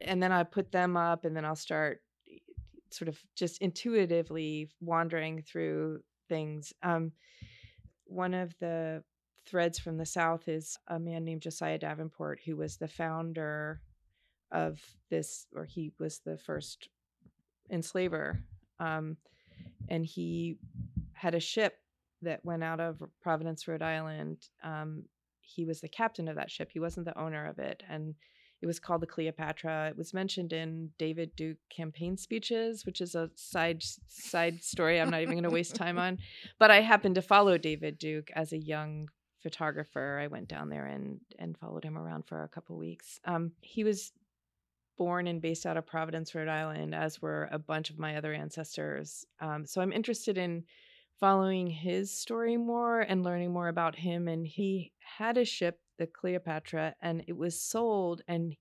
And 0.00 0.22
then 0.22 0.30
I 0.32 0.44
put 0.44 0.70
them 0.72 0.96
up 0.96 1.24
and 1.24 1.36
then 1.36 1.44
I'll 1.44 1.56
start 1.56 2.02
eh, 2.30 2.38
sort 2.92 3.08
of 3.08 3.20
just 3.34 3.60
intuitively 3.60 4.70
wandering 4.80 5.42
through 5.42 6.02
things. 6.28 6.72
Um 6.82 7.12
one 8.04 8.34
of 8.34 8.56
the 8.58 9.04
threads 9.46 9.78
from 9.78 9.98
the 9.98 10.06
south 10.06 10.48
is 10.48 10.78
a 10.88 10.98
man 10.98 11.24
named 11.24 11.42
Josiah 11.42 11.78
Davenport 11.78 12.40
who 12.44 12.56
was 12.56 12.76
the 12.76 12.88
founder 12.88 13.80
of 14.50 14.80
this 15.10 15.46
or 15.54 15.64
he 15.64 15.92
was 15.98 16.20
the 16.24 16.38
first 16.38 16.88
enslaver 17.70 18.40
um 18.78 19.16
and 19.88 20.04
he 20.04 20.58
had 21.12 21.34
a 21.34 21.40
ship 21.40 21.74
that 22.22 22.44
went 22.44 22.64
out 22.64 22.80
of 22.80 23.02
Providence, 23.22 23.68
Rhode 23.68 23.82
Island. 23.82 24.38
Um, 24.62 25.04
he 25.40 25.64
was 25.64 25.80
the 25.80 25.88
captain 25.88 26.28
of 26.28 26.36
that 26.36 26.50
ship. 26.50 26.70
He 26.72 26.80
wasn't 26.80 27.06
the 27.06 27.18
owner 27.18 27.46
of 27.46 27.58
it, 27.58 27.82
and 27.88 28.14
it 28.62 28.66
was 28.66 28.80
called 28.80 29.02
the 29.02 29.06
Cleopatra. 29.06 29.88
It 29.90 29.96
was 29.96 30.14
mentioned 30.14 30.52
in 30.52 30.90
David 30.98 31.36
Duke 31.36 31.58
campaign 31.70 32.16
speeches, 32.16 32.86
which 32.86 33.00
is 33.00 33.14
a 33.14 33.30
side 33.34 33.82
side 34.08 34.62
story. 34.62 35.00
I'm 35.00 35.10
not 35.10 35.20
even 35.20 35.34
going 35.34 35.44
to 35.44 35.50
waste 35.50 35.74
time 35.74 35.98
on. 36.06 36.18
But 36.58 36.70
I 36.70 36.80
happened 36.80 37.16
to 37.16 37.22
follow 37.22 37.58
David 37.58 37.98
Duke 37.98 38.30
as 38.34 38.52
a 38.52 38.58
young 38.58 39.08
photographer. 39.44 40.18
I 40.20 40.26
went 40.26 40.48
down 40.48 40.70
there 40.70 40.86
and 40.86 41.20
and 41.38 41.56
followed 41.56 41.84
him 41.84 41.96
around 41.96 42.24
for 42.26 42.42
a 42.42 42.48
couple 42.48 42.76
weeks. 42.76 43.20
Um, 43.26 43.52
he 43.60 43.84
was 43.84 44.12
born 44.96 45.26
and 45.26 45.42
based 45.42 45.66
out 45.66 45.76
of 45.76 45.86
Providence, 45.86 46.34
Rhode 46.34 46.48
Island, 46.48 46.94
as 46.94 47.20
were 47.20 47.48
a 47.52 47.58
bunch 47.58 47.90
of 47.90 47.98
my 47.98 48.16
other 48.16 48.32
ancestors. 48.32 49.26
Um, 49.40 49.66
so 49.66 49.80
I'm 49.80 49.92
interested 49.92 50.38
in 50.38 50.64
following 51.20 51.66
his 51.66 52.10
story 52.10 52.56
more 52.56 53.00
and 53.00 53.22
learning 53.22 53.52
more 53.52 53.68
about 53.68 53.96
him. 53.96 54.28
And 54.28 54.46
he 54.46 54.92
had 54.98 55.36
a 55.36 55.44
ship, 55.44 55.78
the 55.98 56.06
Cleopatra, 56.06 56.94
and 57.02 57.22
it 57.28 57.36
was 57.36 57.60
sold. 57.60 58.22
And 58.26 58.56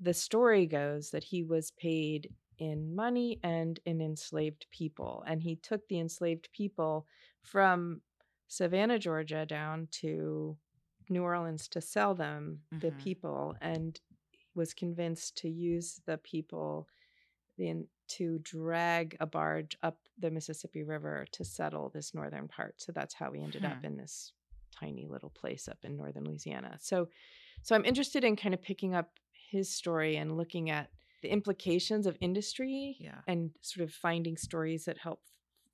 the 0.00 0.14
story 0.14 0.66
goes 0.66 1.10
that 1.10 1.24
he 1.24 1.42
was 1.42 1.72
paid 1.72 2.30
in 2.58 2.94
money 2.94 3.38
and 3.42 3.78
in 3.84 4.00
enslaved 4.00 4.66
people. 4.70 5.24
And 5.26 5.42
he 5.42 5.56
took 5.56 5.86
the 5.88 5.98
enslaved 5.98 6.48
people 6.52 7.06
from 7.42 8.00
Savannah, 8.50 8.98
Georgia, 8.98 9.46
down 9.46 9.86
to 9.92 10.58
New 11.08 11.22
Orleans 11.22 11.68
to 11.68 11.80
sell 11.80 12.14
them, 12.16 12.62
the 12.72 12.90
Mhm. 12.90 12.98
people, 12.98 13.56
and 13.60 14.00
was 14.54 14.74
convinced 14.74 15.36
to 15.38 15.48
use 15.48 16.00
the 16.04 16.18
people 16.18 16.88
in 17.58 17.88
to 18.08 18.40
drag 18.40 19.16
a 19.20 19.26
barge 19.26 19.76
up 19.84 20.08
the 20.18 20.32
Mississippi 20.32 20.82
River 20.82 21.26
to 21.30 21.44
settle 21.44 21.90
this 21.90 22.12
northern 22.12 22.48
part. 22.48 22.80
So 22.80 22.90
that's 22.90 23.14
how 23.14 23.30
we 23.30 23.40
ended 23.40 23.64
up 23.64 23.78
Hmm. 23.78 23.84
in 23.84 23.96
this 23.96 24.32
tiny 24.72 25.06
little 25.06 25.30
place 25.30 25.68
up 25.68 25.84
in 25.84 25.96
northern 25.96 26.24
Louisiana. 26.24 26.76
So 26.80 27.08
so 27.62 27.76
I'm 27.76 27.84
interested 27.84 28.24
in 28.24 28.34
kind 28.34 28.52
of 28.54 28.62
picking 28.62 28.94
up 28.96 29.20
his 29.32 29.72
story 29.72 30.16
and 30.16 30.36
looking 30.36 30.70
at 30.70 30.90
the 31.22 31.28
implications 31.28 32.06
of 32.06 32.16
industry 32.20 32.96
Yeah. 32.98 33.22
and 33.28 33.56
sort 33.60 33.84
of 33.88 33.94
finding 33.94 34.36
stories 34.36 34.86
that 34.86 34.98
help 34.98 35.22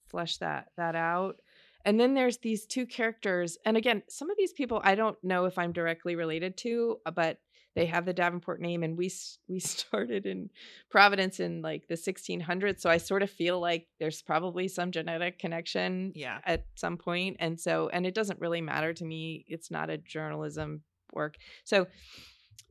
flesh 0.09 0.37
that 0.39 0.73
that 0.77 0.95
out. 0.95 1.41
And 1.87 1.99
then 1.99 2.13
there's 2.15 2.39
these 2.39 2.67
two 2.67 2.85
characters 2.85 3.57
and 3.65 3.77
again, 3.79 4.03
some 4.09 4.29
of 4.31 4.37
these 4.37 4.53
people 4.53 4.81
I 4.85 4.95
don't 4.95 5.17
know 5.25 5.47
if 5.47 5.57
I'm 5.57 5.73
directly 5.73 6.17
related 6.17 6.59
to, 6.59 6.99
uh, 7.07 7.13
but 7.13 7.39
they 7.75 7.87
have 7.87 8.07
the 8.07 8.13
Davenport 8.15 8.61
name 8.61 8.83
and 8.83 8.97
we 8.99 9.11
we 9.49 9.61
started 9.75 10.27
in 10.27 10.51
Providence 10.91 11.41
in 11.41 11.63
like 11.63 11.87
the 11.89 11.95
1600s, 11.95 12.81
so 12.81 12.91
I 12.91 12.97
sort 12.99 13.23
of 13.23 13.31
feel 13.31 13.61
like 13.61 13.87
there's 14.01 14.21
probably 14.23 14.67
some 14.69 14.91
genetic 14.91 15.39
connection 15.39 16.13
Yeah. 16.15 16.41
at 16.45 16.67
some 16.75 16.97
point 16.99 17.37
and 17.39 17.59
so 17.61 17.89
and 17.93 18.05
it 18.07 18.15
doesn't 18.15 18.41
really 18.41 18.61
matter 18.61 18.93
to 18.95 19.05
me 19.05 19.45
it's 19.49 19.71
not 19.71 19.89
a 19.91 19.99
journalism 19.99 20.83
work 21.13 21.37
so 21.65 21.87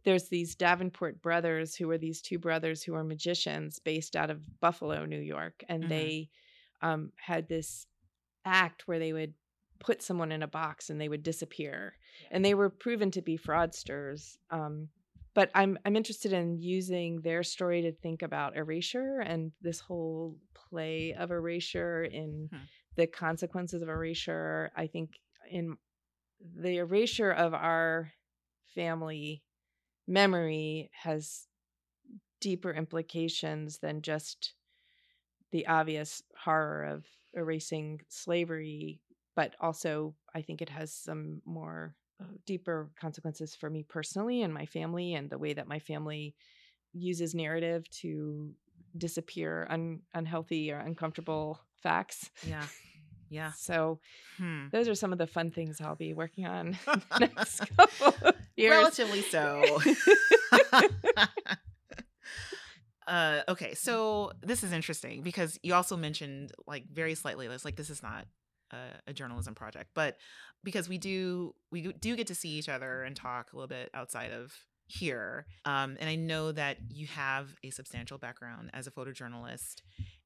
there's 0.04 0.28
these 0.30 0.56
davenport 0.56 1.22
brothers 1.22 1.76
who 1.76 1.90
are 1.90 1.98
these 1.98 2.22
two 2.22 2.38
brothers 2.38 2.84
who 2.84 2.94
are 2.94 3.04
magicians 3.04 3.80
based 3.80 4.16
out 4.16 4.30
of 4.30 4.60
buffalo 4.60 5.06
new 5.06 5.20
york 5.20 5.64
and 5.70 5.84
Mhm. 5.86 5.90
they 5.90 6.30
um, 6.82 7.12
had 7.16 7.48
this 7.48 7.88
act 8.46 8.88
where 8.88 9.00
they 9.00 9.12
would 9.14 9.34
put 9.80 10.02
someone 10.02 10.32
in 10.32 10.42
a 10.44 10.48
box 10.48 10.90
and 10.90 11.02
they 11.02 11.10
would 11.10 11.24
disappear 11.24 11.94
and 12.32 12.46
they 12.46 12.54
were 12.54 12.70
proven 12.70 13.12
to 13.12 13.22
be 13.22 13.38
fraudsters 13.38 14.38
um, 14.52 14.88
but 15.34 15.52
I'm 15.54 15.78
I'm 15.86 15.98
interested 15.98 16.32
in 16.32 16.58
using 16.62 17.20
their 17.22 17.44
story 17.44 17.82
to 17.82 17.92
think 17.92 18.22
about 18.22 18.56
erasure 18.56 19.20
and 19.20 19.52
this 19.62 19.82
whole 19.82 20.38
play 20.54 21.14
of 21.14 21.30
erasure 21.32 22.04
in 22.06 22.50
Hmm. 22.52 22.60
the 22.96 23.08
consequences 23.08 23.82
of 23.82 23.90
erasure. 23.90 24.72
I 24.78 24.88
think 24.88 25.20
in 25.52 25.76
the 26.58 26.78
erasure 26.78 27.32
of 27.32 27.54
our 27.54 28.14
family 28.74 29.44
memory 30.08 30.90
has 31.04 31.48
deeper 32.40 32.72
implications 32.72 33.80
than 33.80 34.02
just 34.02 34.54
the 35.52 35.68
obvious 35.68 36.22
horror 36.46 36.86
of 36.86 37.06
erasing 37.36 38.02
slavery, 38.10 39.02
but 39.36 39.56
also 39.60 40.16
I 40.34 40.42
think 40.42 40.62
it 40.62 40.70
has 40.70 40.94
some 40.94 41.42
more 41.46 41.96
uh, 42.22 42.26
deeper 42.46 42.90
consequences 43.00 43.56
for 43.56 43.70
me 43.70 43.84
personally 43.84 44.42
and 44.42 44.54
my 44.54 44.66
family 44.66 45.14
and 45.14 45.30
the 45.30 45.38
way 45.38 45.54
that 45.54 45.68
my 45.68 45.80
family 45.80 46.36
uses 46.94 47.36
narrative 47.36 47.90
to 47.90 48.54
disappear 48.98 49.68
un- 49.70 50.00
unhealthy 50.14 50.72
or 50.72 50.78
uncomfortable 50.80 51.60
facts. 51.84 52.30
Yeah. 52.48 52.66
Yeah. 53.28 53.54
So 53.58 54.00
Hmm. 54.38 54.68
those 54.72 54.88
are 54.88 54.94
some 54.94 55.12
of 55.12 55.18
the 55.18 55.26
fun 55.26 55.50
things 55.50 55.82
I'll 55.82 55.96
be 55.96 56.14
working 56.14 56.46
on 56.46 56.78
the 56.86 57.02
next 57.20 57.60
couple 57.78 58.14
of 58.22 58.36
years. 58.56 58.72
Relatively 58.72 59.24
so. 59.24 59.80
Uh, 63.08 63.42
okay, 63.48 63.74
so 63.74 64.32
this 64.42 64.64
is 64.64 64.72
interesting 64.72 65.22
because 65.22 65.60
you 65.64 65.74
also 65.74 65.96
mentioned 65.96 66.52
like 66.66 66.86
very 66.92 67.16
slightly, 67.16 67.48
this, 67.48 67.66
like 67.66 67.76
this 67.76 67.90
is 67.90 68.02
not 68.02 68.26
a, 68.72 68.78
a 69.08 69.14
journalism 69.14 69.54
project, 69.54 69.92
but 69.94 70.18
because 70.64 70.90
we 70.90 70.98
do 70.98 71.54
we 71.72 71.94
do 71.94 72.16
get 72.16 72.28
to 72.28 72.36
see 72.36 72.50
each 72.50 72.70
other 72.70 73.04
and 73.04 73.16
talk 73.16 73.54
a 73.54 73.56
little 73.56 73.68
bit 73.68 73.90
outside 73.94 74.32
of 74.32 74.54
here, 74.88 75.46
um, 75.66 75.98
and 76.00 76.10
I 76.10 76.16
know 76.16 76.52
that 76.52 76.78
you 76.90 77.08
have 77.08 77.56
a 77.64 77.70
substantial 77.70 78.18
background 78.18 78.72
as 78.74 78.88
a 78.88 78.92
photojournalist, 78.92 79.82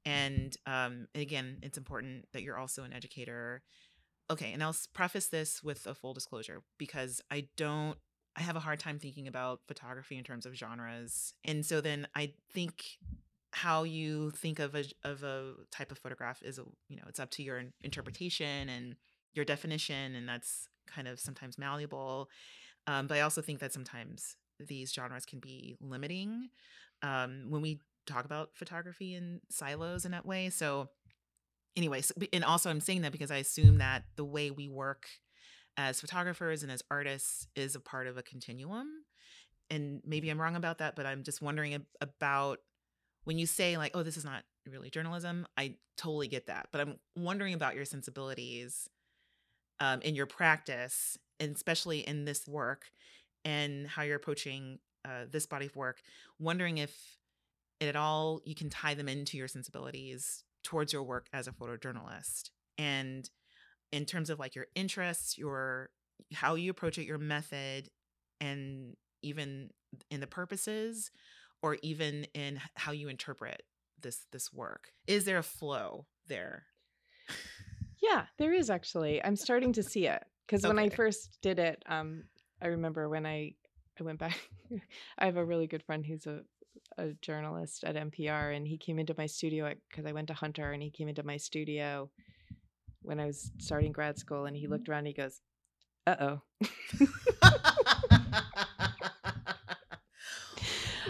and 0.05 0.55
um, 0.65 1.07
again, 1.15 1.57
it's 1.61 1.77
important 1.77 2.25
that 2.33 2.43
you're 2.43 2.57
also 2.57 2.83
an 2.83 2.93
educator. 2.93 3.61
Okay, 4.31 4.53
and 4.53 4.61
I'll 4.61 4.75
preface 4.93 5.27
this 5.27 5.63
with 5.63 5.87
a 5.87 5.95
full 5.95 6.13
disclosure 6.13 6.61
because 6.77 7.19
I 7.31 7.47
don't 7.57 7.97
I 8.35 8.41
have 8.41 8.55
a 8.55 8.59
hard 8.59 8.79
time 8.79 8.99
thinking 8.99 9.27
about 9.27 9.61
photography 9.67 10.17
in 10.17 10.23
terms 10.23 10.45
of 10.45 10.55
genres. 10.55 11.33
And 11.43 11.65
so 11.65 11.81
then 11.81 12.07
I 12.15 12.33
think 12.53 12.83
how 13.51 13.83
you 13.83 14.31
think 14.31 14.59
of 14.59 14.75
a 14.75 14.85
of 15.03 15.23
a 15.23 15.53
type 15.71 15.91
of 15.91 15.97
photograph 15.97 16.41
is 16.43 16.59
a, 16.59 16.63
you 16.87 16.95
know, 16.95 17.03
it's 17.07 17.19
up 17.19 17.31
to 17.31 17.43
your 17.43 17.63
interpretation 17.83 18.69
and 18.69 18.95
your 19.33 19.45
definition 19.45 20.15
and 20.15 20.27
that's 20.27 20.67
kind 20.87 21.07
of 21.07 21.19
sometimes 21.19 21.57
malleable. 21.57 22.29
Um, 22.87 23.07
but 23.07 23.17
I 23.17 23.21
also 23.21 23.41
think 23.41 23.59
that 23.59 23.73
sometimes 23.73 24.35
these 24.59 24.93
genres 24.93 25.25
can 25.25 25.39
be 25.39 25.75
limiting 25.79 26.49
um, 27.01 27.45
when 27.49 27.61
we 27.61 27.79
talk 28.05 28.25
about 28.25 28.51
photography 28.55 29.15
in 29.15 29.41
silos 29.49 30.05
in 30.05 30.11
that 30.11 30.25
way. 30.25 30.49
So 30.49 30.89
anyways, 31.75 32.11
and 32.33 32.43
also 32.43 32.69
I'm 32.69 32.79
saying 32.79 33.01
that 33.01 33.11
because 33.11 33.31
I 33.31 33.37
assume 33.37 33.77
that 33.77 34.03
the 34.15 34.25
way 34.25 34.51
we 34.51 34.67
work 34.67 35.07
as 35.79 36.01
photographers 36.01 36.61
and 36.61 36.69
as 36.69 36.83
artists 36.91 37.47
is 37.55 37.73
a 37.73 37.79
part 37.79 38.05
of 38.05 38.17
a 38.17 38.21
continuum. 38.21 38.87
And 39.69 40.01
maybe 40.05 40.29
I'm 40.29 40.41
wrong 40.41 40.57
about 40.57 40.79
that, 40.79 40.97
but 40.97 41.05
I'm 41.05 41.23
just 41.23 41.41
wondering 41.41 41.73
ab- 41.73 41.85
about 42.01 42.59
when 43.23 43.37
you 43.37 43.45
say 43.45 43.77
like, 43.77 43.95
"Oh, 43.95 44.03
this 44.03 44.17
is 44.17 44.25
not 44.25 44.43
really 44.67 44.89
journalism." 44.89 45.47
I 45.57 45.75
totally 45.95 46.27
get 46.27 46.47
that, 46.47 46.67
but 46.73 46.81
I'm 46.81 46.99
wondering 47.15 47.53
about 47.53 47.75
your 47.75 47.85
sensibilities 47.85 48.89
um, 49.79 50.01
in 50.01 50.15
your 50.15 50.25
practice, 50.25 51.17
and 51.39 51.55
especially 51.55 51.99
in 51.99 52.25
this 52.25 52.45
work, 52.45 52.91
and 53.45 53.87
how 53.87 54.01
you're 54.01 54.17
approaching 54.17 54.79
uh, 55.05 55.25
this 55.31 55.45
body 55.45 55.67
of 55.67 55.75
work. 55.77 56.01
Wondering 56.39 56.79
if 56.79 56.93
at 57.79 57.95
all 57.95 58.41
you 58.43 58.55
can 58.55 58.69
tie 58.69 58.95
them 58.95 59.07
into 59.07 59.37
your 59.37 59.47
sensibilities 59.47 60.43
towards 60.61 60.91
your 60.91 61.03
work 61.03 61.27
as 61.31 61.47
a 61.47 61.53
photojournalist, 61.53 62.49
and 62.77 63.29
in 63.91 64.05
terms 64.05 64.29
of 64.29 64.39
like 64.39 64.55
your 64.55 64.67
interests, 64.75 65.37
your 65.37 65.89
how 66.33 66.55
you 66.55 66.71
approach 66.71 66.97
it, 66.97 67.05
your 67.05 67.17
method, 67.17 67.89
and 68.39 68.95
even 69.21 69.69
in 70.09 70.19
the 70.19 70.27
purposes, 70.27 71.11
or 71.61 71.77
even 71.81 72.25
in 72.33 72.59
how 72.75 72.91
you 72.91 73.09
interpret 73.09 73.63
this 74.01 74.25
this 74.31 74.53
work? 74.53 74.91
Is 75.07 75.25
there 75.25 75.37
a 75.37 75.43
flow 75.43 76.05
there? 76.27 76.65
Yeah, 78.01 78.25
there 78.37 78.53
is 78.53 78.69
actually. 78.69 79.23
I'm 79.23 79.35
starting 79.35 79.73
to 79.73 79.83
see 79.83 80.07
it 80.07 80.23
because 80.47 80.65
when 80.65 80.79
I 80.79 80.89
first 80.89 81.37
did 81.41 81.59
it, 81.59 81.83
um, 81.87 82.23
I 82.61 82.67
remember 82.67 83.09
when 83.09 83.25
I 83.25 83.53
I 83.99 84.03
went 84.03 84.19
back. 84.19 84.39
I 85.19 85.25
have 85.25 85.37
a 85.37 85.45
really 85.45 85.67
good 85.67 85.83
friend 85.83 86.05
who's 86.05 86.25
a 86.25 86.41
a 86.97 87.13
journalist 87.21 87.83
at 87.83 87.95
NPR, 87.95 88.55
and 88.55 88.67
he 88.67 88.77
came 88.77 88.99
into 88.99 89.15
my 89.17 89.25
studio 89.25 89.73
because 89.89 90.05
I 90.05 90.11
went 90.11 90.27
to 90.27 90.33
Hunter, 90.33 90.71
and 90.71 90.81
he 90.81 90.91
came 90.91 91.09
into 91.09 91.23
my 91.23 91.37
studio 91.37 92.09
when 93.09 93.19
I 93.19 93.25
was 93.25 93.51
starting 93.57 93.91
grad 93.91 94.17
school, 94.17 94.45
and 94.45 94.55
he 94.55 94.67
looked 94.67 94.87
around, 94.87 94.99
and 94.99 95.07
he 95.07 95.13
goes, 95.13 95.41
"Uh 96.07 96.15
oh." 96.21 96.41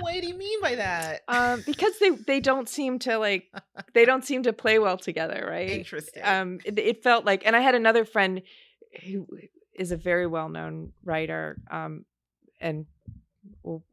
what 0.02 0.22
do 0.22 0.28
you 0.28 0.38
mean 0.38 0.62
by 0.62 0.76
that? 0.76 1.22
um, 1.28 1.62
because 1.66 1.98
they 2.00 2.10
they 2.12 2.40
don't 2.40 2.70
seem 2.70 3.00
to 3.00 3.18
like 3.18 3.46
they 3.94 4.06
don't 4.06 4.24
seem 4.26 4.44
to 4.44 4.54
play 4.54 4.80
well 4.80 4.98
together, 4.98 5.46
right? 5.50 5.70
Interesting. 5.70 6.24
um 6.24 6.60
it, 6.66 6.78
it 6.80 7.04
felt 7.04 7.26
like 7.26 7.46
and 7.46 7.56
i 7.56 7.60
had 7.60 7.76
another 7.76 8.06
friend 8.06 8.42
who 9.06 9.28
is 9.74 9.92
a 9.92 9.98
very 9.98 10.26
well-known 10.28 10.92
writer 11.04 11.58
um 11.70 12.06
and 12.60 12.86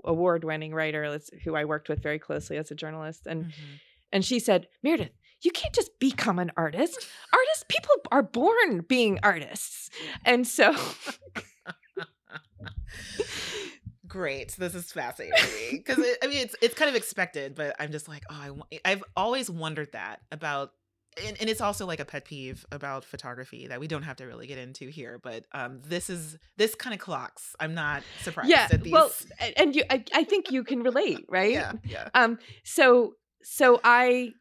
award 0.04 0.44
winning 0.44 0.72
writer 0.74 1.18
who 1.44 1.54
i 1.54 1.64
worked 1.64 1.88
with 1.88 2.02
very 2.02 2.18
closely 2.18 2.56
as 2.56 2.70
a 2.70 2.74
journalist 2.74 3.26
and 3.26 3.46
Mhm. 3.46 3.52
and 4.12 4.24
she 4.24 4.38
said 4.38 4.68
meredith 4.82 5.12
you 5.42 5.50
can't 5.50 5.74
just 5.74 5.98
become 5.98 6.38
an 6.38 6.50
artist 6.56 7.06
artists 7.32 7.64
people 7.68 7.92
are 8.10 8.22
born 8.22 8.80
being 8.88 9.18
artists 9.22 9.90
and 10.24 10.46
so 10.46 10.74
Great. 14.08 14.52
This 14.56 14.74
is 14.74 14.90
fascinating 14.92 15.34
because 15.72 15.98
I 16.22 16.26
mean 16.26 16.38
it's 16.38 16.54
it's 16.62 16.74
kind 16.74 16.88
of 16.88 16.94
expected, 16.94 17.54
but 17.54 17.76
I'm 17.78 17.90
just 17.92 18.08
like, 18.08 18.22
oh, 18.30 18.62
I, 18.72 18.80
I've 18.84 19.04
always 19.16 19.50
wondered 19.50 19.92
that 19.92 20.20
about, 20.32 20.72
and, 21.22 21.36
and 21.40 21.50
it's 21.50 21.60
also 21.60 21.84
like 21.86 22.00
a 22.00 22.04
pet 22.04 22.24
peeve 22.24 22.64
about 22.72 23.04
photography 23.04 23.66
that 23.66 23.78
we 23.78 23.88
don't 23.88 24.04
have 24.04 24.16
to 24.16 24.24
really 24.24 24.46
get 24.46 24.58
into 24.58 24.88
here. 24.88 25.18
But 25.22 25.44
um, 25.52 25.80
this 25.84 26.08
is 26.08 26.38
this 26.56 26.74
kind 26.74 26.94
of 26.94 27.00
clocks. 27.00 27.54
I'm 27.60 27.74
not 27.74 28.04
surprised. 28.22 28.48
yeah 28.48 28.68
at 28.70 28.82
these. 28.82 28.92
well 28.92 29.10
and 29.56 29.74
you 29.74 29.82
I, 29.90 30.02
I 30.14 30.24
think 30.24 30.50
you 30.50 30.64
can 30.64 30.82
relate 30.82 31.24
right 31.28 31.52
yeah, 31.52 31.72
yeah. 31.84 32.08
um 32.14 32.38
so 32.64 33.16
so 33.42 33.80
i 33.84 34.32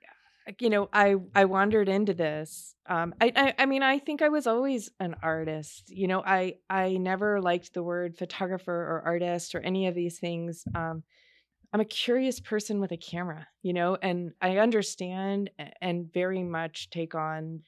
you 0.59 0.69
know 0.69 0.89
i 0.93 1.15
i 1.33 1.45
wandered 1.45 1.89
into 1.89 2.13
this 2.13 2.75
um 2.87 3.13
I, 3.19 3.31
I 3.35 3.53
i 3.59 3.65
mean 3.65 3.83
i 3.83 3.99
think 3.99 4.21
i 4.21 4.29
was 4.29 4.47
always 4.47 4.89
an 4.99 5.15
artist 5.23 5.89
you 5.89 6.07
know 6.07 6.21
i 6.21 6.55
i 6.69 6.97
never 6.97 7.41
liked 7.41 7.73
the 7.73 7.83
word 7.83 8.17
photographer 8.17 8.73
or 8.73 9.01
artist 9.05 9.55
or 9.55 9.59
any 9.61 9.87
of 9.87 9.95
these 9.95 10.19
things 10.19 10.63
um 10.75 11.03
i'm 11.73 11.81
a 11.81 11.85
curious 11.85 12.39
person 12.39 12.79
with 12.79 12.91
a 12.91 12.97
camera 12.97 13.47
you 13.63 13.73
know 13.73 13.97
and 14.01 14.33
i 14.41 14.57
understand 14.57 15.49
and 15.81 16.11
very 16.13 16.43
much 16.43 16.89
take 16.89 17.15
on 17.15 17.61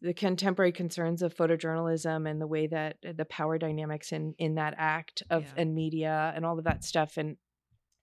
the 0.00 0.14
contemporary 0.14 0.72
concerns 0.72 1.22
of 1.22 1.34
photojournalism 1.34 2.28
and 2.28 2.40
the 2.40 2.46
way 2.46 2.66
that 2.66 2.96
uh, 3.06 3.12
the 3.14 3.26
power 3.26 3.58
dynamics 3.58 4.10
in 4.10 4.34
in 4.38 4.54
that 4.54 4.74
act 4.78 5.22
of 5.30 5.42
Yeah. 5.44 5.62
and 5.62 5.74
media 5.74 6.32
and 6.34 6.46
all 6.46 6.58
of 6.58 6.64
that 6.64 6.82
stuff 6.82 7.18
and 7.18 7.36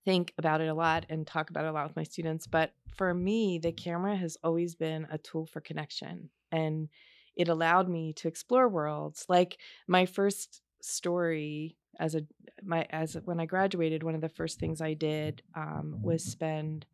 think 0.06 0.34
about 0.38 0.62
it 0.62 0.68
a 0.68 0.74
lot 0.74 1.06
and 1.10 1.26
talk 1.26 1.50
about 1.50 1.66
it 1.66 1.70
a 1.70 1.72
lot 1.72 1.88
with 1.88 1.96
my 1.96 2.04
students 2.04 2.48
but 2.48 2.74
for 2.96 3.14
me 3.14 3.60
the 3.60 3.72
camera 3.72 4.16
has 4.16 4.38
always 4.44 4.76
been 4.76 5.08
a 5.12 5.18
tool 5.18 5.46
for 5.46 5.62
connection 5.62 6.30
and 6.52 6.90
it 7.36 7.48
allowed 7.48 7.90
me 7.90 8.14
to 8.14 8.28
explore 8.28 8.70
worlds 8.70 9.26
like 9.30 9.58
my 9.88 10.06
first 10.06 10.62
story 10.82 11.78
as 12.00 12.16
a 12.16 12.22
my 12.64 12.86
as 12.90 13.16
when 13.26 13.40
i 13.40 13.46
graduated 13.46 14.04
one 14.04 14.16
of 14.16 14.22
the 14.22 14.30
first 14.30 14.60
things 14.60 14.82
i 14.82 14.94
did 14.94 15.42
um, 15.56 16.00
was 16.02 16.24
spend 16.24 16.86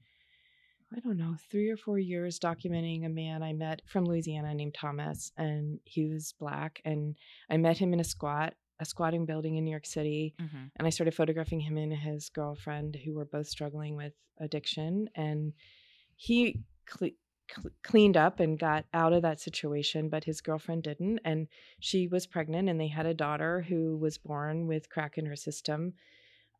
I 0.96 1.00
don't 1.02 1.18
know, 1.18 1.36
three 1.52 1.70
or 1.70 1.78
four 1.78 2.00
years 2.00 2.40
documenting 2.40 3.06
a 3.06 3.10
man 3.10 3.44
I 3.44 3.54
met 3.54 3.84
from 3.86 4.06
Louisiana 4.06 4.56
named 4.56 4.74
Thomas, 4.74 5.32
and 5.38 5.80
he 5.84 6.06
was 6.08 6.34
black. 6.40 6.82
And 6.84 7.16
I 7.48 7.58
met 7.58 7.78
him 7.78 7.94
in 7.94 8.00
a 8.00 8.04
squat, 8.04 8.56
a 8.80 8.86
squatting 8.86 9.26
building 9.26 9.56
in 9.56 9.66
New 9.66 9.72
York 9.72 9.86
City. 9.86 10.34
Mhm. 10.40 10.72
And 10.76 10.88
I 10.88 10.90
started 10.90 11.14
photographing 11.14 11.60
him 11.60 11.78
and 11.78 11.94
his 11.94 12.30
girlfriend, 12.30 12.96
who 12.96 13.14
were 13.14 13.26
both 13.26 13.48
struggling 13.48 13.96
with 13.96 14.14
addiction. 14.38 15.10
And 15.16 15.54
he 16.16 16.64
cle- 16.86 17.12
cle- 17.48 17.72
cleaned 17.84 18.16
up 18.16 18.40
and 18.40 18.58
got 18.58 18.86
out 18.94 19.14
of 19.14 19.22
that 19.24 19.40
situation, 19.40 20.10
but 20.10 20.24
his 20.24 20.42
girlfriend 20.42 20.84
didn't. 20.84 21.20
And 21.26 21.48
she 21.80 22.08
was 22.08 22.26
pregnant, 22.28 22.70
and 22.70 22.80
they 22.80 22.88
had 22.88 23.06
a 23.06 23.14
daughter 23.14 23.62
who 23.62 23.98
was 23.98 24.18
born 24.18 24.68
with 24.68 24.90
crack 24.90 25.18
in 25.18 25.26
her 25.26 25.36
system. 25.36 25.94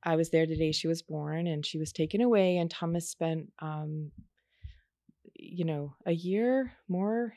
I 0.04 0.16
was 0.16 0.30
there 0.30 0.46
the 0.46 0.58
day 0.58 0.72
she 0.72 0.88
was 0.88 1.02
born, 1.02 1.48
and 1.48 1.66
she 1.66 1.78
was 1.78 1.92
taken 1.92 2.22
away. 2.22 2.58
And 2.58 2.70
Thomas 2.72 3.10
spent, 3.10 3.52
um, 3.60 4.12
you 5.36 5.66
know, 5.66 5.96
a 6.06 6.12
year 6.12 6.74
more 6.88 7.34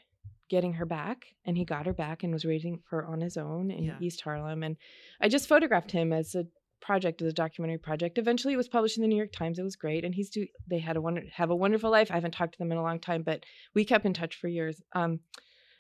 getting 0.53 0.75
her 0.75 0.85
back, 0.85 1.25
and 1.47 1.57
he 1.57 1.65
got 1.65 1.87
her 1.87 1.95
back 1.95 2.23
and 2.23 2.31
was 2.31 2.45
raising 2.45 2.83
her 2.91 3.07
on 3.07 3.23
his 3.23 3.39
own 3.39 3.71
in 3.71 3.85
Yeah. 3.85 3.99
East 4.01 4.21
Harlem. 4.21 4.63
And 4.63 4.77
I 5.19 5.29
just 5.31 5.49
photographed 5.49 5.93
him 5.93 6.13
as 6.13 6.35
a 6.35 6.45
project, 6.83 7.23
as 7.23 7.29
a 7.29 7.33
documentary 7.33 7.79
project. 7.79 8.19
Eventually, 8.19 8.53
it 8.53 8.59
was 8.59 8.69
published 8.69 8.99
in 8.99 9.03
the 9.03 9.09
New 9.09 9.17
York 9.17 9.33
Times. 9.33 9.59
It 9.59 9.63
was 9.63 9.77
great, 9.77 10.05
and 10.05 10.15
he's 10.15 10.29
do. 10.29 10.47
They 10.69 10.79
had 10.79 10.97
a 10.97 11.01
wonder 11.01 11.23
have 11.33 11.49
a 11.49 11.57
wonderful 11.57 11.91
life. 11.91 12.11
I 12.11 12.17
haven't 12.17 12.35
talked 12.35 12.53
to 12.53 12.59
them 12.59 12.71
in 12.71 12.77
a 12.77 12.83
long 12.83 13.01
time, 13.01 13.23
but 13.23 13.45
we 13.75 13.87
kept 13.87 14.05
in 14.05 14.13
touch 14.13 14.37
for 14.37 14.49
years. 14.49 14.83
Um, 14.93 15.21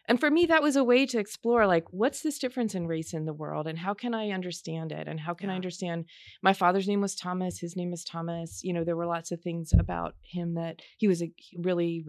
and 0.09 0.19
for 0.19 0.31
me, 0.31 0.47
that 0.47 0.63
was 0.63 0.75
a 0.77 0.83
way 0.83 1.05
to 1.05 1.19
explore 1.19 1.67
like 1.67 1.85
what's 1.93 2.23
this 2.23 2.39
difference 2.39 2.75
in 2.75 2.87
race 2.87 3.13
in 3.13 3.27
the 3.27 3.35
world, 3.35 3.67
and 3.67 3.79
how 3.79 3.93
can 3.93 4.15
I 4.15 4.31
understand 4.31 4.91
it, 4.91 5.07
and 5.07 5.21
how 5.21 5.35
can 5.35 5.51
I 5.51 5.57
understand 5.57 6.07
my 6.41 6.55
father's 6.55 6.89
name 6.89 7.03
was 7.03 7.15
Thomas, 7.15 7.59
his 7.59 7.77
name 7.77 7.93
is 7.93 8.05
Thomas. 8.05 8.65
You 8.65 8.73
know, 8.73 8.85
there 8.85 8.97
were 8.97 9.07
lots 9.07 9.33
of 9.33 9.41
things 9.43 9.75
about 9.79 10.15
him 10.23 10.55
that 10.55 10.81
he 10.97 11.09
was 11.09 11.21
a 11.23 11.31
really 11.59 12.07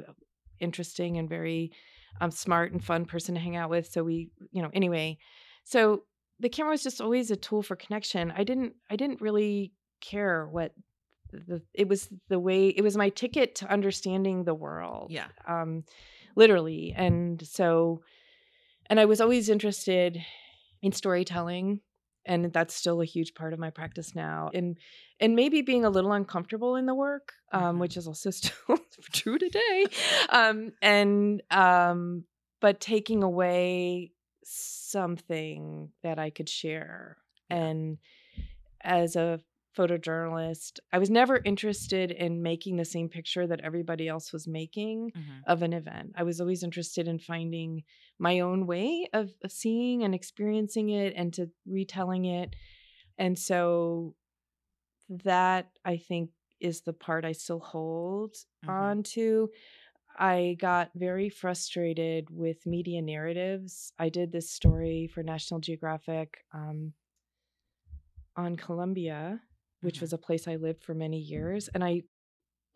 interesting 0.60 1.18
and 1.18 1.28
very 1.28 1.72
um, 2.22 2.32
smart 2.32 2.72
and 2.72 2.84
fun 2.84 3.06
person 3.06 3.36
to 3.36 3.42
hang 3.42 3.56
out 3.56 3.70
with. 3.70 3.92
So 3.92 4.04
we, 4.04 4.30
you 4.52 4.62
know, 4.62 4.70
anyway, 4.74 5.18
so 5.64 6.04
the 6.40 6.50
camera 6.50 6.72
was 6.72 6.84
just 6.84 7.02
always 7.02 7.32
a 7.32 7.36
tool 7.36 7.64
for 7.64 7.76
connection. 7.76 8.32
I 8.36 8.44
didn't, 8.44 8.74
I 8.90 8.96
didn't 8.96 9.22
really 9.22 9.72
care 10.02 10.48
what 10.48 10.74
the 11.32 11.62
it 11.74 11.88
was 11.88 12.10
the 12.28 12.40
way 12.40 12.68
it 12.68 12.84
was 12.84 12.96
my 12.96 13.10
ticket 13.10 13.56
to 13.56 13.72
understanding 13.72 14.44
the 14.44 14.54
world 14.54 15.10
Yeah. 15.10 15.28
um 15.48 15.84
literally 16.36 16.94
and 16.96 17.42
so 17.48 18.02
and 18.88 19.00
i 19.00 19.06
was 19.06 19.20
always 19.20 19.50
interested 19.50 20.22
in 20.84 20.92
storytelling 20.92 21.80
and 22.26 22.52
that's 22.54 22.74
still 22.74 23.02
a 23.02 23.06
huge 23.06 23.34
part 23.34 23.54
of 23.54 23.60
my 23.60 23.70
practice 23.70 24.16
now 24.16 24.50
and 24.54 24.78
and 25.20 25.36
maybe 25.36 25.62
being 25.62 25.84
a 25.86 25.90
little 25.90 26.12
uncomfortable 26.14 26.76
in 26.76 26.86
the 26.86 26.96
work 26.96 27.34
um 27.52 27.76
Mhm. 27.76 27.80
which 27.80 27.98
is 27.98 28.08
also 28.08 28.30
still 28.40 28.78
true 29.12 29.38
today 29.38 29.86
um 30.30 30.72
and 30.82 31.42
um 31.52 32.24
but 32.62 32.80
taking 32.80 33.24
away 33.24 34.12
something 34.44 35.90
that 36.04 36.20
i 36.20 36.30
could 36.30 36.50
share 36.50 37.18
Yeah. 37.50 37.58
and 37.66 37.98
as 38.82 39.16
a 39.16 39.40
photojournalist 39.78 40.80
i 40.92 41.00
was 41.00 41.10
never 41.10 41.40
interested 41.46 42.12
in 42.12 42.42
making 42.42 42.76
the 42.78 42.86
same 42.86 43.10
picture 43.10 43.46
that 43.48 43.62
everybody 43.62 44.08
else 44.08 44.32
was 44.34 44.48
making 44.48 45.12
Mhm. 45.16 45.42
of 45.48 45.62
an 45.62 45.74
event. 45.74 46.12
I 46.16 46.24
was 46.24 46.40
always 46.40 46.64
interested 46.64 47.08
in 47.08 47.20
finding 47.20 47.84
my 48.20 48.40
own 48.40 48.66
way 48.66 49.08
of, 49.14 49.32
of 49.44 49.52
seeing 49.52 50.04
and 50.04 50.14
experiencing 50.16 50.90
it 50.90 51.14
and 51.16 51.34
to 51.34 51.50
retelling 51.66 52.26
it. 52.26 52.56
And 53.18 53.38
so 53.38 54.16
that 55.10 55.70
I 55.84 55.98
think 55.98 56.32
is 56.60 56.82
the 56.82 56.94
part 56.94 57.26
I 57.26 57.34
still 57.34 57.60
hold 57.60 58.36
Mhm. 58.66 58.70
on 58.70 59.04
to. 59.04 59.52
I 60.18 60.56
got 60.60 60.92
very 60.96 61.30
frustrated 61.30 62.30
with 62.30 62.66
media 62.66 63.02
narratives. 63.02 63.94
I 64.00 64.10
did 64.10 64.32
this 64.32 64.50
story 64.52 65.08
for 65.08 65.24
National 65.24 65.60
Geographic 65.60 66.46
um, 66.54 66.94
on 68.36 68.56
Colombia, 68.56 69.42
which 69.84 69.98
Mhm. 69.98 70.02
was 70.02 70.14
a 70.14 70.18
place 70.18 70.48
I 70.48 70.56
lived 70.56 70.84
for 70.84 70.94
many 70.94 71.20
years, 71.20 71.68
and 71.70 71.84
I 71.84 72.04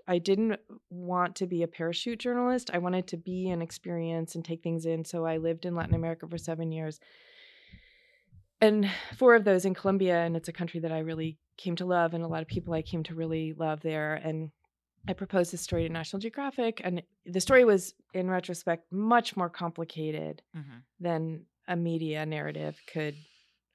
I 0.09 0.19
didn't 0.19 0.61
want 0.89 1.35
to 1.35 1.47
be 1.47 1.63
a 1.63 1.67
parachute 1.67 2.19
journalist. 2.19 2.69
I 2.73 2.77
wanted 2.77 3.07
to 3.07 3.17
be 3.17 3.49
an 3.49 3.61
experience 3.61 4.35
and 4.35 4.45
take 4.45 4.63
things 4.63 4.85
in. 4.85 5.03
So 5.03 5.25
I 5.25 5.35
lived 5.35 5.65
in 5.65 5.75
Latin 5.75 5.95
America 5.95 6.25
for 6.29 6.37
seven 6.37 6.71
years. 6.71 7.01
And 8.61 8.89
four 9.17 9.35
of 9.35 9.43
those 9.43 9.65
in 9.65 9.73
Colombia, 9.73 10.19
and 10.19 10.35
it's 10.37 10.47
a 10.47 10.53
country 10.53 10.79
that 10.79 10.91
I 10.93 10.99
really 10.99 11.37
came 11.57 11.75
to 11.77 11.85
love, 11.85 12.13
and 12.13 12.23
a 12.23 12.27
lot 12.27 12.41
of 12.41 12.47
people 12.47 12.73
I 12.73 12.81
came 12.81 13.03
to 13.03 13.15
really 13.15 13.51
love 13.53 13.81
there. 13.81 14.15
And 14.15 14.51
I 15.09 15.13
proposed 15.13 15.51
this 15.51 15.61
story 15.61 15.85
to 15.85 15.93
National 15.93 16.19
Geographic, 16.21 16.79
and 16.83 17.03
the 17.25 17.41
story 17.41 17.65
was, 17.65 17.93
in 18.13 18.29
retrospect, 18.29 18.91
much 18.91 19.35
more 19.35 19.49
complicated 19.49 20.41
Mhm. 20.55 20.83
than 20.99 21.45
a 21.67 21.75
media 21.75 22.25
narrative 22.25 22.79
could 22.87 23.15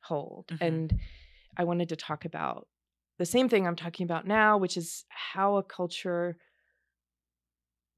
hold. 0.00 0.46
Mhm. 0.48 0.58
And 0.60 1.00
I 1.58 1.64
wanted 1.64 1.90
to 1.90 1.96
talk 1.96 2.24
about 2.24 2.68
the 3.22 3.26
same 3.26 3.48
thing 3.48 3.68
I'm 3.68 3.76
talking 3.76 4.02
about 4.02 4.26
now, 4.26 4.58
which 4.58 4.76
is 4.76 5.04
how 5.08 5.54
a 5.54 5.62
culture 5.62 6.36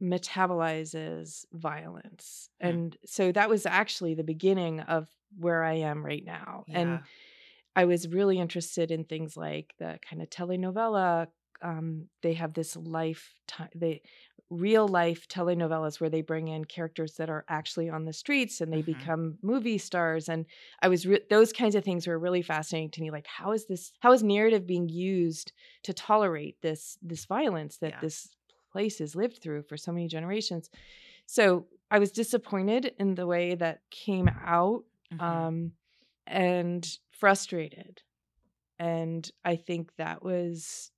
metabolizes 0.03 1.47
violence. 1.51 2.51
Mm. 2.63 2.69
And 2.69 2.97
so 3.07 3.33
that 3.33 3.49
was 3.49 3.65
actually 3.65 4.13
the 4.13 4.23
beginning 4.23 4.81
of 4.81 5.09
where 5.39 5.65
I 5.65 5.77
am 5.77 6.05
right 6.05 6.23
now. 6.23 6.65
Yeah. 6.69 6.79
And 6.79 7.01
I 7.75 7.87
was 7.87 8.07
really 8.07 8.39
interested 8.39 8.91
in 8.91 9.05
things 9.05 9.35
like 9.35 9.73
the 9.79 9.99
kind 10.07 10.21
of 10.21 10.29
telenovela. 10.29 11.29
Um, 11.63 12.09
they 12.23 12.35
have 12.35 12.53
this 12.53 12.77
life 12.77 13.33
time, 13.49 13.71
they 13.75 14.03
real 14.51 14.87
life 14.87 15.27
telenovelas 15.29 16.01
where 16.01 16.11
they 16.11 16.21
bring 16.21 16.49
in 16.49 16.65
characters 16.65 17.15
that 17.15 17.31
are 17.31 17.45
actually 17.49 17.89
on 17.89 18.05
the 18.05 18.13
streets 18.13 18.61
and 18.61 18.73
they 18.73 18.83
mm-hmm. 18.83 18.99
become 18.99 19.39
movie 19.43 19.79
stars. 19.79 20.29
And 20.29 20.47
I 20.83 20.89
was 20.89 21.07
re- 21.07 21.21
those 21.31 21.53
kinds 21.53 21.75
of 21.75 21.85
things 21.85 22.07
were 22.07 22.19
really 22.19 22.43
fascinating 22.43 22.91
to 22.91 23.01
me. 23.01 23.11
Like, 23.11 23.27
how 23.27 23.53
is 23.53 23.67
this? 23.67 23.93
How 24.01 24.13
is 24.13 24.23
narrative 24.23 24.67
being 24.67 24.89
used 24.89 25.53
to 25.85 25.93
tolerate 25.93 26.61
this 26.63 26.99
this 27.03 27.25
violence 27.25 27.79
that 27.79 27.93
yeah. 27.93 28.01
this 28.01 28.35
place 28.71 28.99
has 28.99 29.17
lived 29.17 29.43
through 29.43 29.63
for 29.63 29.77
so 29.77 29.93
many 29.93 30.09
generations? 30.09 30.71
So 31.27 31.67
I 31.91 31.99
was 31.99 32.13
disappointed 32.13 32.93
in 32.99 33.15
the 33.15 33.27
way 33.27 33.55
that 33.55 33.81
came 33.91 34.29
out. 34.29 34.85
Mm-hmm. 35.13 35.25
Um, 35.25 35.73
and 36.27 36.87
frustrated. 37.11 38.03
And 38.79 39.31
I 39.45 39.57
think 39.57 39.95
that 39.97 40.23
was 40.23 40.91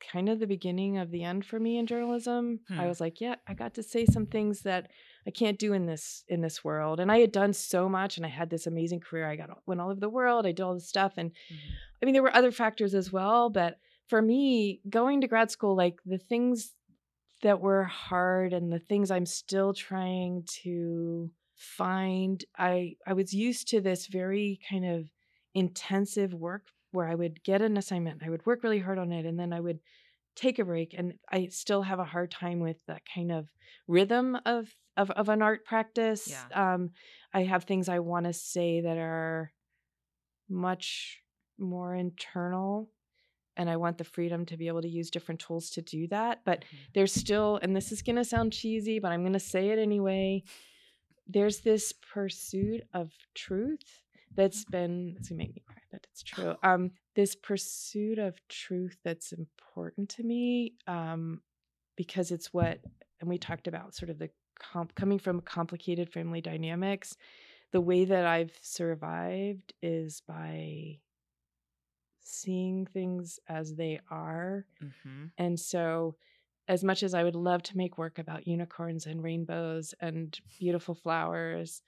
kind 0.00 0.28
of 0.28 0.40
the 0.40 0.46
beginning 0.46 0.98
of 0.98 1.10
the 1.10 1.24
end 1.24 1.44
for 1.44 1.58
me 1.58 1.78
in 1.78 1.86
journalism. 1.86 2.60
Hmm. 2.68 2.80
I 2.80 2.86
was 2.86 3.00
like, 3.00 3.20
yeah, 3.20 3.36
I 3.46 3.54
got 3.54 3.74
to 3.74 3.82
say 3.82 4.06
some 4.06 4.26
things 4.26 4.62
that 4.62 4.90
I 5.26 5.30
can't 5.30 5.58
do 5.58 5.72
in 5.72 5.86
this 5.86 6.24
in 6.28 6.40
this 6.40 6.64
world. 6.64 7.00
And 7.00 7.10
I 7.12 7.18
had 7.18 7.32
done 7.32 7.52
so 7.52 7.88
much 7.88 8.16
and 8.16 8.24
I 8.24 8.30
had 8.30 8.50
this 8.50 8.66
amazing 8.66 9.00
career. 9.00 9.28
I 9.28 9.36
got 9.36 9.50
went 9.66 9.80
all 9.80 9.90
over 9.90 10.00
the 10.00 10.08
world. 10.08 10.46
I 10.46 10.52
did 10.52 10.62
all 10.62 10.74
this 10.74 10.88
stuff 10.88 11.14
and 11.16 11.30
mm-hmm. 11.30 11.72
I 12.02 12.06
mean 12.06 12.12
there 12.12 12.22
were 12.22 12.34
other 12.34 12.52
factors 12.52 12.94
as 12.94 13.12
well, 13.12 13.50
but 13.50 13.78
for 14.08 14.22
me, 14.22 14.80
going 14.88 15.20
to 15.20 15.28
grad 15.28 15.50
school 15.50 15.76
like 15.76 15.98
the 16.06 16.18
things 16.18 16.72
that 17.42 17.60
were 17.60 17.84
hard 17.84 18.52
and 18.52 18.72
the 18.72 18.78
things 18.78 19.10
I'm 19.10 19.26
still 19.26 19.72
trying 19.72 20.44
to 20.62 21.30
find 21.56 22.44
I 22.56 22.96
I 23.06 23.12
was 23.12 23.34
used 23.34 23.68
to 23.68 23.80
this 23.80 24.06
very 24.06 24.60
kind 24.68 24.86
of 24.86 25.08
intensive 25.54 26.32
work 26.32 26.68
where 26.90 27.08
I 27.08 27.14
would 27.14 27.42
get 27.42 27.62
an 27.62 27.76
assignment, 27.76 28.22
I 28.24 28.30
would 28.30 28.46
work 28.46 28.62
really 28.62 28.78
hard 28.78 28.98
on 28.98 29.12
it, 29.12 29.26
and 29.26 29.38
then 29.38 29.52
I 29.52 29.60
would 29.60 29.80
take 30.36 30.58
a 30.58 30.64
break. 30.64 30.94
And 30.96 31.14
I 31.30 31.48
still 31.48 31.82
have 31.82 31.98
a 31.98 32.04
hard 32.04 32.30
time 32.30 32.60
with 32.60 32.76
that 32.86 33.02
kind 33.14 33.32
of 33.32 33.48
rhythm 33.86 34.36
of 34.46 34.74
of, 34.96 35.10
of 35.12 35.28
an 35.28 35.42
art 35.42 35.64
practice. 35.64 36.28
Yeah. 36.28 36.74
Um, 36.74 36.90
I 37.32 37.44
have 37.44 37.64
things 37.64 37.88
I 37.88 38.00
want 38.00 38.26
to 38.26 38.32
say 38.32 38.80
that 38.80 38.98
are 38.98 39.52
much 40.48 41.20
more 41.56 41.94
internal 41.94 42.90
and 43.56 43.68
I 43.68 43.76
want 43.76 43.98
the 43.98 44.04
freedom 44.04 44.44
to 44.46 44.56
be 44.56 44.68
able 44.68 44.82
to 44.82 44.88
use 44.88 45.10
different 45.10 45.40
tools 45.40 45.70
to 45.70 45.82
do 45.82 46.06
that. 46.08 46.40
But 46.44 46.60
mm-hmm. 46.60 46.76
there's 46.94 47.12
still, 47.12 47.58
and 47.60 47.74
this 47.74 47.90
is 47.90 48.02
going 48.02 48.16
to 48.16 48.24
sound 48.24 48.52
cheesy, 48.52 49.00
but 49.00 49.12
I'm 49.12 49.22
going 49.22 49.32
to 49.32 49.40
say 49.40 49.70
it 49.70 49.78
anyway. 49.78 50.44
There's 51.26 51.60
this 51.60 51.92
pursuit 51.92 52.82
of 52.94 53.10
truth 53.34 54.02
that's 54.34 54.64
been 54.64 55.14
it's 55.18 55.28
gonna 55.28 55.38
make 55.38 55.54
me 55.54 55.62
cry 55.66 55.76
but 55.90 56.06
it's 56.10 56.22
true 56.22 56.54
um 56.62 56.90
this 57.14 57.34
pursuit 57.34 58.18
of 58.18 58.36
truth 58.48 58.96
that's 59.04 59.32
important 59.32 60.08
to 60.08 60.22
me 60.22 60.74
um 60.86 61.40
because 61.96 62.30
it's 62.30 62.52
what 62.52 62.80
and 63.20 63.28
we 63.28 63.38
talked 63.38 63.66
about 63.66 63.94
sort 63.94 64.10
of 64.10 64.18
the 64.18 64.30
comp, 64.60 64.94
coming 64.94 65.18
from 65.18 65.40
complicated 65.40 66.12
family 66.12 66.40
dynamics 66.40 67.16
the 67.72 67.80
way 67.80 68.04
that 68.04 68.24
i've 68.24 68.56
survived 68.62 69.72
is 69.82 70.22
by 70.26 70.98
seeing 72.20 72.86
things 72.86 73.38
as 73.48 73.74
they 73.74 73.98
are 74.10 74.66
mm-hmm. 74.82 75.26
and 75.38 75.58
so 75.58 76.14
as 76.66 76.84
much 76.84 77.02
as 77.02 77.14
i 77.14 77.24
would 77.24 77.36
love 77.36 77.62
to 77.62 77.76
make 77.76 77.98
work 77.98 78.18
about 78.18 78.46
unicorns 78.46 79.06
and 79.06 79.22
rainbows 79.22 79.94
and 80.00 80.38
beautiful 80.58 80.94
flowers 80.94 81.82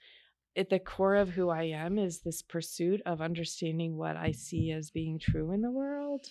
at 0.56 0.70
the 0.70 0.78
core 0.78 1.16
of 1.16 1.30
who 1.30 1.48
I 1.48 1.64
am 1.64 1.98
is 1.98 2.20
this 2.20 2.42
pursuit 2.42 3.00
of 3.06 3.20
understanding 3.20 3.96
what 3.96 4.16
I 4.16 4.32
see 4.32 4.72
as 4.72 4.90
being 4.90 5.18
true 5.18 5.52
in 5.52 5.62
the 5.62 5.70
world, 5.70 6.26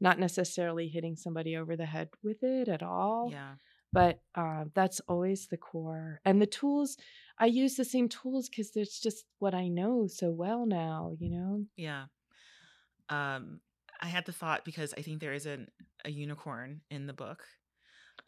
not 0.00 0.18
necessarily 0.18 0.88
hitting 0.88 1.16
somebody 1.16 1.56
over 1.56 1.76
the 1.76 1.86
head 1.86 2.08
with 2.22 2.42
it 2.42 2.68
at 2.68 2.82
all. 2.82 3.28
Yeah. 3.30 3.54
But 3.92 4.20
uh, 4.34 4.64
that's 4.74 5.00
always 5.08 5.46
the 5.46 5.56
core. 5.56 6.20
And 6.24 6.42
the 6.42 6.46
tools, 6.46 6.98
I 7.38 7.46
use 7.46 7.76
the 7.76 7.84
same 7.84 8.08
tools 8.08 8.48
because 8.48 8.70
it's 8.74 9.00
just 9.00 9.24
what 9.38 9.54
I 9.54 9.68
know 9.68 10.06
so 10.08 10.30
well 10.30 10.66
now, 10.66 11.14
you 11.18 11.30
know? 11.30 11.64
Yeah. 11.76 12.04
Um, 13.08 13.60
I 14.00 14.06
had 14.06 14.26
the 14.26 14.32
thought 14.32 14.64
because 14.64 14.94
I 14.96 15.02
think 15.02 15.20
there 15.20 15.32
is 15.32 15.46
an, 15.46 15.68
a 16.04 16.10
unicorn 16.10 16.82
in 16.90 17.06
the 17.06 17.14
book. 17.14 17.44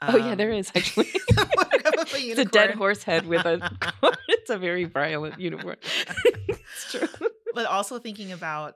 Um, 0.02 0.14
oh 0.14 0.18
yeah, 0.18 0.34
there 0.34 0.50
is 0.50 0.70
um, 0.74 0.82
is 0.82 0.86
actually. 0.96 1.10
it's 2.30 2.38
a 2.38 2.44
dead 2.44 2.74
horse 2.74 3.02
head 3.02 3.26
with 3.26 3.44
a. 3.44 3.70
it's 4.28 4.50
a 4.50 4.58
very 4.58 4.84
violent 4.84 5.38
unicorn. 5.38 5.76
it's 5.82 6.92
true. 6.92 7.08
But 7.54 7.66
also 7.66 7.98
thinking 7.98 8.32
about, 8.32 8.74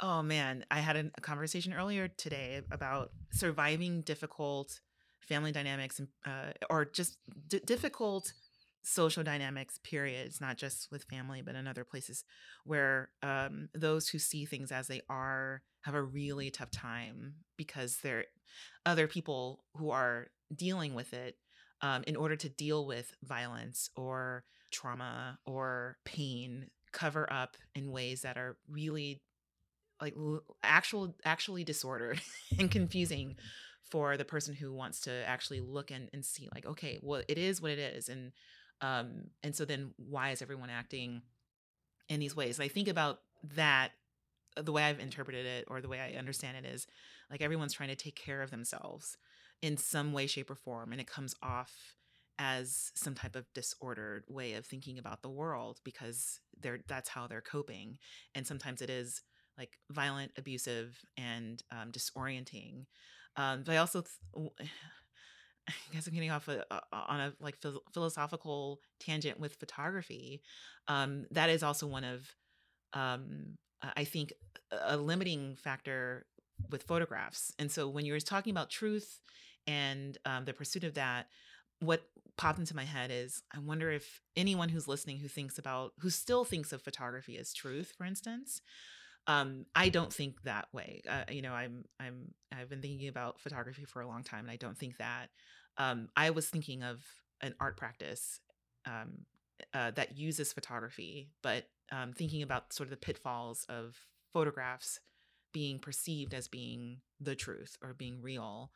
oh 0.00 0.22
man, 0.22 0.64
I 0.70 0.80
had 0.80 0.96
a, 0.96 1.10
a 1.16 1.20
conversation 1.20 1.72
earlier 1.72 2.08
today 2.08 2.62
about 2.70 3.10
surviving 3.32 4.02
difficult 4.02 4.80
family 5.20 5.52
dynamics 5.52 5.98
and 5.98 6.08
uh, 6.26 6.52
or 6.70 6.84
just 6.84 7.18
d- 7.48 7.60
difficult 7.64 8.32
social 8.86 9.22
dynamics 9.22 9.78
periods 9.82 10.42
not 10.42 10.58
just 10.58 10.88
with 10.92 11.04
family 11.04 11.40
but 11.40 11.54
in 11.54 11.66
other 11.66 11.84
places 11.84 12.22
where 12.64 13.08
um, 13.22 13.70
those 13.74 14.08
who 14.08 14.18
see 14.18 14.44
things 14.44 14.70
as 14.70 14.88
they 14.88 15.00
are 15.08 15.62
have 15.82 15.94
a 15.94 16.02
really 16.02 16.50
tough 16.50 16.70
time 16.70 17.34
because 17.56 17.98
they're 18.02 18.24
other 18.86 19.06
people 19.06 19.64
who 19.76 19.90
are 19.90 20.28
dealing 20.54 20.94
with 20.94 21.12
it 21.12 21.36
um, 21.80 22.04
in 22.06 22.16
order 22.16 22.36
to 22.36 22.48
deal 22.48 22.86
with 22.86 23.14
violence 23.22 23.90
or 23.96 24.44
trauma 24.70 25.38
or 25.46 25.96
pain 26.04 26.68
cover 26.92 27.30
up 27.32 27.56
in 27.74 27.90
ways 27.90 28.22
that 28.22 28.36
are 28.36 28.56
really 28.70 29.20
like 30.00 30.14
actual 30.62 31.14
actually 31.24 31.64
disordered 31.64 32.20
and 32.58 32.70
confusing 32.70 33.36
for 33.82 34.16
the 34.16 34.24
person 34.24 34.54
who 34.54 34.72
wants 34.72 35.00
to 35.00 35.12
actually 35.28 35.60
look 35.60 35.90
and, 35.90 36.08
and 36.12 36.24
see 36.24 36.48
like 36.54 36.66
okay 36.66 36.98
well 37.02 37.22
it 37.28 37.38
is 37.38 37.60
what 37.60 37.70
it 37.70 37.78
is 37.78 38.08
and 38.08 38.32
um 38.80 39.24
and 39.42 39.54
so 39.54 39.64
then 39.64 39.92
why 39.96 40.30
is 40.30 40.42
everyone 40.42 40.70
acting 40.70 41.22
in 42.08 42.20
these 42.20 42.36
ways? 42.36 42.58
And 42.58 42.64
i 42.64 42.68
think 42.68 42.88
about 42.88 43.20
that 43.54 43.90
the 44.56 44.72
way 44.72 44.84
i've 44.84 45.00
interpreted 45.00 45.46
it 45.46 45.64
or 45.68 45.80
the 45.80 45.88
way 45.88 46.00
i 46.00 46.18
understand 46.18 46.56
it 46.56 46.64
is 46.64 46.86
like 47.34 47.42
everyone's 47.42 47.72
trying 47.72 47.88
to 47.88 47.96
take 47.96 48.14
care 48.14 48.42
of 48.42 48.52
themselves 48.52 49.16
in 49.60 49.76
some 49.76 50.12
way, 50.12 50.28
shape, 50.28 50.48
or 50.48 50.54
form. 50.54 50.92
And 50.92 51.00
it 51.00 51.08
comes 51.08 51.34
off 51.42 51.96
as 52.38 52.92
some 52.94 53.16
type 53.16 53.34
of 53.34 53.52
disordered 53.54 54.22
way 54.28 54.52
of 54.52 54.64
thinking 54.64 55.00
about 55.00 55.20
the 55.22 55.28
world 55.28 55.80
because 55.84 56.38
they're 56.60 56.78
that's 56.86 57.08
how 57.08 57.26
they're 57.26 57.40
coping. 57.40 57.98
And 58.36 58.46
sometimes 58.46 58.80
it 58.80 58.88
is 58.88 59.20
like 59.58 59.78
violent, 59.90 60.30
abusive, 60.38 60.96
and 61.16 61.60
um, 61.72 61.90
disorienting. 61.90 62.84
Um, 63.36 63.64
but 63.66 63.72
I 63.72 63.78
also, 63.78 64.02
th- 64.02 64.50
I 65.68 65.72
guess 65.92 66.06
I'm 66.06 66.14
getting 66.14 66.30
off 66.30 66.46
a, 66.46 66.64
a, 66.70 66.80
on 66.92 67.20
a 67.20 67.32
like 67.40 67.56
philosophical 67.92 68.78
tangent 69.00 69.40
with 69.40 69.56
photography. 69.56 70.40
Um, 70.86 71.24
that 71.32 71.50
is 71.50 71.64
also 71.64 71.88
one 71.88 72.04
of, 72.04 72.32
um, 72.92 73.56
I 73.96 74.04
think, 74.04 74.32
a 74.70 74.96
limiting 74.96 75.56
factor 75.56 76.26
with 76.70 76.84
photographs. 76.84 77.52
And 77.58 77.70
so 77.70 77.88
when 77.88 78.04
you're 78.04 78.20
talking 78.20 78.50
about 78.50 78.70
truth 78.70 79.20
and 79.66 80.16
um, 80.24 80.44
the 80.44 80.52
pursuit 80.52 80.84
of 80.84 80.94
that 80.94 81.26
what 81.80 82.02
popped 82.36 82.58
into 82.58 82.74
my 82.74 82.84
head 82.84 83.10
is 83.12 83.42
i 83.54 83.58
wonder 83.58 83.90
if 83.90 84.20
anyone 84.36 84.68
who's 84.68 84.88
listening 84.88 85.18
who 85.18 85.28
thinks 85.28 85.58
about 85.58 85.92
who 86.00 86.10
still 86.10 86.44
thinks 86.44 86.72
of 86.72 86.82
photography 86.82 87.38
as 87.38 87.52
truth 87.52 87.92
for 87.96 88.04
instance 88.04 88.60
um, 89.26 89.64
i 89.74 89.88
don't 89.88 90.12
think 90.12 90.42
that 90.42 90.66
way 90.72 91.02
uh, 91.08 91.24
you 91.30 91.42
know 91.42 91.52
i'm 91.52 91.84
i'm 92.00 92.32
i've 92.52 92.68
been 92.68 92.82
thinking 92.82 93.08
about 93.08 93.40
photography 93.40 93.84
for 93.84 94.00
a 94.02 94.06
long 94.08 94.22
time 94.22 94.40
and 94.40 94.50
i 94.50 94.56
don't 94.56 94.78
think 94.78 94.96
that 94.98 95.28
um, 95.78 96.08
i 96.16 96.30
was 96.30 96.48
thinking 96.48 96.82
of 96.82 97.02
an 97.40 97.54
art 97.60 97.76
practice 97.76 98.40
um, 98.86 99.12
uh, 99.72 99.90
that 99.92 100.16
uses 100.16 100.52
photography 100.52 101.28
but 101.42 101.64
um, 101.92 102.12
thinking 102.12 102.42
about 102.42 102.72
sort 102.72 102.86
of 102.86 102.90
the 102.90 102.96
pitfalls 102.96 103.64
of 103.68 103.96
photographs 104.32 104.98
being 105.54 105.78
perceived 105.78 106.34
as 106.34 106.48
being 106.48 106.98
the 107.18 107.34
truth 107.34 107.78
or 107.82 107.94
being 107.94 108.20
real 108.20 108.70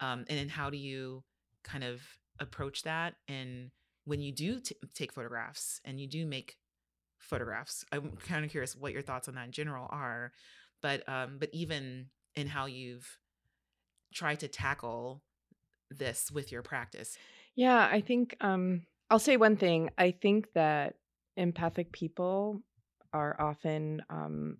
um, 0.00 0.24
and 0.28 0.38
then 0.38 0.48
how 0.48 0.68
do 0.70 0.76
you 0.76 1.22
kind 1.62 1.84
of 1.84 2.02
approach 2.40 2.82
that? 2.82 3.14
And 3.28 3.70
when 4.04 4.20
you 4.20 4.32
do 4.32 4.60
t- 4.60 4.76
take 4.94 5.12
photographs 5.12 5.80
and 5.84 6.00
you 6.00 6.06
do 6.06 6.26
make 6.26 6.56
photographs 7.18 7.86
i'm 7.90 8.10
kind 8.28 8.44
of 8.44 8.50
curious 8.50 8.76
what 8.76 8.92
your 8.92 9.00
thoughts 9.00 9.28
on 9.28 9.34
that 9.34 9.46
in 9.46 9.50
general 9.52 9.86
are 9.90 10.30
but 10.82 11.08
um 11.08 11.38
but 11.38 11.48
even 11.54 12.06
in 12.36 12.46
how 12.46 12.66
you've 12.66 13.18
tried 14.12 14.38
to 14.40 14.46
tackle 14.46 15.22
this 15.90 16.30
with 16.30 16.52
your 16.52 16.60
practice. 16.60 17.16
Yeah 17.56 17.88
i 17.90 18.02
think 18.02 18.36
um 18.42 18.82
i'll 19.08 19.18
say 19.18 19.38
one 19.38 19.56
thing. 19.56 19.88
I 19.96 20.10
think 20.10 20.52
that 20.52 20.96
empathic 21.38 21.92
people 21.92 22.60
are 23.14 23.40
often 23.40 24.02
um 24.10 24.58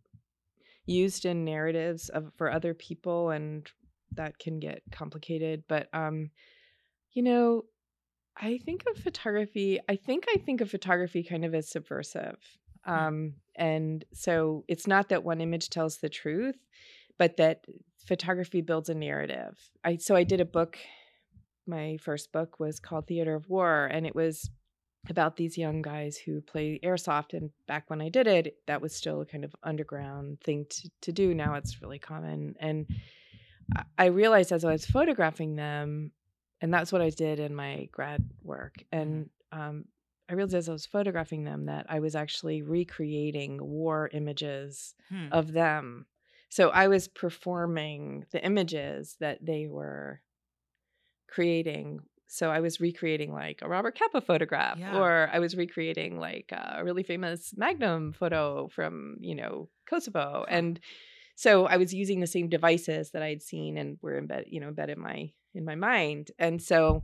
used 0.87 1.25
in 1.25 1.45
narratives 1.45 2.09
of 2.09 2.33
for 2.37 2.51
other 2.51 2.75
people 2.75 3.31
and 3.31 3.71
that 4.13 4.39
can 4.39 4.61
get 4.61 4.83
complicated. 4.93 5.65
But 5.69 5.89
um, 5.93 6.31
you 7.13 7.23
know, 7.23 7.65
I 8.37 8.59
think 8.59 8.85
of 8.91 9.03
photography, 9.03 9.81
I 9.89 9.97
think 9.97 10.25
I 10.29 10.39
think 10.39 10.61
of 10.61 10.71
photography 10.71 11.23
kind 11.23 11.45
of 11.45 11.55
as 11.55 11.69
subversive. 11.71 12.39
Um, 12.87 13.35
and 13.57 14.05
so 14.13 14.65
it's 14.69 14.87
not 14.87 15.09
that 15.09 15.25
one 15.25 15.41
image 15.41 15.71
tells 15.71 15.99
the 15.99 16.09
truth, 16.09 16.59
but 17.19 17.37
that 17.39 17.65
photography 18.07 18.61
builds 18.61 18.89
a 18.89 18.95
narrative. 18.95 19.59
I 19.85 19.97
so 19.97 20.15
I 20.15 20.25
did 20.25 20.41
a 20.41 20.45
book. 20.45 20.79
My 21.67 21.97
first 22.03 22.31
book 22.31 22.61
was 22.61 22.79
called 22.79 23.07
Theater 23.07 23.35
of 23.35 23.49
War, 23.49 23.87
and 23.87 24.07
it 24.07 24.15
was 24.15 24.51
about 25.11 25.37
these 25.37 25.59
young 25.59 25.83
guys 25.83 26.17
who 26.17 26.41
play 26.41 26.81
airsoft. 26.83 27.35
And 27.35 27.51
back 27.67 27.91
when 27.91 28.01
I 28.01 28.09
did 28.09 28.27
it, 28.27 28.57
that 28.67 28.81
was 28.81 28.95
still 28.95 29.21
a 29.21 29.27
kind 29.27 29.45
of 29.45 29.55
underground 29.63 30.41
thing 30.41 30.67
to, 30.71 30.91
to 31.03 31.13
do. 31.13 31.35
Now 31.35 31.55
it's 31.55 31.83
really 31.83 31.99
common. 31.99 32.57
And 32.59 32.87
I 33.99 34.07
realized 34.07 34.53
as 34.53 34.65
I 34.65 34.73
was 34.73 34.87
photographing 34.87 35.57
them, 35.57 36.13
and 36.61 36.73
that's 36.73 36.93
what 36.93 37.03
I 37.03 37.11
did 37.11 37.41
in 37.41 37.55
my 37.55 37.89
grad 37.93 38.25
work. 38.43 38.83
And 38.93 39.31
um, 39.53 39.85
I 40.29 40.35
realized 40.35 40.55
as 40.55 40.69
I 40.69 40.73
was 40.73 40.87
photographing 40.87 41.45
them 41.45 41.67
that 41.67 41.87
I 41.89 42.01
was 42.01 42.15
actually 42.15 42.63
recreating 42.63 43.59
war 43.61 44.09
images 44.13 44.95
Hmm. 45.09 45.29
of 45.33 45.53
them. 45.53 46.07
So 46.49 46.71
I 46.71 46.89
was 46.89 47.09
performing 47.09 48.27
the 48.31 48.45
images 48.45 49.17
that 49.21 49.45
they 49.45 49.67
were 49.67 50.21
creating. 51.29 52.01
So 52.27 52.51
I 52.51 52.61
was 52.61 52.81
recreating 52.81 53.33
like 53.33 53.61
a 53.63 53.69
Robert 53.69 53.99
Capa 53.99 54.21
photograph, 54.21 54.79
Yeah. 54.79 54.99
or 54.99 55.31
I 55.33 55.39
was 55.39 55.57
recreating 55.57 56.19
like 56.19 56.51
a 56.53 56.83
really 56.85 57.03
famous 57.03 57.53
Magnum 57.57 58.13
photo 58.13 58.69
from, 58.69 59.17
you 59.21 59.35
know, 59.35 59.69
Kosovo. 59.87 60.45
And 60.49 60.81
so 61.37 61.67
I 61.67 61.77
was 61.77 61.93
using 61.95 62.21
the 62.21 62.27
same 62.27 62.49
devices 62.49 63.11
that 63.11 63.23
I 63.23 63.29
had 63.29 63.43
seen 63.43 63.77
and 63.77 63.99
were 64.03 64.17
embedded, 64.19 64.49
you 64.51 64.61
know, 64.61 64.69
embedded 64.69 64.97
in 64.97 65.03
my 65.03 65.33
in 65.55 65.65
my 65.65 65.75
mind. 65.77 66.31
And 66.39 66.61
so 66.61 67.03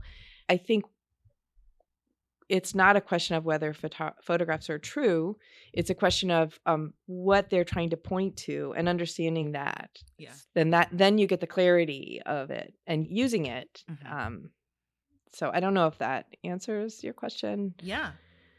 I 0.49 0.57
think 0.57 0.83
it's 2.49 2.75
not 2.75 2.97
a 2.97 3.01
question 3.01 3.37
of 3.37 3.45
whether 3.45 3.73
photo- 3.73 4.13
photographs 4.21 4.69
are 4.69 4.79
true. 4.79 5.37
It's 5.71 5.89
a 5.89 5.95
question 5.95 6.29
of 6.31 6.59
um, 6.65 6.93
what 7.05 7.49
they're 7.49 7.63
trying 7.63 7.91
to 7.91 7.97
point 7.97 8.35
to 8.37 8.73
and 8.75 8.89
understanding 8.89 9.53
that. 9.53 9.91
Yeah. 10.17 10.33
Then 10.53 10.71
that 10.71 10.89
then 10.91 11.17
you 11.17 11.27
get 11.27 11.39
the 11.39 11.47
clarity 11.47 12.21
of 12.25 12.51
it 12.51 12.73
and 12.85 13.07
using 13.09 13.45
it. 13.45 13.83
Mhm. 13.89 14.11
Um, 14.11 14.49
so 15.33 15.51
I 15.53 15.59
don't 15.59 15.73
know 15.73 15.87
if 15.87 15.97
that 15.99 16.27
answers 16.43 17.03
your 17.03 17.13
question. 17.13 17.73
Yeah. 17.81 18.11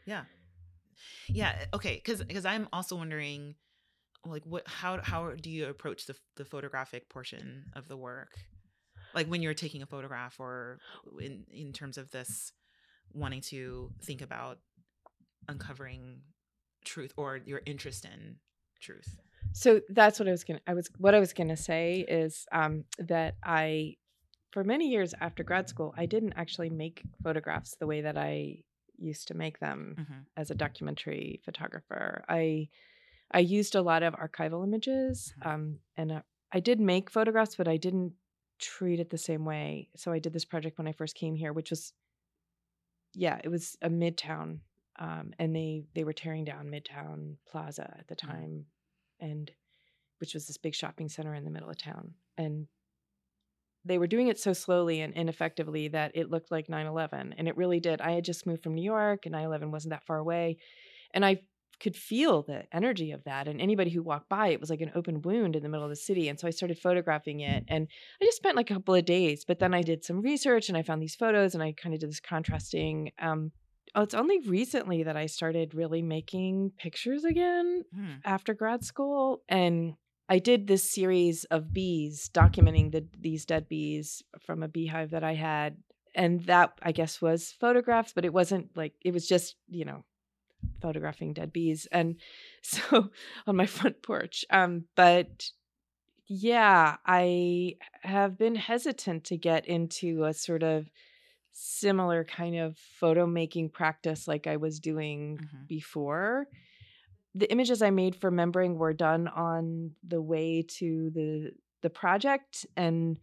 Yeah. 0.05 0.23
Yeah. 1.27 1.53
Okay. 1.73 1.99
Cause, 1.99 2.23
cause 2.31 2.45
I'm 2.45 2.67
also 2.73 2.95
wondering 2.95 3.55
like 4.25 4.43
what, 4.45 4.67
how, 4.67 5.01
how 5.01 5.31
do 5.31 5.49
you 5.49 5.67
approach 5.67 6.05
the, 6.05 6.15
the 6.37 6.45
photographic 6.45 7.09
portion 7.09 7.65
of 7.73 7.87
the 7.87 7.97
work? 7.97 8.37
Like 9.13 9.27
when 9.27 9.41
you're 9.41 9.53
taking 9.53 9.81
a 9.81 9.85
photograph 9.85 10.39
or 10.39 10.79
in, 11.19 11.45
in 11.51 11.73
terms 11.73 11.97
of 11.97 12.09
this 12.11 12.51
wanting 13.13 13.41
to 13.41 13.91
think 14.01 14.21
about 14.21 14.59
uncovering 15.47 16.21
truth 16.83 17.13
or 17.17 17.37
your 17.37 17.61
interest 17.65 18.05
in 18.05 18.37
truth. 18.81 19.15
So 19.51 19.81
that's 19.89 20.19
what 20.19 20.27
I 20.27 20.31
was 20.31 20.43
gonna. 20.43 20.61
I 20.65 20.73
was 20.73 20.89
what 20.97 21.13
I 21.13 21.19
was 21.19 21.33
gonna 21.33 21.57
say 21.57 22.05
is 22.07 22.45
um, 22.51 22.85
that 22.99 23.35
I, 23.43 23.95
for 24.53 24.63
many 24.63 24.87
years 24.89 25.15
after 25.19 25.43
grad 25.43 25.67
school, 25.67 25.93
I 25.97 26.05
didn't 26.05 26.33
actually 26.37 26.69
make 26.69 27.01
photographs 27.23 27.75
the 27.75 27.87
way 27.87 28.01
that 28.01 28.17
I 28.17 28.63
used 28.97 29.27
to 29.29 29.33
make 29.33 29.59
them 29.59 29.95
Mm-hmm. 29.99 30.19
as 30.37 30.51
a 30.51 30.55
documentary 30.55 31.41
photographer. 31.43 32.23
I 32.29 32.69
I 33.31 33.39
used 33.39 33.73
a 33.75 33.81
lot 33.81 34.03
of 34.03 34.13
archival 34.13 34.63
images, 34.63 35.33
Mhm. 35.39 35.45
um, 35.53 35.79
and 35.97 36.11
uh, 36.11 36.21
I 36.51 36.59
did 36.59 36.79
make 36.79 37.09
photographs, 37.09 37.55
but 37.55 37.67
I 37.67 37.77
didn't 37.77 38.13
treat 38.59 38.99
it 38.99 39.09
the 39.09 39.17
same 39.17 39.43
way. 39.43 39.89
So 39.95 40.11
I 40.11 40.19
did 40.19 40.33
this 40.33 40.45
project 40.45 40.77
when 40.77 40.87
I 40.87 40.93
first 40.93 41.15
came 41.15 41.35
here, 41.35 41.51
which 41.51 41.71
was, 41.71 41.93
yeah, 43.15 43.39
it 43.43 43.49
was 43.49 43.75
a 43.81 43.89
midtown, 43.89 44.59
um, 44.99 45.33
and 45.39 45.55
they 45.55 45.83
they 45.95 46.03
were 46.03 46.13
tearing 46.13 46.45
down 46.45 46.69
Midtown 46.69 47.37
Plaza 47.47 47.95
at 47.99 48.07
the 48.07 48.15
Mhm. 48.15 48.19
time, 48.29 48.65
and 49.19 49.51
which 50.19 50.33
was 50.35 50.45
this 50.45 50.57
big 50.57 50.75
shopping 50.75 51.09
center 51.09 51.33
in 51.33 51.43
the 51.43 51.51
middle 51.51 51.69
of 51.71 51.77
town, 51.77 52.13
and 52.37 52.67
they 53.85 53.97
were 53.97 54.07
doing 54.07 54.27
it 54.27 54.39
so 54.39 54.53
slowly 54.53 55.01
and 55.01 55.13
ineffectively 55.13 55.87
that 55.89 56.11
it 56.15 56.29
looked 56.29 56.51
like 56.51 56.67
9-11 56.67 57.33
and 57.37 57.47
it 57.47 57.57
really 57.57 57.79
did 57.79 58.01
i 58.01 58.11
had 58.11 58.23
just 58.23 58.45
moved 58.47 58.63
from 58.63 58.75
new 58.75 58.83
york 58.83 59.25
and 59.25 59.35
9-11 59.35 59.71
wasn't 59.71 59.91
that 59.91 60.05
far 60.05 60.17
away 60.17 60.57
and 61.13 61.25
i 61.25 61.41
could 61.79 61.95
feel 61.97 62.43
the 62.43 62.63
energy 62.71 63.11
of 63.11 63.23
that 63.25 63.47
and 63.47 63.59
anybody 63.59 63.89
who 63.89 64.01
walked 64.01 64.29
by 64.29 64.47
it 64.49 64.59
was 64.61 64.69
like 64.69 64.79
an 64.79 64.91
open 64.95 65.21
wound 65.21 65.55
in 65.55 65.63
the 65.63 65.67
middle 65.69 65.83
of 65.83 65.89
the 65.89 65.95
city 65.95 66.29
and 66.29 66.39
so 66.39 66.47
i 66.47 66.51
started 66.51 66.77
photographing 66.79 67.41
it 67.41 67.63
and 67.67 67.87
i 68.21 68.25
just 68.25 68.37
spent 68.37 68.55
like 68.55 68.69
a 68.71 68.75
couple 68.75 68.95
of 68.95 69.03
days 69.05 69.43
but 69.45 69.59
then 69.59 69.73
i 69.73 69.81
did 69.81 70.05
some 70.05 70.21
research 70.21 70.69
and 70.69 70.77
i 70.77 70.81
found 70.83 71.01
these 71.01 71.15
photos 71.15 71.53
and 71.53 71.63
i 71.63 71.73
kind 71.73 71.93
of 71.93 71.99
did 71.99 72.09
this 72.09 72.21
contrasting 72.21 73.11
um 73.19 73.51
oh, 73.95 74.01
it's 74.01 74.13
only 74.13 74.39
recently 74.47 75.03
that 75.03 75.17
i 75.17 75.25
started 75.25 75.73
really 75.73 76.01
making 76.01 76.71
pictures 76.77 77.25
again 77.25 77.81
Hmm. 77.93 78.11
after 78.23 78.53
grad 78.53 78.83
school 78.85 79.41
and 79.49 79.95
I 80.29 80.39
did 80.39 80.67
this 80.67 80.89
series 80.89 81.43
of 81.45 81.73
bees 81.73 82.29
documenting 82.33 82.91
the 82.91 83.05
these 83.19 83.45
dead 83.45 83.67
bees 83.67 84.23
from 84.45 84.63
a 84.63 84.67
beehive 84.67 85.11
that 85.11 85.23
I 85.23 85.33
had 85.35 85.77
and 86.15 86.43
that 86.45 86.73
I 86.81 86.91
guess 86.91 87.21
was 87.21 87.51
photographs 87.51 88.13
but 88.13 88.25
it 88.25 88.33
wasn't 88.33 88.75
like 88.75 88.93
it 89.01 89.13
was 89.13 89.27
just 89.27 89.55
you 89.69 89.85
know 89.85 90.03
photographing 90.81 91.33
dead 91.33 91.51
bees 91.51 91.87
and 91.91 92.15
so 92.61 93.09
on 93.47 93.55
my 93.55 93.65
front 93.65 94.01
porch 94.01 94.45
um 94.49 94.85
but 94.95 95.49
yeah 96.27 96.97
I 97.05 97.75
have 98.01 98.37
been 98.37 98.55
hesitant 98.55 99.25
to 99.25 99.37
get 99.37 99.65
into 99.67 100.23
a 100.23 100.33
sort 100.33 100.63
of 100.63 100.89
similar 101.51 102.23
kind 102.23 102.55
of 102.57 102.77
photo 102.77 103.27
making 103.27 103.69
practice 103.69 104.27
like 104.27 104.47
I 104.47 104.57
was 104.57 104.79
doing 104.79 105.37
Mhm. 105.37 105.67
before 105.67 106.47
the 107.35 107.51
images 107.51 107.81
I 107.81 107.89
made 107.89 108.15
for 108.15 108.31
membering 108.31 108.75
were 108.75 108.93
done 108.93 109.27
on 109.27 109.91
the 110.07 110.21
way 110.21 110.63
to 110.79 111.09
the 111.13 111.51
the 111.81 111.89
project 111.89 112.65
and 112.77 113.17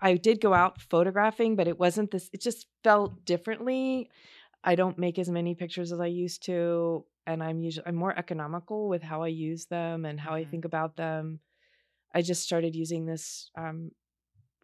I 0.00 0.14
did 0.14 0.40
go 0.40 0.52
out 0.54 0.80
photographing 0.80 1.54
but 1.56 1.68
it 1.68 1.78
wasn't 1.78 2.10
this 2.10 2.30
it 2.32 2.40
just 2.40 2.66
felt 2.82 3.24
differently. 3.24 4.10
I 4.64 4.74
don't 4.74 4.98
make 4.98 5.18
as 5.18 5.28
many 5.28 5.54
pictures 5.54 5.92
as 5.92 6.00
I 6.00 6.06
used 6.06 6.44
to 6.44 7.04
and 7.26 7.42
I'm 7.42 7.62
usually 7.62 7.86
I'm 7.86 7.94
more 7.94 8.16
economical 8.16 8.88
with 8.88 9.02
how 9.02 9.22
I 9.22 9.28
use 9.28 9.66
them 9.66 10.04
and 10.04 10.18
how 10.18 10.34
I 10.34 10.44
Mhm. 10.44 10.50
think 10.50 10.64
about 10.64 10.96
them. 10.96 11.40
I 12.14 12.22
just 12.22 12.42
started 12.42 12.74
using 12.74 13.06
this 13.06 13.50
um 13.56 13.92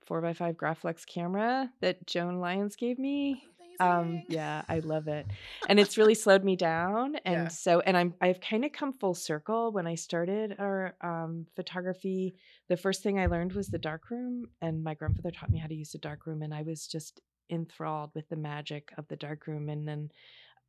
4x5 0.06 0.56
Graflex 0.56 1.04
camera 1.06 1.70
that 1.80 2.06
Joan 2.06 2.40
Lyons 2.40 2.76
gave 2.76 2.98
me 2.98 3.44
um 3.80 4.22
yeah 4.28 4.62
i 4.68 4.78
love 4.80 5.08
it. 5.08 5.26
And 5.68 5.78
it's 5.78 5.96
really 5.98 6.14
slowed 6.14 6.44
me 6.44 6.56
down 6.56 7.16
and 7.24 7.42
Yeah. 7.44 7.48
so 7.48 7.80
and 7.80 7.96
i'm 7.96 8.14
i've 8.20 8.40
kind 8.40 8.64
of 8.64 8.72
come 8.72 8.92
full 8.92 9.14
circle 9.14 9.72
when 9.72 9.86
i 9.86 9.94
started 9.94 10.56
our 10.58 10.94
um 11.00 11.46
photography. 11.56 12.34
The 12.68 12.76
first 12.76 13.02
thing 13.02 13.18
i 13.18 13.26
learned 13.26 13.52
was 13.52 13.68
the 13.68 13.78
darkroom 13.78 14.46
and 14.60 14.82
my 14.82 14.94
grandfather 14.94 15.30
taught 15.30 15.50
me 15.50 15.58
how 15.58 15.68
to 15.68 15.74
use 15.74 15.90
the 15.92 15.98
darkroom 15.98 16.42
and 16.42 16.52
i 16.54 16.62
was 16.62 16.86
just 16.86 17.20
enthralled 17.50 18.10
with 18.14 18.28
the 18.28 18.36
magic 18.36 18.92
of 18.98 19.08
the 19.08 19.16
darkroom 19.16 19.68
and 19.68 19.86
then 19.88 20.10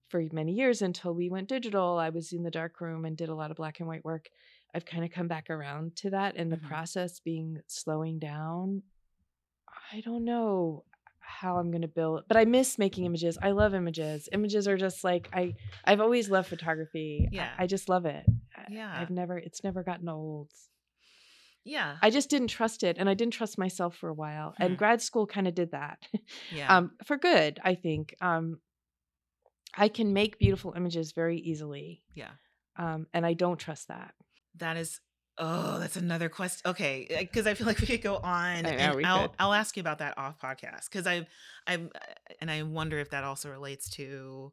for 0.09 0.23
many 0.31 0.53
years 0.53 0.81
until 0.81 1.13
we 1.13 1.29
went 1.29 1.49
digital 1.49 1.97
i 1.97 2.09
was 2.09 2.31
in 2.33 2.43
the 2.43 2.51
darkroom 2.51 3.05
and 3.05 3.17
did 3.17 3.29
a 3.29 3.35
lot 3.35 3.51
of 3.51 3.57
black 3.57 3.79
and 3.79 3.87
white 3.87 4.05
work. 4.05 4.27
I've 4.73 4.85
kind 4.85 5.03
of 5.03 5.09
come 5.11 5.27
back 5.27 5.49
around 5.49 5.95
to 5.97 6.11
that 6.11 6.35
and 6.35 6.51
the 6.51 6.57
Mhm. 6.57 6.67
process 6.67 7.19
being 7.19 7.59
slowing 7.67 8.19
down 8.19 8.83
i 9.91 10.01
don't 10.01 10.23
know 10.25 10.83
how 11.29 11.57
I'm 11.57 11.69
going 11.69 11.83
to 11.83 11.87
build 11.87 12.23
but 12.27 12.37
I 12.37 12.45
miss 12.45 12.77
making 12.77 13.05
images. 13.05 13.37
I 13.41 13.51
love 13.51 13.73
images. 13.73 14.27
Images 14.31 14.67
are 14.67 14.77
just 14.77 15.03
like 15.03 15.29
I 15.31 15.53
I've 15.85 16.01
always 16.01 16.29
loved 16.29 16.47
photography. 16.47 17.29
Yeah. 17.31 17.49
I, 17.57 17.67
just 17.67 17.87
love 17.87 18.05
it. 18.05 18.25
Yeah. 18.69 18.93
I've 18.93 19.11
never 19.11 19.37
it's 19.37 19.63
never 19.63 19.83
gotten 19.83 20.09
old. 20.09 20.51
Yeah. 21.63 21.97
I 22.01 22.09
just 22.09 22.29
didn't 22.29 22.47
trust 22.47 22.83
it 22.83 22.97
and 22.97 23.07
I 23.09 23.13
didn't 23.13 23.33
trust 23.33 23.57
myself 23.57 23.95
for 23.95 24.09
a 24.09 24.13
while. 24.13 24.53
Hmm. 24.57 24.63
And 24.63 24.77
grad 24.77 25.01
school 25.01 25.27
kind 25.27 25.47
of 25.47 25.53
did 25.55 25.71
that. 25.71 25.99
yeah. 26.51 26.75
um 26.75 26.91
for 27.05 27.17
good, 27.17 27.59
I 27.63 27.75
think. 27.75 28.15
Um 28.21 28.59
I 29.77 29.87
can 29.87 30.13
make 30.13 30.39
beautiful 30.39 30.73
images 30.75 31.11
very 31.11 31.37
easily. 31.39 32.03
yeah. 32.15 32.31
Um 32.75 33.07
and 33.13 33.25
I 33.25 33.33
don't 33.33 33.59
trust 33.59 33.87
that. 33.89 34.13
That 34.55 34.77
is 34.77 34.99
oh, 35.39 35.79
that's 35.79 35.95
another 35.95 36.29
question. 36.29 36.69
Okay, 36.69 37.07
because 37.19 37.47
I 37.47 37.53
feel 37.53 37.65
like 37.65 37.79
we 37.79 37.87
could 37.87 38.01
go 38.01 38.17
on, 38.17 38.63
know, 38.63 38.69
and 38.69 39.05
I'll 39.05 39.27
could. 39.29 39.35
I'll 39.39 39.53
ask 39.53 39.75
you 39.77 39.81
about 39.81 39.99
that 39.99 40.17
off 40.17 40.39
podcast 40.39 40.89
because 40.91 41.07
I 41.07 41.25
I 41.65 41.79
and 42.41 42.51
I 42.51 42.63
wonder 42.63 42.99
if 42.99 43.09
that 43.11 43.23
also 43.23 43.49
relates 43.49 43.89
to 43.91 44.51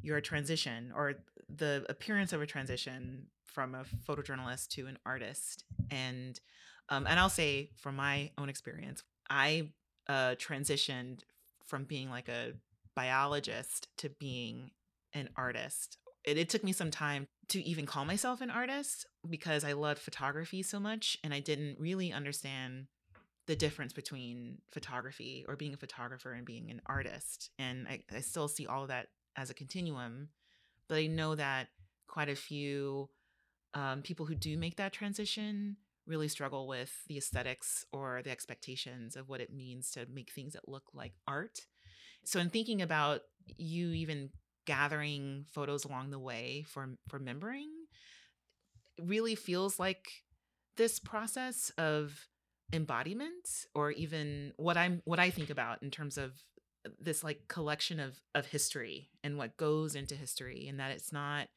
your 0.00 0.20
transition 0.20 0.92
or 0.96 1.14
the 1.54 1.84
appearance 1.88 2.32
of 2.32 2.40
a 2.40 2.46
transition 2.46 3.26
from 3.44 3.74
a 3.74 3.84
photojournalist 4.08 4.68
to 4.68 4.86
an 4.86 4.98
artist, 5.04 5.64
and 5.90 6.40
um 6.88 7.06
and 7.06 7.20
I'll 7.20 7.30
say 7.30 7.70
from 7.76 7.96
my 7.96 8.30
own 8.38 8.48
experience, 8.48 9.02
I 9.30 9.68
uh 10.08 10.34
transitioned 10.36 11.20
from 11.66 11.84
being 11.84 12.10
like 12.10 12.28
a 12.28 12.52
biologist 12.94 13.88
to 13.98 14.08
being 14.08 14.70
an 15.14 15.28
artist. 15.36 15.98
It, 16.24 16.38
it 16.38 16.48
took 16.48 16.64
me 16.64 16.72
some 16.72 16.90
time 16.90 17.26
to 17.48 17.62
even 17.62 17.86
call 17.86 18.04
myself 18.04 18.40
an 18.40 18.50
artist 18.50 19.06
because 19.28 19.64
I 19.64 19.72
loved 19.72 20.00
photography 20.00 20.62
so 20.62 20.78
much 20.78 21.18
and 21.24 21.34
I 21.34 21.40
didn't 21.40 21.78
really 21.78 22.12
understand 22.12 22.86
the 23.46 23.56
difference 23.56 23.92
between 23.92 24.58
photography 24.70 25.44
or 25.48 25.56
being 25.56 25.74
a 25.74 25.78
photographer 25.78 26.32
and 26.32 26.46
being 26.46 26.70
an 26.70 26.80
artist. 26.86 27.50
And 27.58 27.88
I, 27.88 28.02
I 28.14 28.20
still 28.20 28.48
see 28.48 28.66
all 28.66 28.82
of 28.82 28.88
that 28.88 29.08
as 29.36 29.50
a 29.50 29.54
continuum, 29.54 30.28
but 30.88 30.98
I 30.98 31.06
know 31.06 31.34
that 31.34 31.68
quite 32.06 32.28
a 32.28 32.36
few 32.36 33.08
um, 33.74 34.02
people 34.02 34.26
who 34.26 34.34
do 34.34 34.56
make 34.56 34.76
that 34.76 34.92
transition 34.92 35.76
really 36.06 36.28
struggle 36.28 36.66
with 36.66 36.92
the 37.08 37.16
aesthetics 37.16 37.84
or 37.92 38.20
the 38.22 38.30
expectations 38.30 39.16
of 39.16 39.28
what 39.28 39.40
it 39.40 39.52
means 39.52 39.90
to 39.92 40.06
make 40.12 40.30
things 40.32 40.52
that 40.52 40.68
look 40.68 40.84
like 40.94 41.12
art. 41.26 41.60
So, 42.24 42.38
in 42.38 42.50
thinking 42.50 42.82
about 42.82 43.22
you 43.56 43.92
even 43.92 44.30
gathering 44.66 45.46
photos 45.52 45.84
along 45.84 46.10
the 46.10 46.18
way 46.18 46.64
for 46.68 46.96
for 47.08 47.18
membering, 47.18 47.68
really 49.00 49.34
feels 49.34 49.78
like 49.78 50.08
this 50.76 50.98
process 50.98 51.70
of 51.78 52.28
embodiment 52.72 53.66
or 53.74 53.90
even 53.90 54.52
what 54.56 54.76
I'm 54.76 55.02
what 55.04 55.18
I 55.18 55.30
think 55.30 55.50
about 55.50 55.82
in 55.82 55.90
terms 55.90 56.16
of 56.16 56.32
this 56.98 57.22
like 57.22 57.46
collection 57.48 58.00
of 58.00 58.20
of 58.34 58.46
history 58.46 59.10
and 59.22 59.36
what 59.36 59.56
goes 59.56 59.94
into 59.94 60.14
history 60.14 60.66
and 60.68 60.80
that 60.80 60.90
it's 60.90 61.12
not 61.12 61.48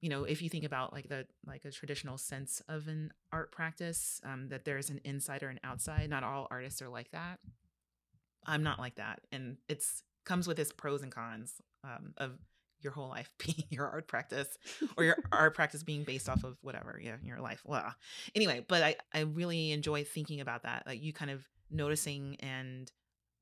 you 0.00 0.08
know 0.08 0.24
if 0.24 0.40
you 0.40 0.48
think 0.48 0.64
about 0.64 0.92
like 0.92 1.08
the 1.08 1.26
like 1.44 1.64
a 1.64 1.70
traditional 1.70 2.18
sense 2.18 2.62
of 2.68 2.86
an 2.88 3.10
art 3.32 3.50
practice 3.52 4.20
um, 4.24 4.48
that 4.48 4.64
there's 4.64 4.90
an 4.90 5.00
inside 5.04 5.42
or 5.42 5.48
an 5.48 5.60
outside 5.64 6.08
not 6.08 6.22
all 6.22 6.46
artists 6.50 6.80
are 6.80 6.88
like 6.88 7.10
that. 7.10 7.38
I'm 8.46 8.62
not 8.62 8.78
like 8.78 8.94
that 8.96 9.20
and 9.32 9.56
it's 9.68 10.04
comes 10.24 10.46
with 10.46 10.58
its 10.58 10.72
pros 10.72 11.02
and 11.02 11.12
cons 11.12 11.54
um, 11.86 12.12
of 12.16 12.32
your 12.80 12.92
whole 12.92 13.08
life 13.08 13.30
being 13.44 13.64
your 13.70 13.88
art 13.88 14.06
practice 14.06 14.48
or 14.96 15.04
your 15.04 15.16
art 15.32 15.54
practice 15.54 15.82
being 15.82 16.04
based 16.04 16.28
off 16.28 16.44
of 16.44 16.56
whatever 16.62 17.00
yeah 17.02 17.16
your 17.22 17.40
life 17.40 17.62
Well, 17.64 17.94
anyway 18.34 18.64
but 18.66 18.82
i 18.82 18.96
i 19.14 19.20
really 19.20 19.72
enjoy 19.72 20.04
thinking 20.04 20.40
about 20.40 20.62
that 20.64 20.84
like 20.86 21.02
you 21.02 21.12
kind 21.12 21.30
of 21.30 21.46
noticing 21.70 22.36
and 22.40 22.90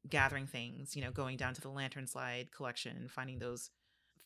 gathering 0.08 0.46
things 0.46 0.94
you 0.94 1.02
know 1.02 1.10
going 1.10 1.36
down 1.36 1.54
to 1.54 1.60
the 1.60 1.68
lantern 1.68 2.06
slide 2.06 2.52
collection 2.52 2.96
and 2.96 3.10
finding 3.10 3.38
those 3.38 3.70